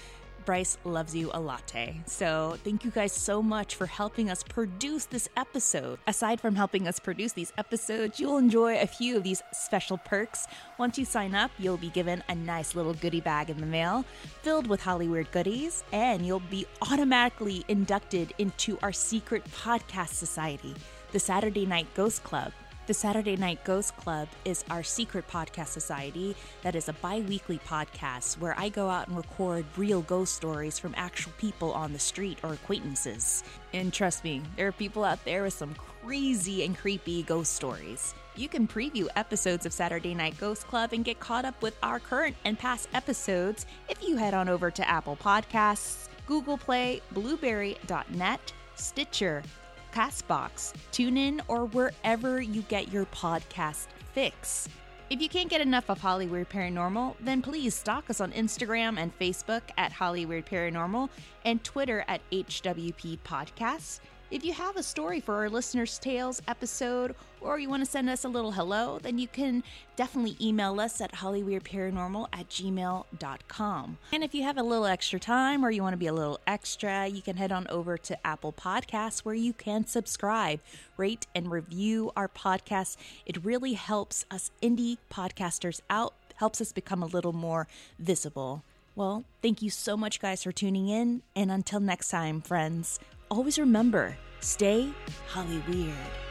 Bryce 0.46 0.78
loves 0.84 1.16
you 1.16 1.30
a 1.34 1.40
latte. 1.40 2.02
So, 2.06 2.58
thank 2.64 2.84
you 2.84 2.92
guys 2.92 3.14
so 3.14 3.42
much 3.42 3.76
for 3.76 3.86
helping 3.86 4.30
us 4.30 4.44
produce 4.44 5.06
this 5.06 5.30
episode. 5.38 6.00
Aside 6.08 6.42
from 6.42 6.56
helping 6.56 6.88
us 6.88 7.00
produce 7.00 7.34
these 7.34 7.54
episodes, 7.58 8.20
you'll 8.20 8.38
enjoy 8.38 8.80
a 8.80 8.88
few 8.88 9.18
of 9.18 9.24
these 9.24 9.42
special 9.54 9.98
perks. 9.98 10.48
Once 10.78 10.98
you 10.98 11.06
sign 11.06 11.36
up, 11.36 11.52
you'll 11.60 11.78
be 11.78 11.90
given 11.90 12.24
a 12.30 12.36
nice 12.36 12.76
little 12.76 12.94
goodie 12.94 13.22
bag 13.22 13.50
in 13.50 13.60
the 13.60 13.66
mail 13.66 14.06
filled 14.42 14.68
with 14.68 14.82
Holly 14.82 15.08
Weird 15.08 15.32
goodies, 15.32 15.84
and 15.92 16.26
you'll 16.26 16.40
be 16.40 16.66
automatically 16.82 17.64
inducted 17.68 18.34
into 18.38 18.78
our 18.82 18.92
secret 18.92 19.44
podcast 19.52 20.10
society, 20.10 20.76
the 21.12 21.20
Saturday 21.20 21.66
Night 21.66 21.88
Ghost 21.94 22.24
Club. 22.24 22.52
The 22.88 22.96
Saturday 22.96 23.36
Night 23.38 23.64
Ghost 23.64 23.96
Club 23.96 24.28
is 24.44 24.66
our 24.72 24.82
secret 24.82 25.28
podcast 25.28 25.68
society 25.68 26.36
that 26.64 26.76
is 26.76 26.90
a 26.90 26.94
bi 26.94 27.20
weekly 27.20 27.60
podcast 27.60 28.40
where 28.40 28.60
I 28.60 28.70
go 28.70 28.90
out 28.90 29.08
and 29.08 29.16
record 29.16 29.66
real 29.78 30.02
ghost 30.02 30.34
stories 30.34 30.80
from 30.80 30.96
actual 30.98 31.32
people 31.38 31.72
on 31.74 31.94
the 31.94 32.00
street 32.00 32.40
or 32.42 32.54
acquaintances. 32.54 33.44
And 33.72 33.94
trust 33.94 34.24
me, 34.24 34.42
there 34.58 34.68
are 34.68 34.72
people 34.72 35.04
out 35.04 35.24
there 35.26 35.44
with 35.44 35.54
some 35.54 35.76
crazy 35.76 36.66
and 36.66 36.76
creepy 36.76 37.22
ghost 37.22 37.54
stories. 37.54 38.16
You 38.36 38.50
can 38.50 38.68
preview 38.68 39.08
episodes 39.16 39.68
of 39.68 39.74
Saturday 39.74 40.16
Night 40.16 40.40
Ghost 40.40 40.68
Club 40.68 40.92
and 40.92 41.06
get 41.06 41.20
caught 41.20 41.46
up 41.46 41.62
with 41.62 41.78
our 41.84 42.00
current 42.00 42.36
and 42.46 42.58
past 42.58 42.90
episodes 42.96 43.68
if 43.90 44.02
you 44.02 44.18
head 44.18 44.34
on 44.34 44.50
over 44.50 44.72
to 44.72 44.90
Apple 44.90 45.18
Podcasts, 45.18 46.08
Google 46.26 46.58
Play, 46.58 47.02
Blueberry.net, 47.12 48.54
Stitcher, 48.74 49.44
Castbox, 49.92 50.74
TuneIn, 50.92 51.42
or 51.48 51.66
wherever 51.66 52.42
you 52.42 52.62
get 52.64 52.92
your 52.92 53.06
podcast 53.08 53.88
fix. 54.14 54.68
If 55.10 55.22
you 55.22 55.28
can't 55.28 55.50
get 55.50 55.60
enough 55.60 55.90
of 55.90 56.00
Holly 56.00 56.28
Weird 56.28 56.50
Paranormal, 56.50 57.16
then 57.20 57.42
please 57.42 57.76
stalk 57.76 58.10
us 58.10 58.22
on 58.22 58.32
Instagram 58.32 58.98
and 58.98 59.12
Facebook 59.20 59.64
at 59.78 59.92
Holly 59.92 60.26
Weird 60.26 60.46
Paranormal 60.46 61.10
and 61.44 61.62
Twitter 61.64 62.06
at 62.08 62.22
HWP 62.32 63.20
Podcasts. 63.26 64.00
If 64.32 64.46
you 64.46 64.54
have 64.54 64.78
a 64.78 64.84
story 64.84 65.20
for 65.20 65.36
our 65.36 65.50
listeners' 65.50 66.00
tales 66.00 66.42
episode, 66.48 67.16
or 67.42 67.60
you 67.60 67.68
want 67.68 67.84
to 67.84 67.90
send 67.90 68.10
us 68.10 68.24
a 68.24 68.30
little 68.30 68.54
hello, 68.54 68.98
then 68.98 69.18
you 69.18 69.28
can 69.28 69.62
definitely 69.98 70.38
email 70.40 70.80
us 70.80 71.02
at 71.02 71.12
hollyweirdparanormal 71.12 72.28
at 72.32 72.48
gmail.com. 72.48 73.98
And 74.14 74.24
if 74.24 74.34
you 74.34 74.44
have 74.44 74.58
a 74.58 74.64
little 74.64 74.86
extra 74.86 75.20
time 75.20 75.66
or 75.66 75.70
you 75.70 75.84
want 75.84 75.94
to 75.94 75.98
be 75.98 76.08
a 76.08 76.14
little 76.14 76.40
extra, 76.48 77.08
you 77.08 77.22
can 77.22 77.36
head 77.36 77.52
on 77.52 77.68
over 77.68 77.98
to 77.98 78.26
Apple 78.26 78.54
Podcasts 78.54 79.20
where 79.20 79.36
you 79.36 79.52
can 79.52 79.86
subscribe, 79.86 80.62
rate, 80.96 81.28
and 81.36 81.52
review 81.52 82.14
our 82.16 82.30
podcast. 82.30 82.96
It 83.26 83.44
really 83.44 83.74
helps 83.74 84.26
us 84.32 84.50
indie 84.62 84.98
podcasters 85.12 85.82
out, 85.90 86.14
helps 86.36 86.62
us 86.62 86.72
become 86.72 87.04
a 87.04 87.08
little 87.08 87.34
more 87.34 87.68
visible. 88.00 88.64
Well, 88.96 89.26
thank 89.42 89.62
you 89.62 89.70
so 89.70 89.98
much, 89.98 90.22
guys, 90.22 90.44
for 90.44 90.54
tuning 90.54 90.88
in. 90.88 91.22
And 91.36 91.52
until 91.52 91.82
next 91.82 92.10
time, 92.10 92.42
friends, 92.42 92.98
always 93.32 93.58
remember 93.58 94.18
stay 94.42 94.90
Holly 95.28 95.64
Weird. 95.68 96.31